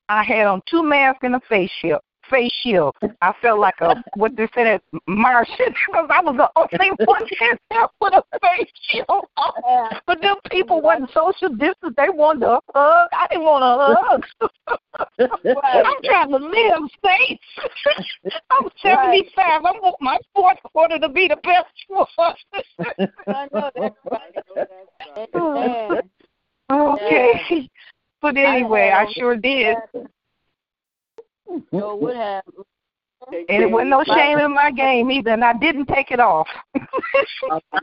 I 0.08 0.22
had 0.22 0.46
on 0.46 0.62
two 0.68 0.82
masks 0.82 1.20
and 1.22 1.34
a 1.34 1.40
face 1.48 1.70
shield. 1.80 2.00
Face 2.30 2.52
shield. 2.62 2.94
I 3.22 3.32
felt 3.40 3.58
like 3.58 3.74
a 3.80 4.02
what 4.14 4.36
they 4.36 4.48
said 4.54 4.66
at 4.66 4.82
Martian 5.06 5.56
because 5.86 6.08
I 6.10 6.20
was 6.20 6.36
the 6.36 6.50
only 6.56 6.90
one 7.04 7.22
in 7.22 7.58
there 7.70 7.88
with 8.00 8.14
a 8.14 8.22
face 8.40 8.70
shield 8.82 9.24
on. 9.36 10.00
But 10.06 10.20
them 10.20 10.36
people 10.50 10.80
wasn't 10.80 11.10
social 11.12 11.48
distance. 11.50 11.94
They 11.96 12.08
wanted 12.08 12.44
a 12.44 12.60
hug. 12.74 13.08
I 13.12 13.26
didn't 13.30 13.44
want 13.44 13.64
a 13.64 13.94
hug. 13.94 14.50
I'm 15.18 16.02
trying 16.04 16.30
to 16.30 16.36
live 16.38 16.90
safe. 17.04 17.38
I'm 18.50 18.68
75. 18.82 19.34
I 19.46 19.60
want 19.60 19.96
my 20.00 20.18
fourth 20.34 20.58
quarter 20.72 20.98
to 20.98 21.08
be 21.08 21.28
the 21.28 21.36
best 21.36 21.66
one. 21.88 22.06
I 23.26 23.48
know 23.52 23.70
that's 23.74 23.96
right. 24.10 25.28
Amen. 25.34 26.02
okay. 26.70 27.68
But 28.20 28.36
anyway, 28.36 28.92
I 28.94 29.06
sure 29.12 29.36
did. 29.36 29.76
So 31.70 31.96
would 31.96 32.16
have. 32.16 32.44
And 33.30 33.62
it 33.62 33.70
wasn't 33.70 33.90
no 33.90 34.04
shame 34.04 34.38
in 34.38 34.54
my 34.54 34.70
game 34.70 35.10
either, 35.10 35.30
and 35.30 35.44
I 35.44 35.52
didn't 35.52 35.86
take 35.86 36.10
it 36.10 36.20
off. 36.20 36.48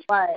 Right. 0.10 0.36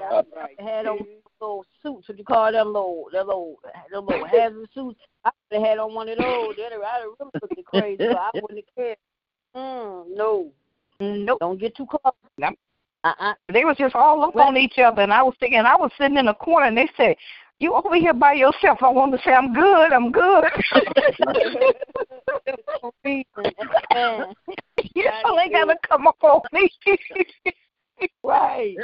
I 0.58 0.62
had 0.62 0.86
on 0.86 0.98
little 1.40 1.64
suits. 1.82 2.08
What 2.08 2.18
you 2.18 2.24
call 2.24 2.50
them 2.50 2.68
little, 2.68 3.06
that 3.12 3.26
little, 3.26 3.56
them 3.90 4.06
little 4.06 4.24
hazard 4.30 4.68
suits? 4.74 5.00
I 5.24 5.30
would 5.50 5.60
have 5.60 5.68
had 5.68 5.78
on 5.78 5.94
one 5.94 6.08
of 6.08 6.18
those. 6.18 6.54
Then 6.56 6.72
I'd 6.72 7.00
have 7.00 7.02
really 7.20 7.30
looked 7.42 7.64
crazy, 7.66 7.96
but 7.98 8.16
I 8.16 8.30
wouldn't 8.34 8.64
have 8.64 8.74
cared. 8.76 8.96
Mm, 9.56 10.16
no, 10.16 10.50
nope. 11.00 11.38
don't 11.40 11.60
get 11.60 11.76
too 11.76 11.86
close. 11.86 12.14
Nope. 12.38 12.54
Uh-uh. 13.04 13.34
They 13.52 13.64
was 13.64 13.76
just 13.76 13.94
all 13.94 14.24
up 14.24 14.36
on 14.36 14.56
each 14.56 14.78
other, 14.78 15.02
and 15.02 15.12
I 15.12 15.22
was 15.22 15.34
thinking, 15.38 15.60
I 15.60 15.76
was 15.76 15.90
sitting 15.98 16.16
in 16.16 16.28
a 16.28 16.34
corner, 16.34 16.66
and 16.66 16.76
they 16.76 16.88
said, 16.96 17.16
"You 17.60 17.74
over 17.74 17.96
here 17.96 18.14
by 18.14 18.34
yourself?" 18.34 18.82
I 18.82 18.88
want 18.88 19.12
to 19.12 19.22
say, 19.22 19.32
"I'm 19.32 19.52
good, 19.52 19.92
I'm 19.92 20.10
good." 20.12 20.44
Amen. 23.36 24.34
Y'all 24.94 25.38
ain't 25.40 25.52
gotta 25.52 25.76
come 25.88 26.06
up 26.06 26.22
on 26.22 26.40
me. 26.52 26.70
Right. 28.22 28.76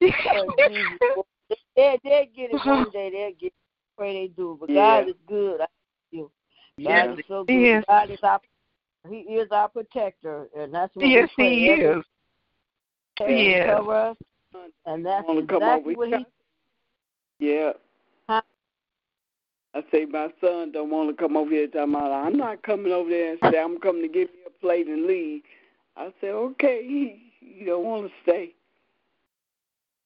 Jesus. 0.00 0.98
They 1.76 1.98
they 2.02 2.30
get 2.34 2.50
it 2.52 2.64
one 2.64 2.90
day. 2.90 3.10
They'll 3.10 3.32
get 3.38 3.46
it. 3.48 3.52
Pray 3.98 4.12
they 4.14 4.28
do. 4.34 4.56
But 4.58 4.70
Yeah. 4.70 5.00
God 5.02 5.08
is 5.10 5.16
good. 5.26 5.60
I 5.60 5.66
tell 5.66 5.68
you. 6.10 6.30
Yes, 6.78 7.06
God 7.06 7.18
is 7.18 7.24
so 7.28 7.44
good. 7.44 7.78
is. 7.78 7.84
God 7.86 8.10
is 8.10 8.18
our 8.22 8.40
He 9.08 9.16
is 9.18 9.48
our 9.50 9.68
protector, 9.68 10.48
and 10.56 10.72
that's 10.72 10.94
what 10.96 11.06
yes, 11.06 11.28
we 11.36 11.44
he 11.44 11.66
pray 11.66 11.72
every 11.72 11.84
is. 11.84 12.04
day. 13.18 13.52
Yes. 13.56 13.76
Cover 13.76 13.94
us, 13.94 14.16
and 14.86 15.04
that's 15.04 15.28
wanna 15.28 15.46
come 15.46 15.62
exactly 15.62 15.96
what 15.96 16.08
he. 16.08 16.26
Yeah. 17.44 17.72
Huh? 18.26 18.40
I 19.74 19.84
say 19.92 20.06
my 20.06 20.28
son 20.40 20.72
don't 20.72 20.88
want 20.90 21.10
to 21.10 21.14
come 21.22 21.36
over 21.36 21.50
here. 21.50 21.66
Talking 21.66 21.94
about 21.94 22.10
I'm 22.10 22.38
not 22.38 22.62
coming 22.62 22.90
over 22.90 23.10
there 23.10 23.32
and 23.32 23.38
say 23.52 23.60
I'm 23.60 23.78
coming 23.78 24.00
to 24.00 24.08
give 24.08 24.28
you 24.30 24.46
a 24.46 24.60
plate 24.60 24.86
and 24.86 25.06
leave. 25.06 25.42
I 25.96 26.10
say 26.20 26.28
okay. 26.30 27.20
He 27.44 27.66
don't 27.66 27.84
want 27.84 28.06
to 28.06 28.12
stay. 28.22 28.54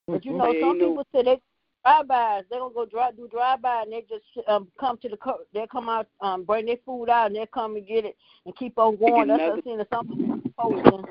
But 0.08 0.24
you 0.24 0.32
know, 0.32 0.52
some 0.60 0.78
no- 0.78 0.88
people 0.88 1.06
say 1.14 1.22
they 1.22 1.40
drive-bys. 1.84 2.44
They 2.50 2.58
gonna 2.58 2.74
go 2.74 2.84
drive 2.84 3.16
do 3.16 3.28
drive-by, 3.28 3.82
and 3.82 3.92
they 3.92 4.04
just 4.08 4.24
um 4.48 4.66
come 4.80 4.98
to 4.98 5.08
the 5.08 5.16
co- 5.16 5.44
they 5.54 5.66
come 5.70 5.88
out 5.88 6.08
um 6.20 6.42
bring 6.42 6.66
their 6.66 6.76
food 6.84 7.08
out, 7.08 7.28
and 7.28 7.36
they 7.36 7.46
come 7.54 7.76
and 7.76 7.86
get 7.86 8.04
it 8.04 8.16
and 8.44 8.56
keep 8.56 8.76
on 8.76 8.96
going. 8.96 9.28
That's 9.28 9.38
what 9.38 9.52
another- 9.52 9.52
I'm 9.52 9.62
saying. 9.64 9.84
Some 9.92 10.08
people 10.08 10.40
posting. 10.58 11.06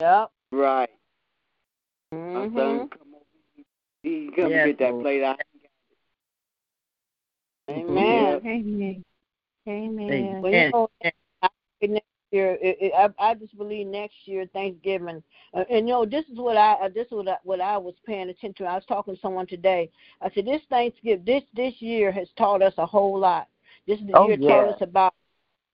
Yep. 0.00 0.30
Right. 0.50 0.90
Mm-hmm. 2.12 2.56
son 2.58 2.88
come 4.06 4.14
over. 4.14 4.26
He 4.26 4.30
come 4.36 4.50
Yes, 4.50 4.66
get 4.66 4.78
that 4.78 4.90
Lord. 4.92 5.02
plate. 5.02 5.22
out. 5.22 5.40
Amen. 7.68 8.40
Amen. 8.44 9.04
Amen. 9.68 10.40
Well, 10.42 10.52
you 10.52 10.70
know, 10.72 10.88
I 11.42 11.48
next 11.82 12.04
year, 12.30 12.56
it, 12.60 12.76
it, 12.80 12.92
I, 12.96 13.08
I 13.18 13.34
just 13.34 13.56
believe 13.58 13.88
next 13.88 14.14
year 14.24 14.46
Thanksgiving, 14.52 15.22
uh, 15.54 15.64
and 15.70 15.88
you 15.88 15.94
know, 15.94 16.06
this 16.06 16.24
is 16.32 16.38
what 16.38 16.56
I 16.56 16.74
uh, 16.74 16.88
this 16.88 17.06
is 17.06 17.12
what 17.12 17.28
I, 17.28 17.36
what 17.42 17.60
I 17.60 17.76
was 17.76 17.94
paying 18.06 18.28
attention 18.28 18.54
to. 18.58 18.64
I 18.64 18.76
was 18.76 18.84
talking 18.86 19.14
to 19.14 19.20
someone 19.20 19.46
today. 19.46 19.90
I 20.20 20.30
said 20.30 20.46
this 20.46 20.62
Thanksgiving, 20.70 21.24
this 21.24 21.42
this 21.54 21.74
year 21.80 22.12
has 22.12 22.28
taught 22.38 22.62
us 22.62 22.74
a 22.78 22.86
whole 22.86 23.18
lot. 23.18 23.48
This 23.86 23.98
is 23.98 24.06
Oh, 24.14 24.28
year 24.28 24.36
yeah. 24.36 24.48
taught 24.48 24.68
us 24.68 24.80
about 24.80 25.14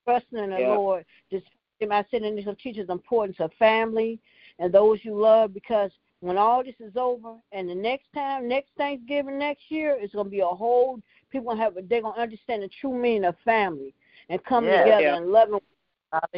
trusting 0.07 0.39
in 0.39 0.51
the 0.51 0.61
Yeah. 0.61 0.69
Lord. 0.69 1.05
This 1.31 1.43
I 1.91 2.05
said, 2.11 2.23
and 2.23 2.39
this 2.39 2.47
teaches 2.63 2.87
the 2.87 2.93
importance 2.93 3.37
of 3.41 3.53
family 3.59 4.21
and 4.59 4.73
those 4.73 5.01
you 5.03 5.19
love 5.19 5.53
because 5.53 5.91
when 6.23 6.39
all 6.39 6.63
this 6.63 6.77
is 6.79 6.97
over 6.97 7.35
and 7.51 7.69
the 7.69 7.75
next 7.75 8.07
time, 8.15 8.49
next 8.49 8.71
Thanksgiving 8.79 9.39
next 9.41 9.65
year, 9.71 9.97
it's 9.99 10.15
gonna 10.15 10.29
be 10.31 10.39
a 10.41 10.47
whole 10.47 11.01
people 11.31 11.49
gonna 11.49 11.61
have 11.61 11.75
they're 11.89 12.01
gonna 12.01 12.19
understand 12.21 12.63
the 12.63 12.71
true 12.81 12.95
meaning 12.95 13.25
of 13.25 13.35
family 13.45 13.93
and 14.29 14.43
come 14.45 14.65
Yeah. 14.65 14.85
together 14.85 15.03
Yeah. 15.03 15.17
and 15.17 15.33
loving 15.33 15.59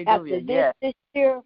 after 0.06 0.40
Hallelujah. 0.40 0.40
this 0.40 0.46
Yes. 0.48 0.74
this 0.80 0.94
year, 1.12 1.42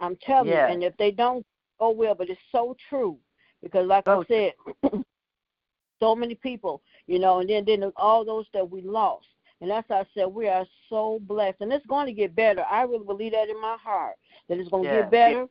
I'm 0.00 0.16
telling 0.16 0.48
Yeah. 0.48 0.68
you, 0.68 0.72
and 0.74 0.82
if 0.82 0.96
they 0.96 1.10
don't, 1.10 1.44
oh 1.80 1.90
well, 1.90 2.14
but 2.14 2.30
it's 2.30 2.40
so 2.50 2.74
true 2.88 3.18
because, 3.62 3.86
like 3.86 4.04
So 4.06 4.22
I 4.22 4.26
said, 4.26 4.52
so 6.00 6.16
many 6.16 6.34
people, 6.34 6.80
you 7.06 7.18
know, 7.18 7.40
and 7.40 7.48
then 7.50 7.64
then 7.66 7.92
all 7.96 8.24
those 8.24 8.46
that 8.54 8.68
we 8.68 8.80
lost, 8.80 9.26
and 9.60 9.70
that's 9.70 9.86
how 9.90 9.96
I 9.96 10.06
said 10.14 10.26
we 10.28 10.48
are 10.48 10.66
so 10.88 11.20
blessed, 11.28 11.60
and 11.60 11.72
it's 11.72 11.86
going 11.86 12.06
to 12.06 12.12
get 12.12 12.34
better. 12.34 12.64
I 12.70 12.82
really 12.82 13.04
believe 13.04 13.32
that 13.32 13.50
in 13.50 13.60
my 13.60 13.76
heart 13.82 14.16
that 14.48 14.58
it's 14.58 14.70
going 14.70 14.84
to 14.88 14.90
Yeah. 14.94 15.02
get 15.02 15.10
better. 15.10 15.46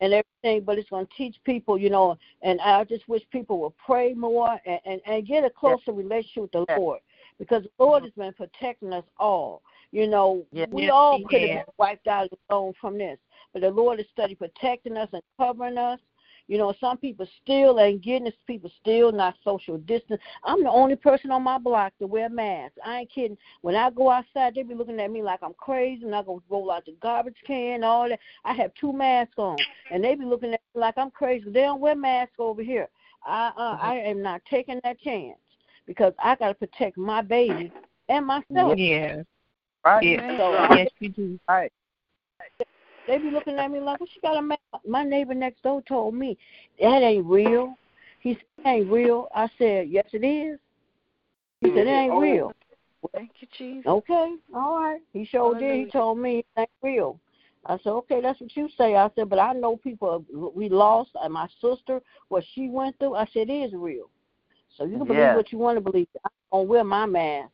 And 0.00 0.14
everything, 0.14 0.64
but 0.64 0.78
it's 0.78 0.88
going 0.88 1.06
to 1.06 1.12
teach 1.14 1.36
people, 1.44 1.76
you 1.76 1.90
know. 1.90 2.16
And 2.42 2.60
I 2.60 2.84
just 2.84 3.06
wish 3.08 3.22
people 3.30 3.60
would 3.60 3.76
pray 3.76 4.14
more 4.14 4.58
and, 4.64 4.80
and, 4.86 5.00
and 5.06 5.26
get 5.26 5.44
a 5.44 5.50
closer 5.50 5.92
relationship 5.92 6.42
with 6.42 6.52
the 6.52 6.64
Yeah. 6.68 6.76
Lord, 6.76 7.00
because 7.38 7.64
the 7.64 7.84
Lord 7.84 8.02
mm-hmm. 8.02 8.20
has 8.22 8.32
been 8.32 8.46
protecting 8.48 8.92
us 8.92 9.04
all. 9.18 9.62
You 9.92 10.06
know, 10.06 10.46
Yeah. 10.52 10.66
we 10.70 10.84
Yes, 10.84 10.92
all 10.94 11.20
could 11.28 11.40
have 11.42 11.66
been 11.66 11.74
wiped 11.76 12.06
out 12.06 12.30
alone 12.48 12.72
from 12.80 12.96
this, 12.96 13.18
but 13.52 13.60
the 13.62 13.70
Lord 13.70 14.00
is 14.00 14.06
steady 14.12 14.34
protecting 14.34 14.96
us 14.96 15.08
and 15.12 15.22
covering 15.38 15.76
us. 15.76 16.00
You 16.50 16.58
know, 16.58 16.74
some 16.80 16.98
people 16.98 17.28
still 17.44 17.78
ain't 17.78 18.02
getting 18.02 18.24
this. 18.24 18.34
People 18.44 18.72
still 18.80 19.12
not 19.12 19.36
social 19.44 19.78
distance. 19.78 20.20
I'm 20.42 20.64
the 20.64 20.68
only 20.68 20.96
person 20.96 21.30
on 21.30 21.44
my 21.44 21.58
block 21.58 21.92
to 22.00 22.08
wear 22.08 22.28
masks. 22.28 22.76
I 22.84 22.98
ain't 22.98 23.12
kidding. 23.12 23.38
When 23.60 23.76
I 23.76 23.88
go 23.90 24.10
outside, 24.10 24.56
they 24.56 24.64
be 24.64 24.74
looking 24.74 24.98
at 24.98 25.12
me 25.12 25.22
like 25.22 25.44
I'm 25.44 25.54
crazy, 25.54 26.04
and 26.04 26.12
I 26.12 26.24
go 26.24 26.42
roll 26.50 26.72
out 26.72 26.86
the 26.86 26.96
garbage 27.00 27.36
can 27.46 27.84
all 27.84 28.08
that. 28.08 28.18
I 28.44 28.52
have 28.54 28.74
two 28.74 28.92
masks 28.92 29.34
on, 29.36 29.58
and 29.92 30.02
they 30.02 30.16
be 30.16 30.24
looking 30.24 30.52
at 30.52 30.60
me 30.74 30.80
like 30.80 30.98
I'm 30.98 31.12
crazy. 31.12 31.44
They 31.48 31.60
don't 31.60 31.80
wear 31.80 31.94
masks 31.94 32.34
over 32.40 32.64
here. 32.64 32.88
I 33.24 33.52
uh, 33.56 33.78
I 33.80 33.94
am 33.98 34.20
not 34.20 34.42
taking 34.50 34.80
that 34.82 34.98
chance 34.98 35.38
because 35.86 36.14
I 36.18 36.34
got 36.34 36.48
to 36.48 36.54
protect 36.54 36.98
my 36.98 37.22
baby 37.22 37.70
and 38.08 38.26
myself. 38.26 38.76
Yes. 38.76 39.24
Right. 39.84 40.04
Yes. 40.04 40.36
So 40.36 40.52
I 40.52 40.78
Yes, 40.78 40.88
you 40.98 41.10
do. 41.10 41.38
Right. 41.48 41.72
They 43.10 43.18
be 43.18 43.32
looking 43.32 43.58
at 43.58 43.72
me 43.72 43.80
like, 43.80 43.98
"What 43.98 44.08
she 44.14 44.20
got 44.20 44.36
a 44.36 44.42
man?" 44.42 44.56
My 44.86 45.02
neighbor 45.02 45.34
next 45.34 45.64
door 45.64 45.82
told 45.82 46.14
me 46.14 46.38
that 46.80 47.02
ain't 47.02 47.26
real. 47.26 47.74
He 48.20 48.34
said, 48.34 48.44
"It 48.58 48.68
ain't 48.68 48.88
real." 48.88 49.26
I 49.34 49.48
said, 49.58 49.88
"Yes, 49.88 50.06
it 50.12 50.24
is." 50.24 50.60
He 51.60 51.70
said, 51.70 51.88
it 51.88 51.90
ain't 51.90 52.12
Oh. 52.12 52.20
real. 52.20 52.52
Thank 53.12 53.32
you, 53.40 53.48
Jesus. 53.58 53.90
Okay, 53.90 54.36
all 54.54 54.80
right. 54.80 55.00
He 55.12 55.24
sure 55.24 55.58
did. 55.58 55.86
He 55.86 55.90
told 55.90 56.18
me 56.18 56.38
it 56.38 56.46
ain't 56.56 56.70
real. 56.82 57.18
I 57.66 57.78
said, 57.78 57.90
okay, 57.90 58.20
that's 58.20 58.40
what 58.40 58.56
you 58.56 58.68
say. 58.78 58.94
I 58.94 59.10
said, 59.16 59.28
but 59.28 59.40
I 59.40 59.54
know 59.54 59.76
people 59.76 60.24
we 60.54 60.68
lost, 60.68 61.10
and 61.20 61.32
my 61.32 61.48
sister, 61.60 62.00
what 62.28 62.44
she 62.54 62.68
went 62.68 62.96
through. 63.00 63.16
I 63.16 63.26
said, 63.32 63.50
it 63.50 63.52
is 63.52 63.72
real. 63.74 64.08
So 64.78 64.84
you 64.84 64.98
can 64.98 65.06
believe 65.08 65.18
Yes. 65.18 65.36
what 65.36 65.50
you 65.50 65.58
want 65.58 65.78
to 65.78 65.80
believe. 65.80 66.06
I'm 66.24 66.30
gonna 66.52 66.62
wear 66.62 66.84
my 66.84 67.06
mask. 67.06 67.50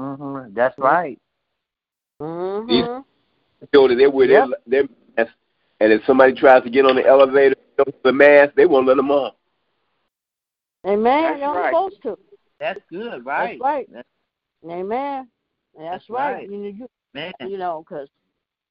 Mm 0.00 0.18
Mhm. 0.18 0.54
That's 0.54 0.78
right. 0.78 1.20
Mm-hmm. 2.20 3.02
Go 3.72 3.88
to 3.88 3.94
there 3.94 4.10
with 4.10 4.30
Yep. 4.30 4.48
their, 4.66 4.82
their 4.82 4.88
mask, 5.16 5.34
and 5.80 5.92
if 5.92 6.04
somebody 6.04 6.32
tries 6.34 6.62
to 6.64 6.70
get 6.70 6.84
on 6.84 6.96
the 6.96 7.06
elevator 7.06 7.56
with 7.78 8.02
the 8.02 8.12
mask, 8.12 8.54
they 8.54 8.66
won't 8.66 8.86
let 8.86 8.96
them 8.96 9.10
on. 9.10 9.32
Amen. 10.86 11.22
That's 11.22 11.40
You're 11.40 11.54
right. 11.54 11.70
supposed 11.72 12.02
to. 12.02 12.18
That's 12.60 12.80
good, 12.90 13.24
right? 13.26 13.58
That's 13.58 13.60
right. 13.60 13.86
That's- 13.92 14.04
Amen. 14.70 15.28
That's, 15.76 15.90
That's 15.90 16.10
right. 16.10 16.32
right. 16.34 16.50
You 16.50 16.56
know, 16.56 16.68
you 16.68 16.88
man. 17.14 17.32
you 17.40 17.58
know, 17.58 17.84
because 17.86 18.08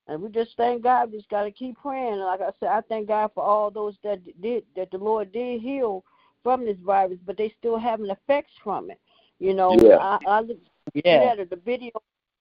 and 0.07 0.21
we 0.21 0.29
just 0.29 0.55
thank 0.57 0.83
God. 0.83 1.11
We 1.11 1.17
just 1.17 1.29
got 1.29 1.43
to 1.43 1.51
keep 1.51 1.77
praying. 1.77 2.17
Like 2.19 2.41
I 2.41 2.51
said, 2.59 2.69
I 2.69 2.81
thank 2.81 3.07
God 3.07 3.31
for 3.33 3.43
all 3.43 3.71
those 3.71 3.95
that 4.03 4.19
did 4.41 4.63
that 4.75 4.91
the 4.91 4.97
Lord 4.97 5.31
did 5.31 5.61
heal 5.61 6.03
from 6.43 6.65
this 6.65 6.77
virus, 6.83 7.17
but 7.25 7.37
they 7.37 7.53
still 7.57 7.77
having 7.77 8.09
effects 8.09 8.51
from 8.63 8.91
it. 8.91 8.99
You 9.39 9.53
know, 9.53 9.75
Yeah. 9.81 9.97
I, 9.97 10.19
I 10.27 10.39
looked 10.41 10.67
Yeah. 10.93 11.35
at 11.37 11.49
the 11.49 11.55
video. 11.55 11.91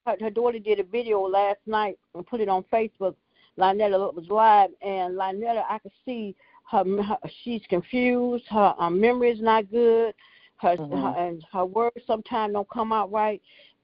Her, 0.07 0.17
her 0.21 0.31
daughter 0.31 0.59
did 0.59 0.81
a 0.81 0.85
video 0.85 1.21
last 1.23 1.61
night 1.67 1.99
and 2.15 2.27
put 2.27 2.41
it 2.41 2.49
on 2.49 2.65
Facebook. 2.73 3.15
Lynetta 3.59 4.13
was 4.15 4.27
live, 4.29 4.71
and 4.83 5.17
Lynetta, 5.17 5.65
I 5.69 5.79
could 5.79 5.93
see 6.05 6.35
her. 6.71 6.85
her 7.03 7.19
she's 7.43 7.63
confused. 7.69 8.45
Her 8.51 8.75
um, 8.79 9.01
memory 9.01 9.31
is 9.31 9.41
not 9.41 9.71
good. 9.71 10.15
Her, 10.57 10.77
Mhm. 10.77 10.91
her 10.91 11.21
and 11.21 11.45
her 11.53 11.65
words 11.65 12.05
sometimes 12.07 12.53
don't 12.55 12.69
come 12.69 12.93
out 12.93 13.13
right. 13.13 13.41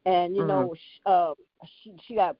And 0.07 0.35
you 0.35 0.43
Mhm. 0.43 0.49
know, 0.49 0.75
sh 0.75 1.01
uh, 1.07 1.35
she 1.83 1.93
she 2.07 2.15
got 2.15 2.37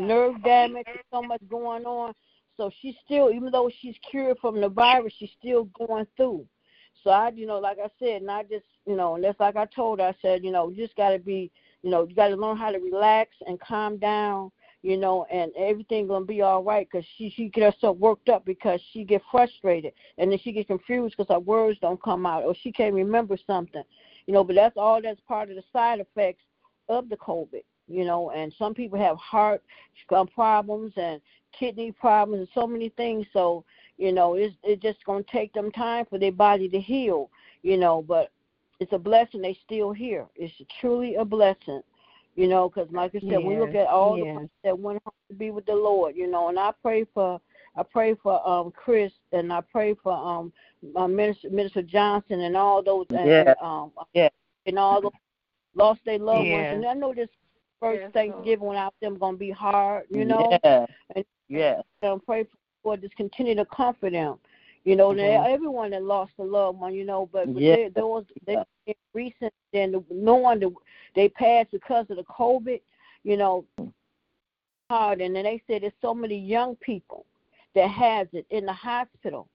nerve 0.00 0.42
damage. 0.42 0.84
There's 0.86 0.98
so 1.10 1.22
much 1.22 1.40
going 1.48 1.86
on. 1.86 2.14
So 2.56 2.70
she's 2.80 2.94
still, 3.04 3.30
even 3.30 3.50
though 3.52 3.70
she's 3.80 3.96
cured 4.10 4.38
from 4.38 4.60
the 4.60 4.68
virus, 4.68 5.12
she's 5.18 5.30
still 5.38 5.64
going 5.78 6.06
through. 6.16 6.46
So 7.04 7.10
I, 7.10 7.30
you 7.30 7.46
know, 7.46 7.58
like 7.58 7.78
I 7.78 7.88
said, 7.98 8.22
not 8.22 8.48
just, 8.48 8.64
you 8.86 8.96
know, 8.96 9.14
and 9.14 9.22
that's 9.24 9.38
like 9.38 9.56
I 9.56 9.66
told 9.66 10.00
her, 10.00 10.06
I 10.06 10.14
said, 10.22 10.42
you 10.42 10.50
know, 10.50 10.70
you 10.70 10.76
just 10.84 10.96
got 10.96 11.10
to 11.10 11.18
be, 11.18 11.50
you 11.86 11.92
know, 11.92 12.04
you 12.04 12.16
got 12.16 12.28
to 12.28 12.34
learn 12.34 12.56
how 12.56 12.72
to 12.72 12.80
relax 12.80 13.30
and 13.46 13.60
calm 13.60 13.96
down, 13.96 14.50
you 14.82 14.96
know, 14.96 15.24
and 15.30 15.52
everything 15.56 16.08
gonna 16.08 16.24
be 16.24 16.42
all 16.42 16.64
right. 16.64 16.90
Cause 16.90 17.04
she 17.16 17.30
she 17.30 17.48
get 17.48 17.72
herself 17.72 17.96
worked 17.98 18.28
up 18.28 18.44
because 18.44 18.80
she 18.92 19.04
get 19.04 19.22
frustrated 19.30 19.92
and 20.18 20.32
then 20.32 20.40
she 20.42 20.50
get 20.50 20.66
confused 20.66 21.14
because 21.16 21.32
her 21.32 21.38
words 21.38 21.78
don't 21.80 22.02
come 22.02 22.26
out 22.26 22.42
or 22.42 22.56
she 22.60 22.72
can't 22.72 22.92
remember 22.92 23.38
something, 23.46 23.84
you 24.26 24.34
know. 24.34 24.42
But 24.42 24.56
that's 24.56 24.76
all 24.76 25.00
that's 25.00 25.20
part 25.28 25.48
of 25.48 25.54
the 25.54 25.62
side 25.72 26.00
effects 26.00 26.42
of 26.88 27.08
the 27.08 27.16
COVID, 27.18 27.62
you 27.86 28.04
know. 28.04 28.32
And 28.32 28.52
some 28.58 28.74
people 28.74 28.98
have 28.98 29.16
heart 29.16 29.62
um, 30.12 30.26
problems 30.26 30.92
and 30.96 31.20
kidney 31.56 31.92
problems 31.92 32.40
and 32.40 32.48
so 32.52 32.66
many 32.66 32.88
things. 32.88 33.28
So 33.32 33.64
you 33.96 34.10
know, 34.10 34.34
it's 34.34 34.56
it's 34.64 34.82
just 34.82 35.04
gonna 35.04 35.22
take 35.30 35.52
them 35.52 35.70
time 35.70 36.04
for 36.10 36.18
their 36.18 36.32
body 36.32 36.68
to 36.68 36.80
heal, 36.80 37.30
you 37.62 37.76
know. 37.76 38.02
But 38.02 38.32
it's 38.80 38.92
a 38.92 38.98
blessing 38.98 39.42
they 39.42 39.58
still 39.64 39.92
here. 39.92 40.26
It's 40.34 40.52
truly 40.80 41.14
a 41.16 41.24
blessing, 41.24 41.82
you 42.34 42.48
know, 42.48 42.68
because 42.68 42.90
like 42.92 43.14
I 43.14 43.20
said, 43.20 43.42
we 43.42 43.56
look 43.56 43.74
at 43.74 43.86
all 43.86 44.18
yes. 44.18 44.26
the 44.26 44.32
ones 44.34 44.50
that 44.64 44.78
went 44.78 45.02
home 45.04 45.14
to 45.28 45.34
be 45.34 45.50
with 45.50 45.66
the 45.66 45.74
Lord, 45.74 46.16
you 46.16 46.26
know. 46.26 46.48
And 46.48 46.58
I 46.58 46.72
pray 46.82 47.06
for 47.14 47.40
I 47.76 47.82
pray 47.82 48.14
for 48.22 48.46
um 48.46 48.72
Chris 48.72 49.12
and 49.32 49.52
I 49.52 49.60
pray 49.60 49.94
for 50.02 50.12
um 50.12 50.52
uh, 50.94 51.08
Minister 51.08 51.50
Minister 51.50 51.82
Johnson 51.82 52.40
and 52.42 52.56
all 52.56 52.82
those 52.82 53.06
and, 53.10 53.28
Yeah. 53.28 53.54
um 53.60 53.92
Yeah. 54.12 54.28
and 54.66 54.78
all 54.78 55.00
those 55.00 55.12
lost 55.74 56.00
their 56.04 56.18
loved 56.18 56.48
ones. 56.48 56.66
And 56.72 56.86
I 56.86 56.94
know 56.94 57.14
this 57.14 57.28
first 57.80 58.00
Yes, 58.00 58.00
Lord. 58.02 58.12
Thanksgiving 58.12 58.68
without 58.68 58.94
them 59.00 59.18
gonna 59.18 59.36
be 59.36 59.50
hard, 59.50 60.04
you 60.10 60.24
know. 60.24 60.58
Yeah. 60.64 60.86
And- 61.14 61.24
Yeah. 61.48 61.80
and 62.02 62.24
pray 62.24 62.44
for 62.44 62.56
Lord 62.84 63.00
just 63.02 63.16
continue 63.16 63.54
to 63.56 63.64
comfort 63.64 64.12
them. 64.12 64.38
You 64.86 64.94
know, 64.94 65.10
Mhm. 65.10 65.16
they 65.16 65.34
everyone 65.52 65.90
that 65.90 66.04
lost 66.04 66.32
a 66.38 66.44
loved 66.44 66.78
one, 66.78 66.94
you 66.94 67.04
know, 67.04 67.26
but, 67.32 67.52
but 67.52 67.60
Yeah. 67.60 67.88
those 67.88 68.24
they 68.46 68.56
recent 69.12 69.52
then 69.72 69.90
the, 69.90 70.04
no 70.10 70.36
one 70.36 70.60
that 70.60 70.72
they 71.16 71.28
passed 71.28 71.72
because 71.72 72.08
of 72.08 72.16
the 72.18 72.24
COVID, 72.24 72.80
you 73.24 73.36
know, 73.36 73.64
hard. 74.88 75.20
And 75.20 75.34
then 75.34 75.42
they 75.42 75.60
said 75.66 75.82
there's 75.82 75.92
so 76.00 76.14
many 76.14 76.38
young 76.38 76.76
people 76.76 77.26
that 77.74 77.90
has 77.90 78.28
it 78.32 78.46
in 78.50 78.64
the 78.64 78.72
hospital 78.72 79.48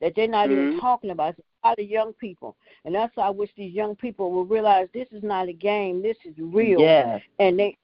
that 0.00 0.14
they're 0.16 0.26
not 0.26 0.50
even 0.50 0.66
Mhm. 0.72 0.80
talking 0.80 1.10
about. 1.10 1.38
It's 1.38 1.46
a 1.62 1.68
lot 1.68 1.78
of 1.78 1.88
young 1.88 2.12
people, 2.14 2.56
and 2.84 2.92
that's 2.92 3.14
why 3.16 3.26
I 3.28 3.30
wish 3.30 3.54
these 3.54 3.72
young 3.72 3.94
people 3.94 4.32
will 4.32 4.44
realize 4.44 4.88
this 4.92 5.06
is 5.12 5.22
not 5.22 5.48
a 5.48 5.52
game. 5.52 6.02
This 6.02 6.16
is 6.24 6.36
real 6.38 6.80
Yeah. 6.80 7.20
and 7.38 7.56
they 7.56 7.78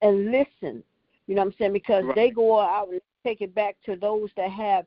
and 0.00 0.30
listen. 0.30 0.82
You 1.26 1.34
know 1.34 1.42
what 1.42 1.48
I'm 1.48 1.54
saying? 1.58 1.72
Because 1.74 2.04
Right. 2.04 2.14
they 2.14 2.30
go 2.30 2.58
out 2.58 2.88
and 2.88 3.02
take 3.24 3.42
it 3.42 3.54
back 3.54 3.76
to 3.82 3.94
those 3.94 4.32
that 4.36 4.50
have, 4.50 4.86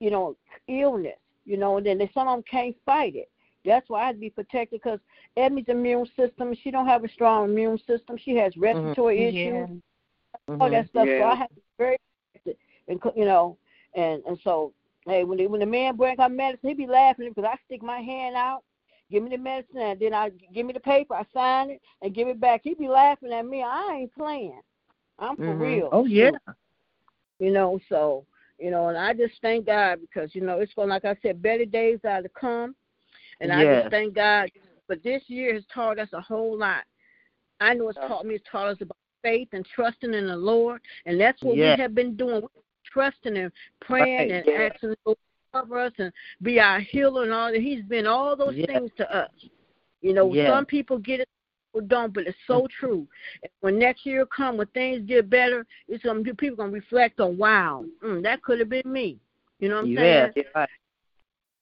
you 0.00 0.10
know, 0.10 0.36
illness. 0.68 1.18
You 1.44 1.56
know, 1.56 1.78
and 1.78 1.86
then 1.86 1.98
they, 1.98 2.10
some 2.12 2.28
of 2.28 2.36
them 2.36 2.44
can't 2.50 2.76
fight 2.84 3.14
it. 3.16 3.30
That's 3.64 3.88
why 3.88 4.08
I'd 4.08 4.20
be 4.20 4.30
protected 4.30 4.80
because 4.82 5.00
Emmy's 5.36 5.64
immune 5.68 6.06
system, 6.16 6.54
she 6.62 6.70
don't 6.70 6.86
have 6.86 7.04
a 7.04 7.08
strong 7.08 7.48
immune 7.50 7.78
system. 7.86 8.16
She 8.18 8.36
has 8.36 8.56
respiratory 8.56 9.18
Yeah. 9.18 9.28
issues, 9.28 9.68
all 10.60 10.70
that 10.70 10.86
Mhm. 10.86 10.88
stuff. 10.88 11.08
So 11.16 11.24
I 11.24 11.34
have 11.34 11.48
to 11.48 11.54
be 11.54 11.62
very 11.78 11.96
protected, 12.32 12.56
and 12.88 13.00
you 13.16 13.24
know, 13.24 13.56
and 13.94 14.22
and 14.26 14.38
so 14.44 14.72
hey, 15.06 15.24
when 15.24 15.38
they, 15.38 15.46
when 15.46 15.60
the 15.60 15.66
man 15.66 15.96
bring 15.96 16.16
her 16.18 16.28
medicine, 16.28 16.68
he 16.70 16.74
be 16.74 16.86
laughing 16.86 17.28
because 17.28 17.48
I 17.50 17.56
stick 17.66 17.82
my 17.82 18.00
hand 18.00 18.36
out, 18.36 18.62
give 19.10 19.22
me 19.22 19.30
the 19.30 19.38
medicine, 19.38 19.78
and 19.78 19.98
then 19.98 20.14
I 20.14 20.30
give 20.52 20.66
me 20.66 20.72
the 20.72 20.80
paper, 20.80 21.14
I 21.14 21.24
sign 21.32 21.70
it, 21.70 21.80
and 22.02 22.14
give 22.14 22.28
it 22.28 22.40
back. 22.40 22.60
He 22.62 22.74
be 22.74 22.88
laughing 22.88 23.32
at 23.32 23.46
me. 23.46 23.62
I 23.62 23.98
ain't 24.00 24.14
playing. 24.14 24.60
I'm 25.18 25.36
for 25.38 25.54
Mhm. 25.54 25.60
real. 25.60 25.88
Oh 25.92 26.04
yeah. 26.04 26.30
You 27.38 27.50
know, 27.52 27.78
so 27.88 28.24
you 28.58 28.70
know, 28.70 28.88
and 28.88 28.98
I 28.98 29.12
just 29.14 29.34
thank 29.40 29.66
God 29.66 30.00
because 30.00 30.34
you 30.34 30.40
know 30.40 30.58
it's 30.58 30.74
going 30.74 30.88
like 30.88 31.04
I 31.04 31.16
said, 31.22 31.42
better 31.42 31.64
days 31.64 32.00
are 32.04 32.22
to 32.22 32.28
come, 32.30 32.74
and 33.40 33.52
I 33.52 33.64
just 33.64 33.90
thank 33.90 34.14
God. 34.14 34.50
But 34.88 35.02
this 35.02 35.22
year 35.26 35.54
has 35.54 35.64
taught 35.72 35.98
us 35.98 36.08
a 36.12 36.20
whole 36.20 36.56
lot. 36.56 36.84
I 37.60 37.74
know 37.74 37.88
it's 37.88 37.98
taught 37.98 38.24
me. 38.26 38.36
It's 38.36 38.44
taught 38.50 38.68
us 38.68 38.78
about 38.80 38.96
faith 39.22 39.48
and 39.52 39.66
trusting 39.74 40.14
in 40.14 40.26
the 40.26 40.36
Lord, 40.36 40.80
and 41.06 41.20
that's 41.20 41.42
what 41.42 41.56
Yeah. 41.56 41.76
we 41.76 41.82
have 41.82 41.94
been 41.94 42.16
doing. 42.16 42.42
Trusting 42.84 43.36
and 43.36 43.52
praying 43.80 44.18
Right. 44.18 44.30
and 44.30 44.46
Yeah. 44.46 44.70
asking 44.72 44.90
the 44.90 44.96
Lord 45.04 45.18
to 45.18 45.58
cover 45.60 45.78
us 45.78 45.92
and 45.98 46.12
be 46.40 46.58
our 46.58 46.80
healer 46.80 47.24
and 47.24 47.32
all 47.32 47.52
that. 47.52 47.60
He's 47.60 47.84
been 47.84 48.06
all 48.06 48.34
those 48.34 48.56
Yeah. 48.56 48.66
things 48.66 48.90
to 48.96 49.14
us. 49.14 49.30
You 50.00 50.14
know, 50.14 50.32
Yeah. 50.32 50.46
some 50.46 50.64
people 50.64 50.98
get 50.98 51.20
it, 51.20 51.28
people 51.78 51.88
don't, 51.88 52.12
but 52.14 52.26
it's 52.26 52.36
so 52.46 52.66
true. 52.80 53.06
When 53.60 53.78
next 53.78 54.04
year 54.04 54.26
come, 54.26 54.56
when 54.56 54.66
things 54.68 55.06
get 55.06 55.30
better, 55.30 55.66
it's 55.88 56.04
gonna 56.04 56.20
be 56.20 56.32
people 56.32 56.56
gonna 56.56 56.72
reflect 56.72 57.20
on, 57.20 57.36
wow, 57.36 57.84
mm, 58.04 58.22
that 58.22 58.42
could 58.42 58.58
have 58.60 58.68
been 58.68 58.82
me. 58.90 59.18
You 59.60 59.68
know 59.68 59.76
what 59.76 59.84
I'm 59.84 59.94
Yes. 59.94 60.32
saying? 60.34 60.46
Right. 60.54 60.68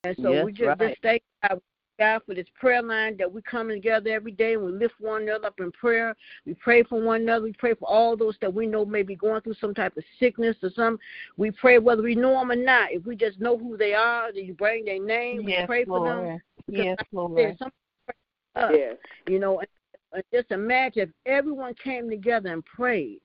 And 0.04 0.16
so 0.22 0.32
Yes, 0.32 0.44
we 0.44 0.52
just, 0.52 0.66
right. 0.66 0.78
just 0.78 1.02
thank 1.02 1.22
God, 1.42 1.60
God 1.98 2.20
for 2.26 2.34
this 2.34 2.46
prayer 2.60 2.82
line 2.82 3.16
that 3.16 3.32
we 3.32 3.40
coming 3.42 3.76
together 3.76 4.10
every 4.10 4.32
day 4.32 4.54
and 4.54 4.64
we 4.64 4.72
lift 4.72 4.94
one 5.00 5.22
another 5.22 5.46
up 5.46 5.58
in 5.58 5.72
prayer. 5.72 6.14
We 6.44 6.54
pray 6.54 6.82
for 6.82 7.00
one 7.00 7.22
another. 7.22 7.44
We 7.44 7.54
pray 7.54 7.74
for 7.74 7.88
all 7.88 8.16
those 8.16 8.36
that 8.40 8.52
we 8.52 8.66
know 8.66 8.84
may 8.84 9.02
be 9.02 9.16
going 9.16 9.40
through 9.40 9.54
some 9.54 9.74
type 9.74 9.96
of 9.96 10.04
sickness 10.20 10.56
or 10.62 10.70
some. 10.76 10.98
We 11.36 11.50
pray 11.50 11.78
whether 11.78 12.02
we 12.02 12.14
know 12.14 12.38
them 12.38 12.52
or 12.52 12.56
not. 12.56 12.92
If 12.92 13.06
we 13.06 13.16
just 13.16 13.40
know 13.40 13.56
who 13.56 13.76
they 13.76 13.94
are, 13.94 14.32
that 14.32 14.44
you 14.44 14.54
bring 14.54 14.84
their 14.84 15.02
name. 15.02 15.44
We 15.44 15.52
Yes, 15.52 15.66
pray 15.66 15.84
for 15.86 16.00
them. 16.00 16.18
Lord. 16.18 16.40
Because 16.66 16.84
Yes, 16.84 16.98
like 16.98 17.06
I 17.12 17.16
Lord. 17.16 17.36
said, 17.36 17.58
some 17.58 17.70
pray 18.06 18.14
for 18.54 18.60
us, 18.60 18.72
Yes. 18.74 18.96
you 19.26 19.38
know, 19.38 19.58
and, 19.58 19.68
and 20.12 20.22
just 20.32 20.50
imagine 20.50 21.02
if 21.02 21.10
everyone 21.26 21.74
came 21.82 22.08
together 22.08 22.52
and 22.52 22.64
prayed. 22.64 23.20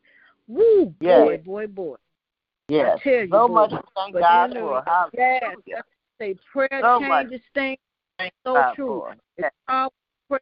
Woo, 0.47 0.93
Yes. 0.99 1.21
boy, 1.21 1.38
boy, 1.38 1.67
boy. 1.67 1.95
Yes. 2.67 2.99
I 2.99 3.09
tell 3.09 3.23
you, 3.23 3.32
so 3.32 3.47
boy. 3.47 3.53
much 3.53 3.69
to 3.71 3.84
thank 3.95 4.13
But 4.13 4.19
God 4.19 4.49
you 4.49 4.53
know, 4.55 4.67
for. 4.67 4.84
Hallelujah. 4.86 5.11
Yes, 5.39 5.55
that's 5.67 5.88
say 6.19 6.36
prayer 6.51 6.82
So 6.82 6.99
much. 6.99 7.23
changes 7.27 7.41
things. 7.53 7.79
Thank 8.17 8.34
so 8.45 8.53
God 8.53 8.75
true. 8.75 9.03
It's 9.38 9.49
power 9.67 9.89
prayer. 10.27 10.39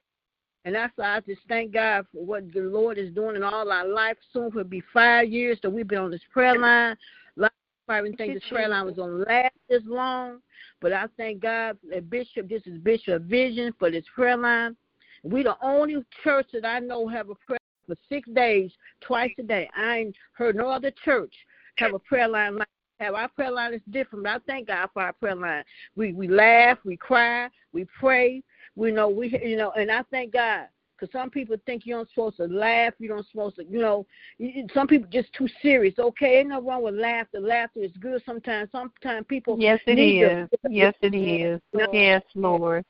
And 0.66 0.76
that's 0.76 0.94
why 0.98 1.18
I 1.18 1.20
just 1.22 1.42
thank 1.48 1.72
God 1.72 2.06
for 2.12 2.26
what 2.26 2.52
the 2.52 2.62
Lord 2.62 2.98
is 2.98 3.14
doing 3.14 3.36
in 3.36 3.44
all 3.44 3.72
our 3.72 3.88
life. 3.88 4.18
Soon 4.34 4.48
it'll 4.48 4.64
be 4.64 4.84
five 4.94 5.30
years 5.30 5.58
that 5.64 5.70
we've 5.70 5.88
been 5.88 6.00
on 6.00 6.12
this 6.12 6.22
prayer 6.32 6.60
line. 6.60 6.98
A 7.38 7.42
lot 7.42 7.52
of 7.52 7.94
people 7.94 8.04
didn't 8.04 8.18
think 8.18 8.34
this 8.34 8.50
prayer 8.50 8.68
line 8.68 8.86
was 8.86 8.96
going 8.96 9.12
to 9.12 9.30
last 9.30 9.54
this 9.70 9.84
long. 9.86 10.40
But 10.82 10.94
I 10.94 11.06
thank 11.18 11.42
God 11.42 11.78
that 11.90 12.10
Bishop, 12.10 12.50
this 12.50 12.64
is 12.66 12.78
Bishop 12.80 13.24
Vision 13.24 13.74
for 13.80 13.90
this 13.90 14.06
prayer 14.14 14.38
line. 14.38 14.76
We 15.24 15.44
the 15.44 15.58
only 15.62 16.04
church 16.24 16.48
that 16.54 16.66
I 16.66 16.80
know 16.80 17.08
have 17.08 17.30
a 17.30 17.36
prayer 17.36 17.60
for 17.88 17.96
six 18.08 18.30
days, 18.30 18.72
twice 19.02 19.32
a 19.40 19.44
day. 19.44 19.70
I 19.76 19.98
ain't 19.98 20.16
heard 20.34 20.56
no 20.56 20.70
other 20.70 20.92
church 21.04 21.34
have 21.78 21.94
a 21.94 22.00
prayer 22.00 22.28
line 22.28 22.58
like 22.58 22.68
have 23.00 23.14
our 23.14 23.30
prayer 23.30 23.52
line 23.52 23.74
is 23.74 23.82
different, 23.92 24.26
but 24.26 24.32
I 24.32 24.40
thank 24.46 24.68
God 24.68 24.90
for 24.94 25.02
our 25.02 25.14
prayer 25.14 25.36
line. 25.36 25.64
We 25.96 26.14
we 26.14 26.28
laugh, 26.28 26.78
we 26.84 26.98
cry, 26.98 27.50
we 27.72 27.86
pray. 28.00 28.44
We 28.76 28.92
know 28.92 29.10
we 29.10 29.30
you 29.44 29.58
know, 29.58 29.72
and 29.72 29.92
I 29.92 30.04
thank 30.12 30.34
God 30.34 30.68
because 30.98 31.12
some 31.14 31.30
people 31.30 31.56
think 31.66 31.86
you 31.86 31.96
don't 31.96 32.10
supposed 32.10 32.38
to 32.38 32.46
laugh, 32.46 32.94
you 33.00 33.08
don't 33.08 33.26
supposed 33.30 33.56
to 33.58 33.66
you 33.66 33.80
know. 33.80 34.06
Some 34.74 34.88
people 34.88 35.10
just 35.12 35.32
too 35.34 35.48
serious. 35.62 35.98
Okay, 35.98 36.40
ain't 36.40 36.50
no 36.50 36.62
wrong 36.62 36.84
with 36.84 36.96
laughter. 36.96 37.40
Laughter 37.40 37.80
is 37.82 37.92
good 38.00 38.22
sometimes. 38.26 38.70
Sometimes 38.72 39.26
people 39.28 39.58
Yes, 39.60 39.80
it 39.86 39.96
need 39.96 40.20
to- 40.20 40.50
Yes, 40.70 40.94
it 41.02 41.16
is. 41.16 41.62
Yes, 41.74 42.24
Lord. 42.36 42.84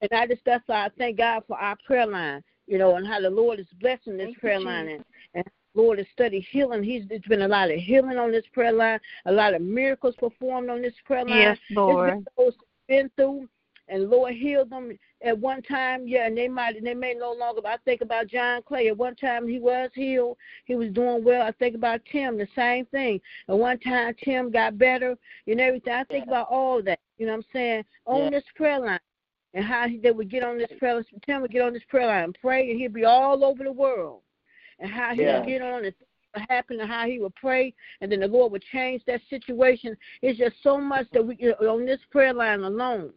And 0.00 0.10
I 0.12 0.26
just 0.26 0.42
that's 0.44 0.66
why 0.66 0.86
I 0.86 0.90
thank 0.98 1.18
God 1.18 1.42
for 1.46 1.58
our 1.58 1.76
prayer 1.86 2.06
line. 2.06 2.42
you 2.66 2.78
know, 2.78 2.96
and 2.96 3.06
how 3.06 3.20
the 3.20 3.30
Lord 3.30 3.60
is 3.60 3.66
blessing 3.80 4.16
this 4.16 4.26
Thank 4.26 4.36
you, 4.36 4.40
prayer 4.40 4.60
line. 4.60 4.88
And, 4.88 5.04
and 5.34 5.44
Lord 5.74 5.98
has 5.98 6.06
studied 6.12 6.46
healing. 6.50 6.82
He's 6.82 7.04
there's 7.08 7.20
been 7.22 7.42
a 7.42 7.48
lot 7.48 7.70
of 7.70 7.78
healing 7.78 8.18
on 8.18 8.32
this 8.32 8.44
prayer 8.52 8.72
line, 8.72 8.98
a 9.26 9.32
lot 9.32 9.54
of 9.54 9.62
miracles 9.62 10.14
performed 10.18 10.70
on 10.70 10.82
this 10.82 10.94
prayer 11.04 11.24
line. 11.24 11.40
Yes, 11.40 11.58
It's 11.68 11.76
Lord. 11.76 12.26
those 12.36 12.54
been 12.88 13.10
through 13.16 13.48
and 13.88 14.10
Lord 14.10 14.34
healed 14.34 14.70
them 14.70 14.96
at 15.22 15.38
one 15.38 15.62
time, 15.62 16.06
yeah, 16.06 16.26
and 16.26 16.36
they 16.36 16.48
might 16.48 16.82
they 16.82 16.94
may 16.94 17.14
no 17.14 17.32
longer 17.32 17.60
but 17.62 17.70
I 17.70 17.76
think 17.84 18.00
about 18.00 18.26
John 18.26 18.62
Clay. 18.62 18.88
At 18.88 18.96
one 18.96 19.14
time 19.14 19.46
he 19.46 19.58
was 19.60 19.90
healed, 19.94 20.36
he 20.64 20.74
was 20.74 20.90
doing 20.90 21.22
well. 21.22 21.42
I 21.42 21.52
think 21.52 21.74
about 21.76 22.00
Tim, 22.10 22.36
the 22.36 22.48
same 22.56 22.86
thing. 22.86 23.20
At 23.48 23.56
one 23.56 23.78
time 23.78 24.14
Tim 24.22 24.50
got 24.50 24.76
better 24.78 25.16
and 25.46 25.60
everything. 25.60 25.92
I 25.92 26.04
think 26.04 26.26
about 26.26 26.48
all 26.50 26.82
that. 26.82 26.98
You 27.18 27.26
know 27.26 27.32
what 27.32 27.38
I'm 27.38 27.44
saying? 27.52 27.84
On 28.06 28.24
Yeah. 28.24 28.30
this 28.30 28.44
prayer 28.56 28.80
line. 28.80 29.00
And 29.56 29.64
how 29.64 29.88
he, 29.88 29.98
they 29.98 30.12
would 30.12 30.30
get 30.30 30.44
on 30.44 30.58
this 30.58 30.70
prayer 30.78 30.94
line, 30.94 31.04
Tim 31.24 31.42
would 31.42 31.50
get 31.50 31.62
on 31.62 31.72
this 31.72 31.82
prayer 31.88 32.06
line 32.06 32.24
and 32.24 32.38
pray 32.40 32.70
and 32.70 32.78
he'd 32.78 32.92
be 32.92 33.04
all 33.04 33.42
over 33.44 33.64
the 33.64 33.72
world. 33.72 34.20
And 34.78 34.90
how 34.90 35.14
he 35.14 35.22
Yeah. 35.22 35.38
would 35.38 35.48
get 35.48 35.62
on 35.62 35.84
and 35.84 35.94
what 36.32 36.48
happened 36.48 36.80
and 36.80 36.88
how 36.90 37.06
he 37.06 37.18
would 37.18 37.34
pray 37.34 37.74
and 38.00 38.12
then 38.12 38.20
the 38.20 38.28
Lord 38.28 38.52
would 38.52 38.62
change 38.70 39.02
that 39.06 39.22
situation. 39.30 39.96
It's 40.22 40.38
just 40.38 40.62
so 40.62 40.78
much 40.78 41.06
that 41.12 41.26
we 41.26 41.36
on 41.54 41.86
this 41.86 42.00
prayer 42.12 42.34
line 42.34 42.60
alone 42.60 43.12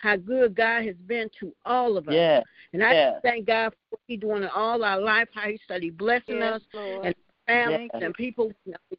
how 0.00 0.16
good 0.16 0.54
God 0.56 0.84
has 0.84 0.96
been 1.06 1.30
to 1.40 1.54
all 1.66 1.96
of 1.96 2.08
us. 2.08 2.14
Yeah. 2.14 2.42
And 2.72 2.82
I 2.82 2.92
Yeah. 2.92 3.10
just 3.10 3.22
thank 3.22 3.46
God 3.46 3.70
for 3.72 3.78
what 3.90 4.00
He's 4.06 4.20
doing 4.20 4.42
in 4.42 4.48
all 4.48 4.82
our 4.82 5.00
life, 5.00 5.28
how 5.34 5.48
He 5.50 5.58
started 5.58 5.96
blessing 5.98 6.38
Yes, 6.38 6.54
us 6.54 6.62
Lord. 6.72 7.06
and 7.06 7.14
families 7.46 7.90
Yes. 7.92 8.02
and 8.02 8.14
people, 8.14 8.52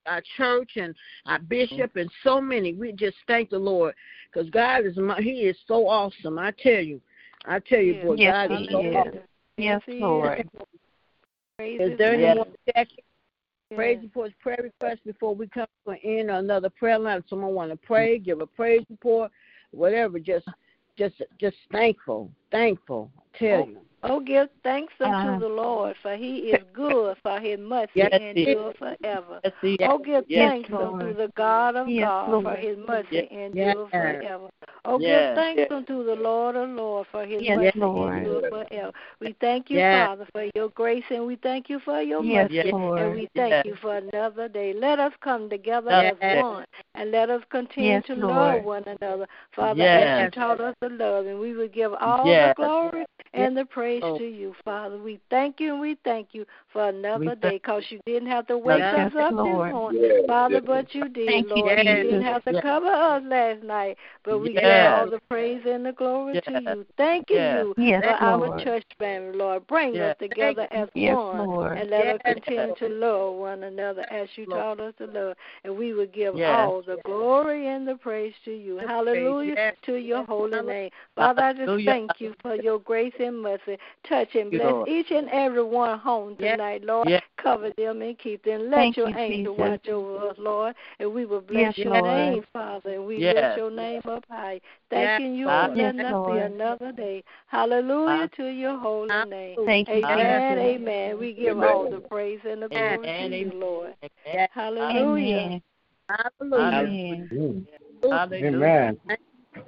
our 0.06 0.22
church 0.38 0.78
and 0.78 0.96
our 1.26 1.40
bishop 1.40 1.92
mm-hmm. 1.92 2.00
and 2.00 2.12
so 2.24 2.40
many. 2.40 2.74
We 2.74 2.92
just 2.92 3.18
thank 3.26 3.50
the 3.50 3.60
Lord 3.60 3.96
because 4.32 4.50
God 4.50 4.86
is 4.86 4.98
my, 4.98 5.20
He 5.22 5.42
is 5.42 5.58
so 5.68 5.88
awesome. 5.88 6.40
I 6.40 6.52
tell 6.52 6.82
you, 6.82 7.02
I 7.46 7.60
tell 7.60 7.80
you, 7.80 7.96
boy, 7.96 8.16
Yes, 8.16 8.48
God 8.50 8.58
He 8.58 8.64
is 8.66 8.72
so 8.72 8.80
is. 8.82 8.96
awesome. 8.96 9.20
Yes, 9.58 9.82
He. 9.86 10.00
Lord. 10.00 10.50
Is 11.60 11.98
there 11.98 12.14
any 12.14 12.24
Yes. 12.24 12.36
more 12.36 12.48
Jackie? 12.74 13.04
Yes. 13.70 13.78
Praise 13.78 14.00
reports, 14.02 14.34
prayer 14.42 14.60
requests 14.62 15.00
before 15.06 15.34
we 15.34 15.48
come 15.48 15.68
to 15.86 15.92
an 15.92 16.00
end 16.04 16.30
or 16.30 16.36
another 16.36 16.70
prayer 16.70 17.00
line. 17.00 17.20
If 17.20 17.30
someone 17.30 17.54
want 17.54 17.72
to 17.72 17.78
pray, 17.78 18.20
give 18.20 18.42
a 18.42 18.46
praise 18.46 18.84
report, 18.90 19.32
whatever. 19.72 20.20
Just, 20.20 20.46
just, 20.98 21.22
just 21.40 21.56
thankful, 21.72 22.30
thankful. 22.52 23.10
I 23.18 23.38
tell 23.38 23.60
oh, 23.60 23.68
you. 23.68 23.78
Oh, 24.04 24.20
give 24.20 24.50
thanks 24.64 24.94
unto 25.00 25.30
Uh, 25.30 25.40
the 25.40 25.48
Lord, 25.48 25.96
for 26.02 26.16
he 26.16 26.38
is 26.52 26.64
good, 26.74 27.18
for 27.22 27.40
his 27.40 27.60
mercy 27.60 27.92
Yes, 27.96 28.10
he 28.14 28.30
endure 28.30 28.74
forever. 28.74 29.40
Let's 29.44 29.56
see. 29.62 29.78
Oh, 29.82 30.00
give 30.00 30.26
Yes, 30.28 30.50
thanks 30.50 30.70
Lord. 30.72 31.04
unto 31.04 31.14
the 31.14 31.32
God 31.36 31.76
of 31.76 31.88
Yes, 31.88 32.06
God, 32.06 32.30
Lord. 32.32 32.44
for 32.46 32.56
his 32.56 32.78
mercy 32.78 33.08
Yes. 33.12 33.28
endure 33.32 33.88
Yes. 33.92 33.92
forever. 33.92 34.50
Oh, 34.86 34.98
Yes. 34.98 35.28
give 35.28 35.36
thanks 35.36 35.60
Yes. 35.60 35.72
unto 35.72 36.04
the 36.04 36.16
Lord 36.16 36.56
of 36.56 36.70
Lord, 36.70 37.08
for 37.12 37.26
his 37.26 37.44
Yes, 37.44 37.58
mercy 37.58 37.80
Lord. 37.80 38.18
endure 38.18 38.50
forever. 38.50 38.92
We 39.20 39.34
thank 39.40 39.70
you, 39.70 39.78
Yes. 39.78 40.08
Father, 40.08 40.28
for 40.32 40.50
your 40.56 40.70
grace, 40.70 41.04
and 41.12 41.28
we 41.28 41.36
thank 41.36 41.70
you 41.70 41.80
for 41.80 42.02
your 42.02 42.24
Yes, 42.24 42.50
mercy. 42.50 42.70
Yes. 42.70 42.74
And 42.74 43.14
we 43.14 43.30
thank 43.36 43.52
Yes. 43.52 43.66
you 43.66 43.76
for 43.76 43.98
another 43.98 44.48
day. 44.48 44.74
Let 44.74 45.00
us 45.00 45.14
come 45.22 45.48
together 45.48 45.92
Yes. 45.92 46.16
as 46.22 46.38
one, 46.42 46.66
and 46.96 47.12
let 47.12 47.30
us 47.30 47.44
continue 47.52 47.92
Yes, 47.92 48.06
to 48.08 48.16
Lord. 48.16 48.36
love 48.36 48.64
one 48.64 48.84
another, 48.88 49.28
Father, 49.56 49.84
as 49.84 50.20
you 50.24 50.32
taught 50.32 50.60
us 50.60 50.76
to 50.82 50.90
love, 50.90 51.28
and 51.28 51.40
we 51.40 51.54
will 51.54 51.68
give 51.68 51.94
all 51.94 52.26
Yes. 52.26 52.56
the 52.58 52.64
glory 52.64 53.06
and 53.34 53.56
the 53.56 53.66
praise 53.66 54.04
Oh. 54.04 54.18
to 54.18 54.24
you, 54.26 54.54
Father. 54.66 54.98
We 54.98 55.20
thank 55.30 55.60
you 55.60 55.72
and 55.74 55.82
we 55.82 55.96
thank 56.04 56.30
you 56.34 56.46
for 56.74 56.90
another 56.90 57.36
day 57.36 57.58
because 57.58 57.84
you 57.90 58.00
didn't 58.06 58.30
have 58.30 58.48
to 58.48 58.58
wake 58.58 58.80
Yes, 58.80 59.14
us 59.14 59.20
up 59.20 59.34
Lord. 59.34 59.68
this 59.70 59.74
morning, 59.74 60.02
Yes, 60.02 60.26
Father, 60.28 60.56
yes. 60.56 60.64
but 60.66 60.96
you 60.96 61.08
did, 61.10 61.28
Thank 61.28 61.50
you, 61.50 61.56
Lord. 61.56 61.80
You 61.80 61.86
didn't 61.86 62.24
have 62.24 62.44
to 62.46 62.54
Yes. 62.54 62.62
cover 62.62 62.88
us 62.88 63.24
last 63.26 63.64
night, 63.64 63.98
but 64.24 64.40
we 64.40 64.54
give 64.54 64.64
all 64.66 65.10
the 65.10 65.20
praise 65.30 65.62
and 65.66 65.86
the 65.86 65.94
glory 65.94 66.42
to 66.42 66.52
Yes. 66.52 66.62
you. 66.62 66.86
Thanking 66.98 67.38
Yes. 67.38 67.58
you 67.58 67.76
Yes, 67.78 68.04
for 68.04 68.10
our 68.10 68.48
Lord. 68.48 68.60
church 68.64 68.86
family, 69.00 69.38
Lord. 69.38 69.66
Bring 69.68 69.96
Yes. 69.96 70.12
us 70.12 70.18
together 70.20 70.68
as 70.72 70.90
Yes, 70.94 71.16
one 71.16 71.48
Lord. 71.48 71.78
and 71.78 71.90
let 71.90 72.08
us 72.08 72.22
continue 72.26 72.76
to 72.76 72.90
love 72.90 73.36
one 73.36 73.64
another 73.64 74.06
as 74.12 74.28
you 74.38 74.46
Lord. 74.46 74.62
taught 74.62 74.80
us 74.82 74.94
to 74.98 75.06
love. 75.08 75.38
And 75.64 75.78
we 75.78 75.94
will 75.94 76.06
give 76.08 76.36
Yes. 76.36 76.50
all 76.50 76.82
the 76.82 76.98
glory 77.06 77.68
and 77.68 77.88
the 77.88 77.96
praise 77.96 78.34
to 78.46 78.52
you. 78.52 78.78
Hallelujah 78.78 79.56
Yes. 79.56 79.76
to 79.84 79.96
your 79.96 80.20
Yes. 80.20 80.28
holy 80.28 80.52
Hallelujah. 80.52 80.74
name. 80.74 80.92
Father, 81.16 81.42
I 81.44 81.54
just 81.54 81.62
Hallelujah. 81.62 81.92
thank 81.92 82.22
you 82.22 82.34
for 82.42 82.56
your 82.56 82.80
grace 82.80 83.14
and 83.22 83.42
mercy. 83.42 83.78
Touch 84.08 84.36
and 84.36 84.52
bless 84.52 84.64
Lord. 84.64 84.90
each 84.90 85.12
and 85.12 85.30
every 85.30 85.64
one 85.64 86.00
home 86.00 86.36
Yes. 86.40 86.54
tonight, 86.54 86.84
Lord. 86.84 87.08
Yes. 87.08 87.22
Cover 87.38 87.72
them 87.78 88.02
and 88.02 88.18
keep 88.20 88.44
them. 88.44 88.70
Let 88.70 88.72
Thank 88.72 88.98
your 88.98 89.10
you, 89.10 89.18
angel 89.18 89.56
Jesus. 89.56 89.70
watch 89.72 89.90
over 89.90 90.28
us, 90.30 90.36
Lord. 90.38 90.76
And 91.00 91.14
we 91.14 91.26
will 91.26 91.42
bless 91.42 91.78
Yes, 91.78 91.86
your 91.86 91.94
Lord. 91.94 92.06
name, 92.06 92.46
Father. 92.52 92.90
And 92.92 93.06
we 93.08 93.18
Yes. 93.18 93.36
lift 93.36 93.58
your 93.58 93.72
name 93.72 94.02
up 94.06 94.26
high. 94.30 94.60
Thanking 94.90 95.36
you 95.36 95.46
for 95.46 95.52
Yes, 95.52 95.78
letting 95.78 96.00
us 96.02 96.12
see 96.12 96.14
Lord. 96.14 96.52
another 96.52 96.92
day. 96.92 97.24
Hallelujah 97.48 98.18
Hall- 98.18 98.28
to 98.30 98.46
your 98.48 98.78
holy 98.78 99.26
name. 99.26 99.58
Thank 99.66 99.88
you, 99.88 99.94
Amen. 99.96 100.60
Amen. 100.60 101.18
We 101.18 101.34
give 101.34 101.58
Amen. 101.58 101.70
all 101.70 101.90
the 101.90 102.02
praise 102.02 102.40
and 102.44 102.64
the 102.64 102.70
glory 102.70 103.08
Amen. 103.08 103.32
to 103.32 103.38
you, 103.38 103.52
Lord. 103.54 103.96
Amen. 104.28 104.48
Hallelujah. 104.52 105.38
Amen. 105.38 105.62
Hallelujah. 106.10 106.78
Amen. 106.78 107.68
Hallelujah. 108.04 108.96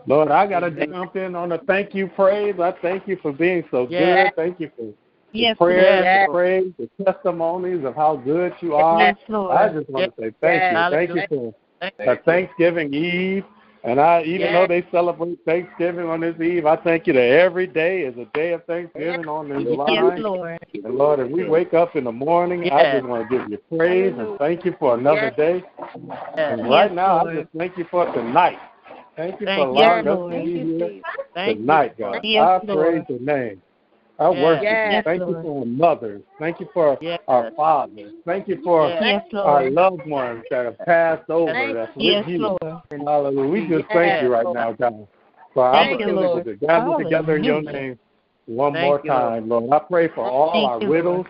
Lord, 0.06 0.30
I 0.32 0.47
got 0.47 0.62
to 0.62 0.72
jump 0.72 1.16
in 1.16 1.36
on 1.36 1.49
the 1.49 1.60
thank 1.60 1.95
you 1.95 2.08
praise. 2.08 2.56
I 2.60 2.74
thank 2.82 3.08
you 3.08 3.18
for 3.22 3.32
being 3.32 3.64
so 3.72 3.88
Yes. 3.89 3.99
good. 3.99 4.36
Thank 4.36 4.60
you 4.60 4.72
for 4.76 4.84
the 4.86 4.93
Yes, 5.32 5.58
prayers, 5.58 6.04
Yes. 6.04 6.28
the 6.28 6.32
praise, 6.32 6.74
the 6.78 7.06
testimonies 7.06 7.84
of 7.86 7.95
how 7.95 8.18
good 8.18 8.54
you 8.62 8.76
are. 8.76 8.99
Yes, 8.99 9.18
Lord. 9.28 9.51
I 9.58 9.70
just 9.70 9.89
want 9.89 10.16
to 10.16 10.22
say 10.22 10.34
thank 10.41 10.72
you. 10.72 10.78
Thank 10.89 11.16
you 11.16 11.24
for 11.30 11.54
Thank 11.97 12.10
uh, 12.10 12.16
Thanksgiving 12.24 12.93
Eve. 12.93 13.45
And 13.86 13.99
I, 13.99 14.24
even 14.24 14.54
though 14.54 14.66
they 14.66 14.86
celebrate 14.91 15.38
Thanksgiving 15.45 16.08
on 16.08 16.22
this 16.22 16.39
Eve, 16.39 16.66
I 16.66 16.78
thank 16.78 17.06
you 17.06 17.14
that 17.14 17.20
every 17.22 17.68
day 17.68 18.04
is 18.04 18.18
a 18.18 18.26
day 18.34 18.54
of 18.54 18.64
Thanksgiving 18.66 19.28
on 19.28 19.49
this 19.49 19.64
Yes, 19.64 19.78
Yes, 19.78 19.78
line. 19.78 20.22
Lord. 20.22 20.60
And 20.74 20.95
Lord, 20.95 21.20
if 21.20 21.30
we 21.30 21.43
wake 21.43 21.74
up 21.74 21.95
in 21.95 22.06
the 22.06 22.12
morning, 22.12 22.70
I 22.72 22.93
just 22.93 23.06
want 23.06 23.30
to 23.30 23.38
give 23.38 23.49
you 23.49 23.58
praise 23.78 24.14
and 24.18 24.38
thank 24.39 24.64
you 24.66 24.76
for 24.80 24.95
another 24.95 25.32
day. 25.32 25.64
And 26.38 26.68
right 26.68 26.93
now. 26.93 27.26
I 27.28 27.36
just 27.36 27.49
thank 27.58 27.78
you 27.78 27.86
for 27.91 28.12
tonight. 28.14 28.58
Thank 29.16 29.39
you 29.41 29.47
Thank 29.47 29.59
for 29.59 29.68
allowing 29.68 30.07
us 30.07 30.18
Lord. 30.18 30.34
to 30.34 30.43
be 30.43 30.53
here 30.53 30.89
Jesus. 30.89 31.03
Thank 31.34 31.59
tonight. 31.59 31.97
God. 31.97 32.20
Yes, 32.24 32.61
I 32.64 32.66
praise 32.66 33.03
your 33.07 33.20
name. 33.20 33.61
I 34.20 34.30
Yes. 34.30 34.41
worship 34.41 34.64
Yes, 34.64 34.84
you. 34.86 35.01
Thank 35.03 35.28
you 35.28 35.41
for 35.41 35.59
our 35.59 35.66
mothers. 35.66 36.22
Thank 36.39 36.59
you 36.59 36.70
for 36.74 36.97
Yes. 37.01 37.20
our 37.28 37.51
fathers. 37.55 38.14
Thank 38.26 38.47
you 38.47 38.61
for 38.64 38.89
Yes. 38.89 39.01
Yes, 39.01 39.24
our 39.34 39.61
Lord. 39.61 39.74
loved 39.74 40.05
ones 40.07 40.43
that 40.49 40.66
have 40.66 40.78
passed 40.86 41.30
over 41.30 41.53
Thank 41.53 41.76
that's 41.76 41.95
with 41.95 42.05
Yes, 42.05 42.26
you. 42.28 42.57
Lord. 42.61 42.82
Hallelujah. 42.91 43.49
We 43.49 43.68
just 43.68 43.91
thank 43.91 44.22
you 44.22 44.30
right 44.32 44.43
Lord. 44.45 44.57
now, 44.57 44.74
God, 44.74 45.07
for 45.53 45.66
our 45.66 45.74
Thank 45.74 45.99
you, 45.99 46.05
opportunity 46.07 46.43
to 46.51 46.55
gather 46.57 47.03
together 47.03 47.38
in 47.38 47.43
your 47.43 47.61
name 47.61 47.99
one 48.45 48.74
Thank 48.74 48.86
more 48.86 49.01
you, 49.03 49.09
Lord. 49.09 49.24
time, 49.24 49.49
Lord. 49.49 49.72
I 49.72 49.80
pray 49.80 50.07
for 50.09 50.26
all 50.26 50.51
Thank 50.51 50.70
our 50.70 50.80
you, 50.80 50.89
widows, 50.89 51.26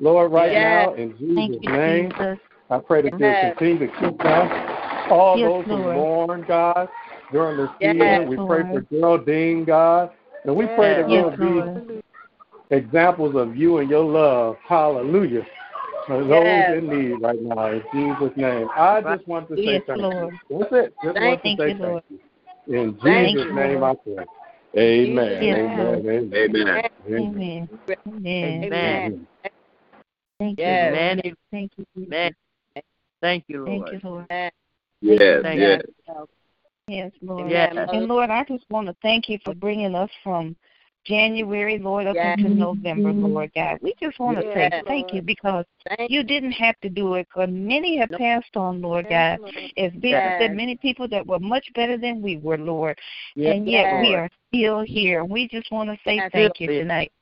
Lord, 0.00 0.32
right 0.32 0.52
Yes. 0.52 0.88
now, 0.88 0.94
in 0.94 1.10
Thank 1.10 1.18
Jesus' 1.18 1.62
you, 1.62 1.72
name. 1.72 2.10
Jesus. 2.10 2.38
I 2.70 2.78
pray 2.78 3.02
that 3.02 3.18
you'll 3.18 3.34
continue 3.34 3.78
to 3.78 3.86
keep 4.00 4.18
them. 4.18 4.71
All 5.12 5.38
Yes, 5.38 5.50
those 5.50 5.64
who 5.66 5.76
mourn, 5.76 6.44
God, 6.48 6.88
during 7.32 7.58
this 7.58 7.68
Yes, 7.80 7.92
season. 7.98 8.28
We 8.30 8.36
pray 8.36 8.62
for 8.62 8.80
Geraldine, 8.90 9.64
God. 9.64 10.10
And 10.44 10.56
we 10.56 10.66
pray 10.66 10.94
that 10.96 11.08
Yes, 11.08 11.36
we'll 11.36 11.36
be 11.36 11.44
Lord. 11.44 12.02
examples 12.70 13.36
of 13.36 13.56
you 13.56 13.78
and 13.78 13.90
your 13.90 14.04
love. 14.04 14.56
Hallelujah. 14.66 15.46
For 16.06 16.24
those 16.24 16.64
in 16.78 16.88
need 16.88 17.22
right 17.22 17.40
now, 17.40 17.66
in 17.70 17.82
Jesus' 17.92 18.36
name. 18.36 18.68
I 18.74 19.00
just 19.02 19.28
want 19.28 19.48
to 19.48 19.56
say 19.56 19.62
Yes, 19.62 19.82
thank 19.86 20.00
Lord. 20.00 20.38
you. 20.48 20.58
That's 20.58 20.72
it. 20.72 20.94
Just 21.04 21.18
Thank 21.18 21.44
want 21.44 21.44
to 21.44 21.50
you, 21.50 21.56
say 21.56 21.74
Lord. 21.78 22.02
thank 22.08 22.20
you. 22.66 22.78
In 22.78 22.98
Thank 23.02 23.36
Jesus' 23.36 23.46
you, 23.48 23.54
name 23.54 23.84
I 23.84 23.94
pray. 23.94 24.24
Amen. 24.78 25.42
Yes, 25.42 25.58
Amen. 25.60 25.78
Lord. 25.78 26.06
Amen. 26.06 26.30
Amen. 26.34 26.82
Amen. 27.06 27.68
Amen. 28.08 28.64
Amen. 28.64 29.26
Thank 30.38 30.58
you, 30.58 30.64
Yes. 30.64 30.94
Amen. 30.94 31.34
Thank 31.50 31.72
you, 31.76 31.86
Amen. 31.98 32.32
Thank 33.20 33.44
you, 33.48 33.64
Thank 33.66 33.92
you, 33.92 34.00
Lord. 34.02 34.26
Yes, 35.02 35.42
Thank 35.42 35.60
yes. 35.60 35.82
Yes, 36.88 37.12
Lord. 37.22 37.50
Yes. 37.50 37.74
And 37.92 38.06
Lord, 38.06 38.30
I 38.30 38.44
just 38.44 38.64
want 38.70 38.86
to 38.88 38.96
thank 39.02 39.28
you 39.28 39.38
for 39.44 39.54
bringing 39.54 39.94
us 39.94 40.10
from 40.22 40.56
January, 41.04 41.78
Lord, 41.78 42.06
up 42.06 42.16
Yes. 42.16 42.38
into 42.38 42.54
November, 42.54 43.12
Lord 43.12 43.50
God. 43.54 43.78
We 43.82 43.94
just 44.00 44.18
want 44.18 44.38
to 44.38 44.44
say 44.54 44.70
Yes, 44.72 44.84
thank 44.86 45.12
you 45.12 45.22
because 45.22 45.64
Thank 45.96 46.10
you 46.10 46.22
didn't 46.22 46.52
have 46.52 46.78
to 46.80 46.88
do 46.88 47.14
it 47.14 47.28
because 47.28 47.48
many 47.50 47.98
have 47.98 48.10
Nope. 48.10 48.20
passed 48.20 48.56
on, 48.56 48.80
Lord 48.80 49.06
Yes, 49.10 49.38
God. 49.40 49.40
Lord. 49.40 49.72
As 49.76 49.92
Bishop 50.00 50.24
Yes. 50.24 50.34
said, 50.38 50.52
many 50.54 50.76
people 50.76 51.08
that 51.08 51.26
were 51.26 51.40
much 51.40 51.66
better 51.74 51.98
than 51.98 52.22
we 52.22 52.36
were, 52.36 52.58
Lord. 52.58 52.98
Yes, 53.34 53.56
and 53.56 53.68
yet 53.68 53.86
we 54.00 54.14
are 54.14 54.28
still 54.48 54.82
here. 54.82 55.24
We 55.24 55.48
just 55.48 55.70
want 55.72 55.90
to 55.90 55.96
say 56.04 56.16
Yes, 56.16 56.30
thank 56.32 56.60
you 56.60 56.68
Lord. 56.68 56.82
tonight. 56.82 57.12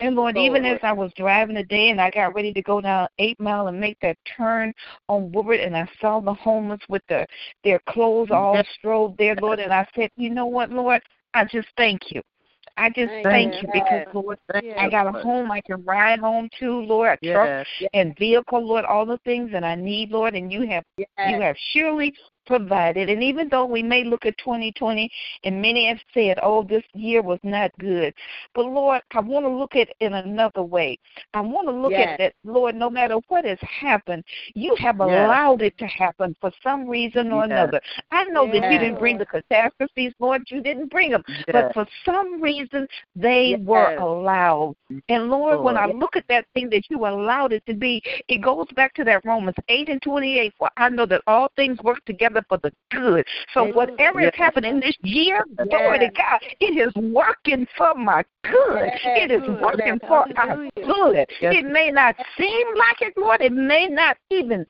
And 0.00 0.16
Lord, 0.16 0.36
even 0.36 0.64
Lord. 0.64 0.76
as 0.76 0.80
I 0.82 0.92
was 0.92 1.12
driving 1.14 1.56
today 1.56 1.90
and 1.90 2.00
I 2.00 2.10
got 2.10 2.34
ready 2.34 2.52
to 2.54 2.62
go 2.62 2.80
down 2.80 3.08
Eight 3.18 3.38
Mile 3.38 3.66
and 3.66 3.78
make 3.78 3.98
that 4.00 4.16
turn 4.36 4.72
on 5.08 5.30
Woodward, 5.30 5.60
and 5.60 5.76
I 5.76 5.88
saw 6.00 6.20
the 6.20 6.32
homeless 6.32 6.80
with 6.88 7.02
their 7.08 7.26
their 7.64 7.80
clothes 7.88 8.30
all 8.30 8.54
Yes. 8.54 8.66
strode 8.78 9.16
there, 9.18 9.36
Lord, 9.36 9.60
and 9.60 9.72
I 9.72 9.86
said, 9.94 10.10
you 10.16 10.30
know 10.30 10.46
what, 10.46 10.70
Lord, 10.70 11.02
I 11.34 11.44
just 11.44 11.68
thank 11.76 12.10
you. 12.10 12.22
I 12.76 12.88
just 12.88 13.12
Thank 13.22 13.52
thank 13.52 13.62
you. 13.62 13.68
because 13.72 14.06
Lord, 14.14 14.38
I 14.78 14.88
got 14.88 15.06
a 15.06 15.12
home 15.12 15.50
I 15.52 15.60
can 15.60 15.84
ride 15.84 16.18
home 16.18 16.48
to, 16.60 16.80
Lord, 16.80 17.18
a 17.22 17.26
truck 17.32 17.48
Yes. 17.48 17.90
and 17.92 18.16
vehicle, 18.18 18.66
Lord, 18.66 18.86
all 18.86 19.04
the 19.04 19.18
things 19.18 19.52
that 19.52 19.64
I 19.64 19.74
need, 19.74 20.10
Lord, 20.10 20.34
and 20.34 20.50
you 20.50 20.66
have 20.66 20.84
you 20.96 21.40
have 21.40 21.56
surely 21.72 22.14
provided. 22.50 23.08
And 23.08 23.22
even 23.22 23.48
though 23.48 23.64
we 23.64 23.80
may 23.80 24.02
look 24.02 24.26
at 24.26 24.36
2020 24.38 25.08
and 25.44 25.62
many 25.62 25.86
have 25.86 26.00
said, 26.12 26.36
oh, 26.42 26.64
this 26.64 26.82
year 26.94 27.22
was 27.22 27.38
not 27.44 27.70
good, 27.78 28.12
but 28.56 28.64
Lord, 28.66 29.02
I 29.12 29.20
want 29.20 29.46
to 29.46 29.48
look 29.48 29.76
at 29.76 29.88
it 29.88 29.96
in 30.00 30.14
another 30.14 30.64
way. 30.64 30.98
I 31.32 31.42
want 31.42 31.68
to 31.68 31.72
look 31.72 31.92
Yes. 31.92 32.08
at 32.10 32.18
that, 32.18 32.34
Lord, 32.42 32.74
no 32.74 32.90
matter 32.90 33.18
what 33.28 33.44
has 33.44 33.58
happened, 33.60 34.24
you 34.54 34.74
have 34.80 34.96
Yes. 34.96 35.08
allowed 35.08 35.62
it 35.62 35.78
to 35.78 35.86
happen 35.86 36.34
for 36.40 36.50
some 36.60 36.88
reason 36.88 37.30
or 37.30 37.42
Yes. 37.42 37.52
another. 37.52 37.80
I 38.10 38.24
know 38.24 38.46
that 38.48 38.68
you 38.68 38.78
didn't 38.78 38.98
bring 38.98 39.16
the 39.18 39.26
catastrophes, 39.26 40.12
Lord, 40.18 40.42
you 40.48 40.60
didn't 40.60 40.90
bring 40.90 41.12
them, 41.12 41.22
but 41.52 41.72
for 41.72 41.86
some 42.04 42.42
reason 42.42 42.88
they 43.14 43.56
were 43.60 43.92
allowed. 43.98 44.74
And 45.08 45.30
Lord, 45.30 45.62
when 45.62 45.76
I 45.76 45.86
look 45.86 46.16
at 46.16 46.26
that 46.28 46.46
thing 46.54 46.68
that 46.70 46.90
you 46.90 47.06
allowed 47.06 47.52
it 47.52 47.64
to 47.66 47.74
be, 47.74 48.02
it 48.28 48.42
goes 48.42 48.66
back 48.74 48.92
to 48.94 49.04
that 49.04 49.24
Romans 49.24 49.56
8 49.68 49.88
and 49.88 50.02
28, 50.02 50.52
for 50.58 50.68
I 50.76 50.88
know 50.88 51.06
that 51.06 51.22
all 51.26 51.50
things 51.56 51.78
work 51.82 52.04
together 52.06 52.39
for 52.48 52.58
the 52.58 52.72
good. 52.90 53.26
So 53.54 53.66
Yes. 53.66 53.74
whatever 53.74 54.20
Yes. 54.20 54.34
has 54.34 54.44
happened 54.44 54.66
in 54.66 54.80
this 54.80 54.96
year, 55.02 55.44
glory 55.68 55.98
to 56.00 56.10
God, 56.10 56.40
it 56.60 56.76
is 56.76 56.94
working 56.96 57.66
for 57.76 57.94
my 57.94 58.24
good. 58.42 58.92
Yes. 59.04 59.22
It 59.22 59.30
is 59.30 59.48
working 59.60 59.98
for 60.00 60.26
our 60.36 60.68
good. 60.76 61.26
Yes. 61.40 61.54
It 61.56 61.64
may 61.64 61.90
not 61.90 62.16
seem 62.36 62.66
like 62.76 63.02
it, 63.02 63.16
Lord. 63.16 63.40
It 63.40 63.52
may 63.52 63.86
not 63.88 64.16
even 64.30 64.66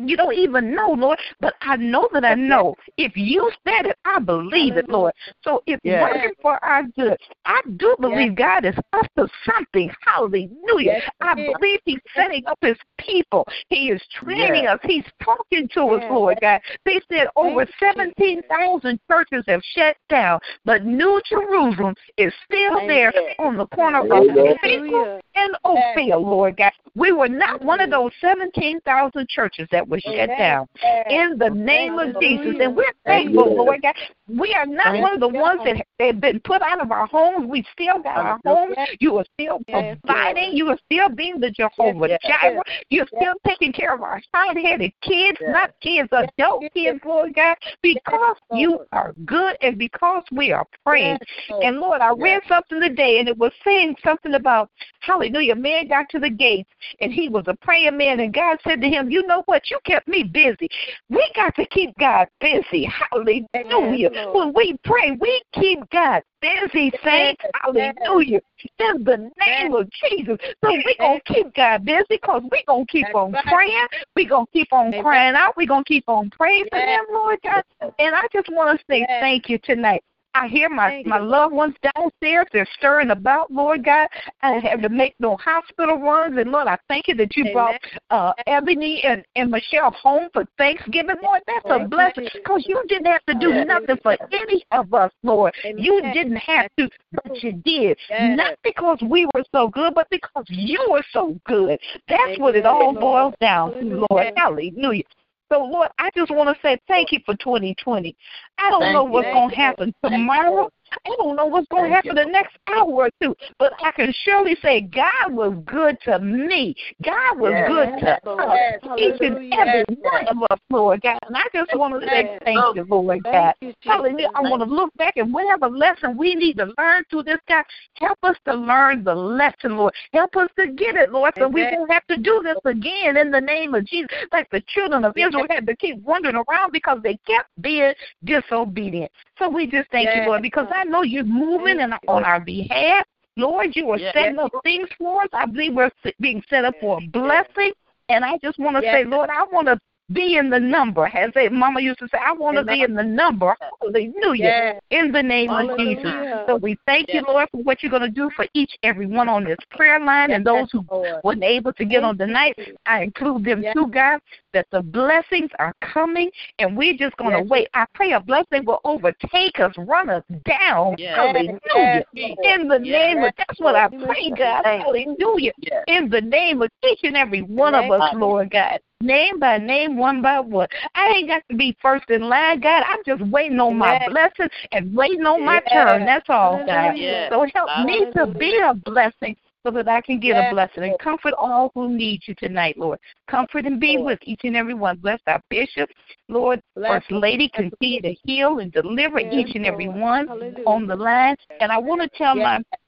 you 0.00 0.16
don't 0.16 0.34
even 0.34 0.74
know, 0.74 0.90
Lord, 0.90 1.18
but 1.40 1.54
I 1.60 1.76
know 1.76 2.08
that 2.12 2.24
I 2.24 2.34
know. 2.34 2.74
If 2.96 3.16
you 3.16 3.50
said 3.66 3.86
it, 3.86 3.96
I 4.04 4.18
believe 4.18 4.76
it, 4.76 4.88
Lord. 4.88 5.12
So 5.42 5.62
it's 5.66 5.80
Yes. 5.84 6.02
working 6.02 6.32
for 6.40 6.62
our 6.64 6.82
good. 6.96 7.16
I 7.44 7.60
do 7.76 7.96
believe 8.00 8.34
God 8.34 8.64
is 8.64 8.74
up 8.92 9.06
to 9.16 9.28
something. 9.44 9.90
Hallelujah. 10.00 10.50
Yes, 10.96 11.10
I 11.20 11.34
believe 11.34 11.80
He's 11.84 12.00
setting 12.14 12.46
up 12.46 12.58
His 12.60 12.76
people. 12.98 13.46
He 13.68 13.90
is 13.90 14.02
training 14.08 14.64
Yes. 14.64 14.74
us. 14.74 14.80
He's 14.84 15.04
talking 15.22 15.68
to 15.68 15.82
us, 15.90 16.02
Yes. 16.02 16.10
Lord 16.10 16.38
God. 16.40 16.60
They 16.84 17.00
said 17.10 17.28
over 17.36 17.66
17,000 17.78 18.98
churches 19.10 19.44
have 19.46 19.62
shut 19.64 19.96
down, 20.08 20.40
but 20.64 20.84
New 20.84 21.20
Jerusalem 21.28 21.94
is 22.16 22.32
still 22.44 22.86
there 22.86 23.12
on 23.38 23.56
the 23.56 23.66
corner 23.68 24.00
of 24.00 24.10
Amen. 24.10 24.56
Finkel 24.62 25.04
Hallelujah. 25.04 25.20
and 25.34 25.56
Ophir, 25.64 26.16
Lord 26.16 26.56
God. 26.56 26.72
We 26.94 27.12
were 27.12 27.28
not 27.28 27.62
one 27.62 27.80
of 27.80 27.90
those 27.90 28.12
17,000 28.20 29.28
churches 29.28 29.65
that 29.72 29.86
was 29.86 30.00
shut 30.02 30.28
down. 30.28 30.66
In 31.08 31.38
the 31.38 31.50
name 31.50 31.98
of 31.98 32.20
Jesus. 32.20 32.56
And 32.60 32.76
we're 32.76 32.84
thankful, 33.04 33.56
Lord 33.56 33.82
God. 33.82 33.94
We 34.28 34.54
are 34.54 34.66
not 34.66 35.00
one 35.00 35.14
of 35.14 35.20
the 35.20 35.28
ones 35.28 35.60
that 35.64 35.76
have 36.00 36.20
been 36.20 36.40
put 36.40 36.60
out 36.60 36.80
of 36.80 36.90
our 36.90 37.06
homes. 37.06 37.48
We 37.48 37.64
still 37.72 38.02
got 38.02 38.18
our 38.18 38.40
homes. 38.44 38.76
You 39.00 39.18
are 39.18 39.24
still 39.34 39.60
providing. 39.70 40.56
You 40.56 40.68
are 40.70 40.78
still 40.84 41.08
being 41.08 41.38
the 41.38 41.50
Jehovah 41.50 42.18
Jireh. 42.22 42.62
You're 42.90 43.06
still 43.06 43.34
taking 43.46 43.72
care 43.72 43.94
of 43.94 44.02
our 44.02 44.20
hard-headed 44.34 44.92
kids, 45.02 45.38
not 45.42 45.70
kids, 45.80 46.08
adult 46.12 46.64
kids, 46.74 47.00
Lord 47.04 47.34
God, 47.34 47.56
because 47.82 48.36
you 48.52 48.80
are 48.92 49.14
good 49.24 49.56
and 49.62 49.78
because 49.78 50.24
we 50.32 50.52
are 50.52 50.66
praying. 50.84 51.18
And 51.62 51.78
Lord, 51.78 52.00
I 52.00 52.12
read 52.12 52.42
something 52.48 52.80
today, 52.80 53.20
and 53.20 53.28
it 53.28 53.38
was 53.38 53.52
saying 53.64 53.96
something 54.02 54.34
about 54.34 54.70
Hallelujah. 55.00 55.54
Man 55.54 55.86
got 55.88 56.08
to 56.10 56.18
the 56.18 56.30
gates, 56.30 56.70
and 57.00 57.12
he 57.12 57.28
was 57.28 57.44
a 57.46 57.54
praying 57.54 57.96
man, 57.96 58.18
and 58.20 58.34
God 58.34 58.58
said 58.66 58.80
to 58.80 58.88
him, 58.88 59.08
"You 59.10 59.24
know 59.26 59.42
what? 59.46 59.55
But 59.56 59.70
you 59.70 59.78
kept 59.86 60.06
me 60.06 60.22
busy. 60.22 60.68
We 61.08 61.26
got 61.34 61.54
to 61.54 61.64
keep 61.68 61.96
God 61.98 62.28
busy. 62.42 62.86
Hallelujah. 63.10 64.10
Yes, 64.12 64.26
when 64.34 64.52
we 64.54 64.76
pray, 64.84 65.16
we 65.18 65.40
keep 65.54 65.78
God 65.88 66.20
busy, 66.42 66.92
saints. 67.02 67.40
Yes, 67.42 67.94
Hallelujah. 68.04 68.40
In 68.80 69.02
the 69.02 69.30
name 69.40 69.72
of 69.72 69.88
Jesus. 70.10 70.36
So 70.62 70.72
we 70.72 70.94
going 71.00 71.20
to 71.24 71.32
keep 71.32 71.54
God 71.54 71.86
busy 71.86 72.04
because 72.10 72.42
we 72.52 72.64
going 72.66 72.84
to 72.84 72.92
keep 72.92 73.06
That's 73.06 73.14
on 73.14 73.32
right. 73.32 73.44
praying. 73.46 73.86
we 74.14 74.26
going 74.26 74.44
to 74.44 74.52
keep 74.52 74.70
on 74.72 74.88
Amen. 74.88 75.02
crying 75.02 75.34
out. 75.34 75.56
we 75.56 75.66
going 75.66 75.84
to 75.84 75.88
keep 75.88 76.04
on 76.06 76.28
praying 76.28 76.66
for 76.68 76.76
Yes. 76.76 77.06
Lord 77.10 77.38
God. 77.42 77.62
And 77.98 78.14
I 78.14 78.26
just 78.34 78.50
want 78.52 78.78
to 78.78 78.84
say 78.90 79.06
Yes. 79.08 79.22
thank 79.22 79.48
you 79.48 79.56
tonight. 79.64 80.02
I 80.36 80.48
hear 80.48 80.68
my, 80.68 80.90
Thank 80.90 81.06
my 81.06 81.18
you. 81.18 81.24
loved 81.24 81.54
ones 81.54 81.74
downstairs. 81.94 82.46
They're 82.52 82.68
stirring 82.76 83.10
about, 83.10 83.50
Lord 83.50 83.84
God. 83.84 84.08
I 84.42 84.52
have 84.58 84.82
to 84.82 84.88
make 84.90 85.14
no 85.18 85.36
hospital 85.38 85.98
runs. 85.98 86.36
And 86.36 86.52
Lord, 86.52 86.68
I 86.68 86.76
thank 86.88 87.08
you 87.08 87.14
that 87.14 87.36
you 87.36 87.44
Amen. 87.44 87.54
brought 87.54 87.76
uh, 88.10 88.32
Ebony 88.46 89.02
and, 89.04 89.24
and 89.34 89.50
Michelle 89.50 89.92
home 89.92 90.28
for 90.34 90.44
Thanksgiving, 90.58 91.16
Lord. 91.22 91.40
That's 91.46 91.64
a 91.70 91.88
blessing 91.88 92.28
because 92.34 92.64
you 92.66 92.82
didn't 92.88 93.06
have 93.06 93.24
to 93.26 93.34
do 93.34 93.46
Yes. 93.46 93.66
nothing 93.66 93.96
for 94.02 94.16
any 94.32 94.64
of 94.72 94.92
us, 94.92 95.10
Lord. 95.22 95.54
You 95.64 96.02
didn't 96.12 96.36
have 96.36 96.68
to, 96.78 96.88
but 97.12 97.42
you 97.42 97.52
did. 97.64 97.96
Not 98.10 98.56
because 98.62 98.98
we 99.02 99.26
were 99.34 99.44
so 99.52 99.68
good, 99.68 99.94
but 99.94 100.08
because 100.10 100.44
you 100.48 100.84
were 100.90 101.04
so 101.12 101.38
good. 101.46 101.78
That's 102.08 102.38
what 102.38 102.56
it 102.56 102.66
all 102.66 102.92
boils 102.92 103.34
down 103.40 103.72
to, 103.74 104.06
Lord. 104.10 104.26
Hallelujah. 104.36 105.04
So, 105.50 105.62
Lord, 105.62 105.88
I 105.98 106.10
just 106.16 106.30
want 106.30 106.54
to 106.54 106.60
say 106.60 106.78
thank 106.88 107.12
you 107.12 107.20
for 107.24 107.36
2020. 107.36 108.16
I 108.58 108.70
don't 108.70 108.80
Thank 108.80 108.94
know 108.94 109.04
what's 109.04 109.28
going 109.32 109.50
to 109.50 109.56
happen 109.56 109.94
tomorrow. 110.04 110.68
I 111.04 111.16
don't 111.18 111.36
know 111.36 111.46
what's 111.46 111.68
going 111.68 111.90
to 111.90 111.94
happen 111.94 112.14
the 112.14 112.24
next 112.24 112.56
hour 112.68 112.86
or 112.86 113.10
two, 113.20 113.34
but 113.58 113.72
I 113.82 113.92
can 113.92 114.12
surely 114.24 114.56
say 114.62 114.82
God 114.82 115.32
was 115.32 115.56
good 115.64 115.98
to 116.04 116.18
me. 116.18 116.74
God 117.02 117.38
was 117.38 117.52
Yes. 117.52 117.68
good 117.68 118.00
to 118.00 118.30
Lord. 118.30 118.48
us, 118.48 118.58
Yes. 118.58 118.80
each 118.98 119.20
and 119.20 119.52
every 119.52 119.84
one 120.00 120.28
of 120.28 120.36
us, 120.50 120.58
Lord 120.70 121.00
God. 121.02 121.18
And 121.26 121.36
I 121.36 121.44
just 121.52 121.74
want 121.74 122.00
to 122.00 122.08
say 122.08 122.22
Yes. 122.22 122.40
thank 122.44 122.76
you, 122.76 122.84
Lord 122.84 123.22
God. 123.24 123.32
Thank 123.32 123.56
you, 123.60 123.68
Jesus. 123.82 123.96
Hallelujah. 123.96 124.30
I 124.34 124.40
want 124.42 124.62
to 124.62 124.68
look 124.68 124.92
back 124.94 125.16
and 125.16 125.32
whatever 125.32 125.68
lesson 125.68 126.16
we 126.16 126.34
need 126.34 126.56
to 126.58 126.72
learn 126.78 127.04
through 127.10 127.24
this, 127.24 127.38
God, 127.48 127.64
help 127.94 128.18
us 128.22 128.36
to 128.46 128.54
learn 128.54 129.04
the 129.04 129.14
lesson, 129.14 129.76
Lord. 129.76 129.94
Help 130.12 130.36
us 130.36 130.50
to 130.58 130.68
get 130.68 130.96
it, 130.96 131.12
Lord, 131.12 131.32
so 131.38 131.48
we 131.48 131.66
won't 131.70 131.90
have 131.90 132.06
to 132.08 132.16
do 132.16 132.42
this 132.42 132.58
again 132.64 133.16
in 133.16 133.30
the 133.30 133.40
name 133.40 133.74
of 133.74 133.84
Jesus. 133.86 134.10
Like 134.32 134.48
the 134.50 134.62
children 134.68 135.04
of 135.04 135.16
Israel 135.16 135.46
had 135.48 135.66
to 135.66 135.76
keep 135.76 135.98
wandering 136.02 136.36
around 136.36 136.72
because 136.72 137.00
they 137.02 137.18
kept 137.26 137.48
being 137.60 137.92
disobedient. 138.24 139.10
So 139.38 139.48
we 139.48 139.66
just 139.66 139.90
thank 139.90 140.14
you, 140.14 140.22
Lord, 140.22 140.42
because 140.42 140.66
I 140.74 140.84
know 140.90 141.02
you're 141.02 141.24
moving 141.24 141.80
in, 141.80 141.92
on 142.08 142.24
our 142.24 142.40
behalf. 142.40 143.06
Lord, 143.36 143.76
you 143.76 143.90
are 143.90 143.98
Yes. 143.98 144.14
setting 144.14 144.38
up 144.38 144.52
things 144.62 144.88
for 144.98 145.22
us. 145.22 145.28
I 145.32 145.46
believe 145.46 145.74
we're 145.74 145.90
being 146.20 146.42
set 146.48 146.64
up 146.64 146.74
for 146.80 146.98
a 146.98 147.00
blessing. 147.00 147.72
And 148.08 148.24
I 148.24 148.38
just 148.38 148.58
want 148.58 148.76
to 148.76 148.82
Yes. 148.82 148.94
say, 148.94 149.04
Lord, 149.04 149.28
I 149.30 149.44
want 149.52 149.66
to 149.68 149.78
be 150.12 150.36
in 150.36 150.50
the 150.50 150.58
number. 150.58 151.06
As 151.06 151.32
a 151.36 151.48
mama 151.48 151.80
used 151.80 151.98
to 151.98 152.08
say, 152.08 152.18
I 152.24 152.32
want 152.32 152.56
to 152.58 152.64
be 152.64 152.82
in 152.82 152.94
the 152.94 153.02
number. 153.02 153.56
Hallelujah. 153.80 154.12
Yes. 154.36 154.80
In 154.90 155.10
the 155.10 155.22
name 155.22 155.50
of 155.50 155.76
Jesus. 155.78 156.12
So 156.46 156.56
we 156.56 156.78
thank 156.86 157.12
you, 157.12 157.22
Lord, 157.26 157.48
for 157.50 157.62
what 157.62 157.82
you're 157.82 157.90
going 157.90 158.02
to 158.02 158.08
do 158.08 158.30
for 158.36 158.46
each 158.54 158.70
every 158.82 159.06
one 159.06 159.28
on 159.28 159.44
this 159.44 159.58
prayer 159.70 159.98
line 159.98 160.30
and 160.30 160.44
those 160.44 160.68
who 160.70 160.84
Lord. 160.90 161.22
wasn't 161.24 161.44
able 161.44 161.72
to 161.72 161.84
get 161.84 162.04
on 162.04 162.16
tonight. 162.16 162.56
I 162.86 163.02
include 163.02 163.44
them 163.44 163.62
Yes. 163.62 163.74
too, 163.74 163.88
God, 163.88 164.20
that 164.52 164.66
the 164.70 164.82
blessings 164.82 165.50
are 165.58 165.74
coming 165.80 166.30
and 166.58 166.76
we're 166.76 166.96
just 166.96 167.16
going 167.16 167.32
to 167.32 167.40
Yes. 167.40 167.48
wait. 167.48 167.68
I 167.74 167.86
pray 167.94 168.12
a 168.12 168.20
blessing 168.20 168.64
will 168.64 168.80
overtake 168.84 169.58
us, 169.58 169.74
run 169.76 170.08
us 170.08 170.22
down. 170.44 170.94
Yes. 170.98 171.16
Hallelujah. 171.16 172.04
Yes, 172.12 172.36
In 172.44 172.68
the 172.68 172.78
Yes. 172.80 173.14
name 173.14 173.24
of, 173.24 173.32
that's 173.36 173.58
what 173.60 173.74
I 173.74 173.88
pray, 173.88 174.30
God. 174.30 174.64
Hallelujah. 174.64 175.52
Yes. 175.58 175.84
In 175.88 176.08
the 176.08 176.20
name 176.20 176.62
of 176.62 176.70
each 176.84 177.00
and 177.02 177.16
every 177.16 177.42
one 177.42 177.74
of 177.74 177.90
us, 177.90 178.14
Lord 178.14 178.50
God. 178.50 178.78
Name 179.02 179.38
by 179.38 179.58
name, 179.58 179.98
one 179.98 180.22
by 180.22 180.40
one. 180.40 180.68
I 180.94 181.08
ain't 181.16 181.28
got 181.28 181.42
to 181.50 181.56
be 181.56 181.76
first 181.82 182.08
in 182.08 182.22
line, 182.22 182.60
God. 182.60 182.82
I'm 182.88 183.00
just 183.04 183.30
waiting 183.30 183.60
on 183.60 183.76
my 183.76 183.96
Amen. 183.96 184.08
blessing 184.08 184.48
and 184.72 184.96
waiting 184.96 185.26
on 185.26 185.44
my 185.44 185.60
Yes. 185.66 185.72
turn. 185.72 186.04
That's 186.06 186.28
all, 186.30 186.64
God. 186.64 186.68
Hallelujah. 186.68 187.28
So 187.30 187.46
help 187.54 187.84
me 187.84 188.06
to 188.14 188.26
be 188.38 188.58
a 188.64 188.72
blessing 188.72 189.36
so 189.66 189.70
that 189.72 189.86
I 189.86 190.00
can 190.00 190.18
get 190.18 190.38
a 190.38 190.48
blessing 190.50 190.84
and 190.84 190.98
comfort 190.98 191.34
all 191.36 191.72
who 191.74 191.90
need 191.90 192.22
you 192.26 192.34
tonight, 192.36 192.78
Lord. 192.78 192.98
Comfort 193.28 193.66
and 193.66 193.78
be 193.78 193.98
Lord. 193.98 194.06
with 194.06 194.18
each 194.22 194.40
and 194.44 194.56
every 194.56 194.74
one. 194.74 194.96
Bless 194.96 195.20
our 195.26 195.42
bishop, 195.50 195.90
Lord. 196.28 196.62
Bless 196.74 196.92
First 196.92 197.10
Lady, 197.10 197.50
continue 197.50 198.00
to 198.00 198.14
heal 198.24 198.60
and 198.60 198.72
deliver 198.72 199.20
Yes, 199.20 199.30
each 199.30 199.56
and 199.56 199.66
every 199.66 199.88
one 199.88 200.26
Hallelujah. 200.26 200.64
on 200.66 200.86
the 200.86 200.96
line. 200.96 201.36
And 201.60 201.70
I 201.70 201.76
want 201.76 202.00
to 202.00 202.08
tell 202.16 202.34
Yes. 202.34 202.44
my 202.44 202.78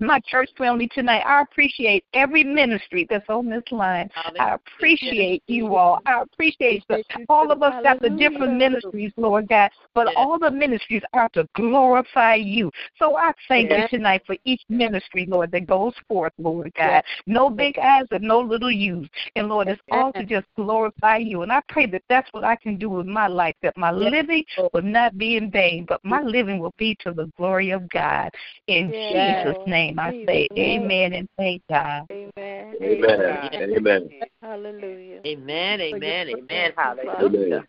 my 0.00 0.20
church 0.26 0.50
family 0.56 0.88
tonight, 0.94 1.22
I 1.26 1.42
appreciate 1.42 2.04
every 2.14 2.44
ministry 2.44 3.06
that's 3.08 3.28
on 3.28 3.48
this 3.48 3.64
line. 3.70 4.08
I 4.38 4.54
appreciate 4.54 5.42
you 5.46 5.76
all. 5.76 6.00
I 6.06 6.22
appreciate 6.22 6.84
the, 6.88 7.02
all 7.28 7.50
of 7.50 7.62
us 7.62 7.82
got 7.82 8.00
the 8.00 8.10
different 8.10 8.56
ministries, 8.56 9.12
Lord 9.16 9.48
God, 9.48 9.70
but 9.94 10.08
all 10.16 10.38
the 10.38 10.50
ministries 10.50 11.02
are 11.12 11.28
to 11.30 11.48
glorify 11.54 12.36
you. 12.36 12.70
So 12.98 13.16
I 13.16 13.32
thank 13.48 13.70
you 13.70 13.88
tonight 13.88 14.22
for 14.26 14.36
each 14.44 14.62
ministry, 14.68 15.26
Lord, 15.28 15.50
that 15.52 15.66
goes 15.66 15.94
forth, 16.06 16.32
Lord 16.38 16.72
God. 16.76 17.02
No 17.26 17.50
big 17.50 17.78
eyes 17.78 18.06
and 18.10 18.22
no 18.22 18.40
little 18.40 18.70
U's. 18.70 19.08
And 19.36 19.48
Lord, 19.48 19.68
it's 19.68 19.82
all 19.90 20.12
to 20.12 20.24
just 20.24 20.46
glorify 20.56 21.16
you. 21.16 21.42
And 21.42 21.50
I 21.50 21.60
pray 21.68 21.86
that 21.86 22.02
that's 22.08 22.28
what 22.32 22.44
I 22.44 22.56
can 22.56 22.76
do 22.76 22.88
with 22.90 23.06
my 23.06 23.26
life, 23.26 23.56
that 23.62 23.76
my 23.76 23.90
living 23.90 24.44
will 24.72 24.82
not 24.82 25.18
be 25.18 25.36
in 25.36 25.50
vain, 25.50 25.86
but 25.88 26.04
my 26.04 26.22
living 26.22 26.58
will 26.58 26.74
be 26.78 26.96
to 27.00 27.12
the 27.12 27.30
glory 27.36 27.70
of 27.70 27.88
God. 27.88 28.30
In 28.68 28.92
Jesus' 29.10 29.56
name, 29.66 29.87
I 29.96 30.10
say 30.26 30.48
amen 30.58 31.12
and 31.12 31.28
thank 31.36 31.62
God. 31.70 32.06
Amen. 32.10 32.76
Amen. 32.82 33.48
Amen. 33.54 34.10
Hallelujah. 34.42 35.20
Amen. 35.26 35.80
Amen. 35.80 35.80
Amen. 35.80 36.28
Amen. 36.28 36.72
Hallelujah. 36.76 37.66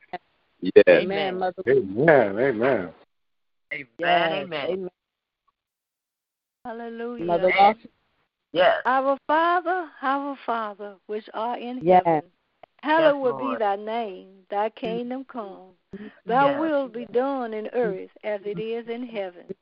Yes. 0.61 0.83
Amen, 0.89 1.39
Mother. 1.39 1.63
Amen. 1.67 2.39
Amen. 2.39 2.93
Amen. 3.73 4.53
Amen. 4.53 4.89
Hallelujah. 6.65 7.25
Mother 7.25 7.51
Lawson. 7.57 7.89
Yes. 8.51 8.75
Our 8.85 9.17
Father, 9.27 9.89
our 10.01 10.37
Father, 10.45 10.95
which 11.05 11.29
art 11.33 11.59
in 11.59 11.79
Yes. 11.83 12.03
heaven, 12.05 12.31
Hallowed 12.81 13.35
Yes, 13.39 13.49
be 13.49 13.55
thy 13.59 13.75
name, 13.75 14.45
thy 14.49 14.69
kingdom 14.69 15.25
come. 15.25 15.73
Thy 16.25 16.45
Yes. 16.45 16.59
will 16.59 16.87
be 16.87 17.05
done 17.07 17.53
in 17.53 17.67
earth 17.73 18.09
as 18.23 18.41
it 18.45 18.57
is 18.59 18.87
in 18.87 19.03
heaven. 19.03 19.53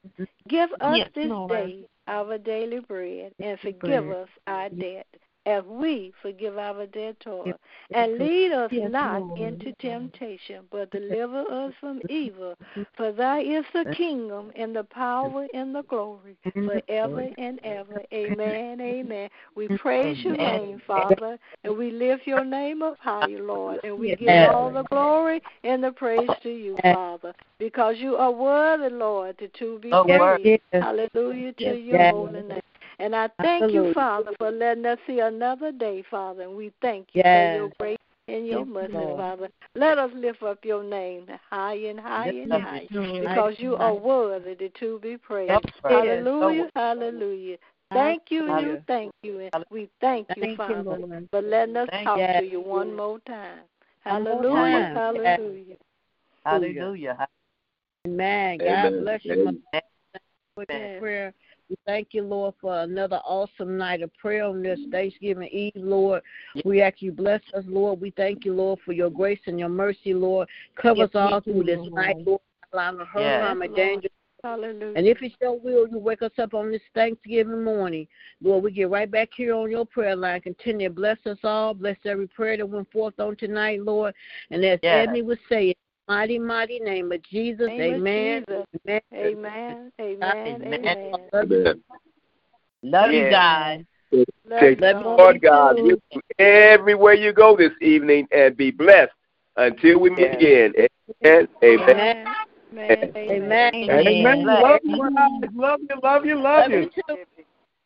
Give 0.47 0.71
us 0.79 0.97
Yes, 0.97 1.09
this 1.15 1.29
Lord. 1.29 1.49
day 1.49 1.87
our 2.07 2.37
daily 2.37 2.79
bread, 2.79 3.33
and 3.39 3.59
forgive 3.59 4.09
us 4.09 4.29
our 4.47 4.69
debt, 4.69 5.07
as 5.47 5.63
we 5.63 6.13
forgive 6.21 6.57
our 6.57 6.85
debtors. 6.85 7.55
And 7.93 8.17
lead 8.17 8.51
us 8.51 8.69
Yes, 8.71 8.91
not 8.91 9.21
Lord. 9.21 9.39
into 9.39 9.73
temptation, 9.79 10.65
but 10.71 10.91
deliver 10.91 11.39
us 11.49 11.73
from 11.79 12.01
evil. 12.09 12.55
For 12.97 13.11
thy 13.11 13.39
is 13.39 13.63
the 13.73 13.85
kingdom, 13.95 14.51
and 14.55 14.75
the 14.75 14.83
power, 14.83 15.47
and 15.53 15.73
the 15.73 15.83
glory, 15.83 16.35
forever 16.53 17.29
and 17.37 17.59
ever. 17.63 18.03
Amen, 18.13 18.81
amen. 18.81 19.29
We 19.55 19.69
praise 19.69 20.17
your 20.23 20.35
Amen. 20.35 20.67
name, 20.67 20.81
Father, 20.85 21.37
and 21.63 21.77
we 21.77 21.91
lift 21.91 22.27
your 22.27 22.43
name 22.43 22.81
up 22.81 22.97
higher, 22.99 23.39
Lord, 23.39 23.79
and 23.83 23.97
we 23.97 24.15
give 24.15 24.53
all 24.53 24.71
the 24.71 24.83
glory 24.91 25.41
and 25.63 25.83
the 25.83 25.91
praise 25.91 26.29
to 26.43 26.49
you, 26.49 26.77
Father, 26.81 27.33
because 27.57 27.95
you 27.99 28.17
are 28.17 28.31
worthy, 28.31 28.93
Lord, 28.93 29.37
to, 29.39 29.47
to 29.47 29.79
be 29.79 29.91
praised. 29.91 30.19
worthy. 30.19 30.61
Hallelujah 30.73 31.53
to 31.53 31.75
your 31.75 32.11
holy 32.11 32.43
name. 32.43 32.61
And 32.99 33.15
I 33.15 33.29
thank 33.41 33.73
you, 33.73 33.93
Father, 33.93 34.31
for 34.37 34.51
letting 34.51 34.85
us 34.85 34.97
see 35.05 35.19
another 35.19 35.71
day, 35.71 36.03
Father. 36.09 36.43
And 36.43 36.55
we 36.55 36.71
thank 36.81 37.09
you 37.13 37.21
Yes. 37.23 37.51
for 37.51 37.55
your 37.55 37.69
grace 37.79 37.97
and 38.27 38.47
your 38.47 38.65
Yes, 38.65 38.67
mercy, 38.67 38.93
Lord. 38.93 39.17
Father. 39.17 39.49
Let 39.75 39.97
us 39.99 40.11
lift 40.15 40.41
up 40.41 40.65
your 40.65 40.83
name 40.83 41.27
high 41.49 41.75
and 41.75 41.99
higher 41.99 42.31
and 42.31 42.51
high 42.51 42.87
higher 42.91 43.19
because 43.21 43.53
you 43.59 43.75
are 43.75 43.93
worthy 43.93 44.55
to- 44.55 44.69
to 44.69 44.99
be 44.99 45.17
praised. 45.17 45.51
Yes, 45.51 45.63
Lord. 45.83 46.07
Hallelujah, 46.07 46.71
hallelujah. 46.75 47.57
Thank 47.93 48.31
you, 48.31 48.45
you, 48.45 48.47
Hallelujah. 48.47 48.83
thank 48.87 49.13
you. 49.23 49.49
And 49.53 49.65
we 49.69 49.89
thank 50.01 50.27
you, 50.35 50.43
Thank 50.43 50.57
Father, 50.57 50.97
Lord. 50.97 51.29
for 51.29 51.41
letting 51.41 51.77
us 51.77 51.89
Thank 51.89 52.05
talk 52.05 52.17
you. 52.19 52.39
to 52.39 52.45
you 52.45 52.59
one 52.59 52.95
more 52.95 53.19
time. 53.19 53.61
One 54.03 54.23
Hallelujah, 54.23 54.89
hallelujah. 54.93 55.77
Hallelujah. 56.45 57.27
Amen. 58.07 58.57
God 58.57 58.67
Amen. 58.67 59.03
bless 59.03 59.25
you, 59.25 59.33
Amen. 59.33 59.63
my 59.73 59.81
for 60.55 60.65
Yes. 60.69 60.81
that 60.81 60.99
prayer. 60.99 61.33
We 61.69 61.75
thank 61.85 62.09
you, 62.11 62.23
Lord, 62.23 62.55
for 62.61 62.79
another 62.79 63.17
awesome 63.25 63.77
night 63.77 64.01
of 64.01 64.15
prayer 64.15 64.45
on 64.45 64.63
this 64.63 64.79
Thanksgiving 64.89 65.49
Eve, 65.49 65.73
Lord. 65.75 66.21
We 66.63 66.81
ask 66.81 67.01
you 67.01 67.11
bless 67.11 67.41
us, 67.53 67.65
Lord. 67.67 67.99
We 67.99 68.11
thank 68.11 68.45
you, 68.45 68.53
Lord, 68.53 68.79
for 68.85 68.93
your 68.93 69.09
grace 69.09 69.39
and 69.47 69.59
your 69.59 69.69
mercy, 69.69 70.13
Lord. 70.13 70.47
Cover 70.75 71.01
Yes, 71.01 71.09
us 71.09 71.15
all 71.15 71.41
through 71.41 71.63
this 71.63 71.79
Lord. 71.79 71.93
night, 71.93 72.17
Lord. 72.25 72.41
Allow 72.71 72.97
her 72.97 73.05
Yes, 73.21 73.41
harm 73.41 73.61
and 73.61 73.71
Lord. 73.71 73.75
danger. 73.75 74.09
Hallelujah. 74.43 74.93
And 74.95 75.05
if 75.05 75.21
it's 75.21 75.35
your 75.41 75.59
will, 75.59 75.87
you 75.87 75.99
wake 75.99 76.21
us 76.21 76.31
up 76.37 76.53
on 76.53 76.71
this 76.71 76.81
Thanksgiving 76.93 77.63
morning. 77.63 78.07
Lord, 78.41 78.63
we 78.63 78.71
get 78.71 78.89
right 78.89 79.09
back 79.09 79.29
here 79.35 79.53
on 79.53 79.69
your 79.69 79.85
prayer 79.85 80.15
line. 80.15 80.41
Continue 80.41 80.87
to 80.89 80.93
bless 80.93 81.17
us 81.25 81.37
all. 81.43 81.73
Bless 81.73 81.97
every 82.05 82.27
prayer 82.27 82.57
that 82.57 82.65
went 82.65 82.89
forth 82.91 83.19
on 83.19 83.35
tonight, 83.35 83.81
Lord. 83.83 84.13
And 84.51 84.63
as 84.63 84.79
Yes. 84.81 85.03
Ebony 85.03 85.21
would 85.21 85.39
say, 85.49 85.69
in 85.69 85.75
the 85.75 85.86
mighty, 86.07 86.39
mighty 86.39 86.79
name 86.79 87.11
of 87.11 87.21
Jesus, 87.23 87.67
Name 87.67 87.95
of 87.95 87.97
amen. 87.97 88.45
Jesus. 88.47 88.65
Amen. 88.89 89.11
Amen, 89.13 89.91
amen, 89.99 90.61
Amen. 90.63 90.85
amen. 90.85 91.29
Amen. 91.33 91.83
Love 92.83 93.11
you 93.11 93.23
Yeah. 93.23 93.29
guys. 93.29 93.85
Love 94.49 94.61
Take 94.61 94.79
you 94.79 94.85
Love 94.85 95.05
all. 95.05 95.17
Lord 95.17 95.41
God 95.41 95.75
with 95.81 95.99
you 96.11 96.21
everywhere 96.39 97.13
you 97.13 97.33
go 97.33 97.57
this 97.57 97.71
evening 97.81 98.27
and 98.31 98.55
be 98.55 98.71
blessed 98.71 99.11
until 99.57 99.99
we 99.99 100.09
meet 100.11 100.19
Yes. 100.19 100.35
again. 100.35 100.73
Amen. 101.25 101.47
Amen. 101.63 102.27
Amen. 102.71 103.11
Amen. 103.15 103.15
Amen. 103.17 103.71
Amen. 103.75 104.07
Amen. 104.07 104.45
Love 104.45 104.79
you, 104.83 104.97
guys. 104.97 105.49
Love 105.55 105.79
you, 105.89 106.01
love 106.01 106.25
you, 106.25 106.35
love 106.41 106.71
you. 106.71 106.89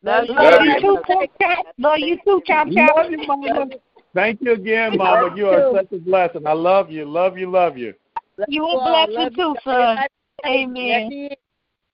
Love 0.04 0.24
you. 0.28 0.34
Love 0.34 0.36
Love 0.36 0.62
you 0.62 0.74
you. 0.74 0.80
too, 0.80 0.98
Chop 1.06 1.30
Chop. 1.40 1.66
Love 1.78 1.98
you 1.98 2.16
too, 2.24 2.42
Chop 2.46 2.68
Chop. 2.72 2.96
Love 2.96 3.10
you, 3.10 3.26
Mama. 3.26 3.66
Thank 4.14 4.40
you 4.42 4.52
again, 4.52 4.96
Mama. 4.96 5.34
You 5.36 5.48
are 5.48 5.72
such 5.72 5.92
a 5.92 5.98
blessing. 5.98 6.46
I 6.46 6.52
love 6.52 6.90
you, 6.90 7.04
love 7.04 7.38
you, 7.38 7.50
love 7.50 7.76
you. 7.78 7.94
You 8.48 8.64
all. 8.64 9.04
a 9.04 9.06
blessing 9.06 9.22
Love 9.24 9.32
you. 9.36 9.54
too, 9.54 9.56
son. 9.64 9.98
Amen. 10.46 11.28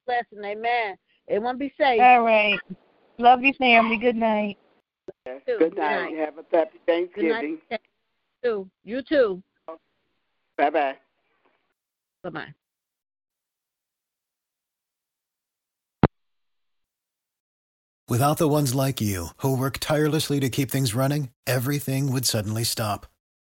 Blessing, 0.06 0.44
Amen. 0.44 0.96
It 1.26 1.42
won't 1.42 1.58
be 1.58 1.72
safe. 1.78 2.00
All 2.00 2.22
right. 2.22 2.58
Love 3.18 3.42
you, 3.42 3.52
family. 3.54 3.98
Good 3.98 4.16
night. 4.16 4.56
Yes. 5.26 5.42
Good 5.46 5.58
Good 5.58 5.76
night. 5.76 6.12
night. 6.12 6.16
Have 6.18 6.38
a 6.38 6.56
happy 6.56 6.78
Good 6.78 6.86
Thanksgiving. 6.86 7.58
night. 7.70 7.80
You 8.42 8.50
too. 8.50 8.70
You 8.84 9.02
too. 9.02 9.42
Bye 10.56 10.70
bye. 10.70 10.96
Bye 12.22 12.30
bye. 12.30 12.54
Without 18.08 18.38
the 18.38 18.48
ones 18.48 18.74
like 18.74 19.02
you, 19.02 19.28
who 19.38 19.54
work 19.54 19.76
tirelessly 19.78 20.40
to 20.40 20.48
keep 20.48 20.70
things 20.70 20.94
running, 20.94 21.28
everything 21.46 22.10
would 22.10 22.24
suddenly 22.24 22.64
stop. 22.64 23.04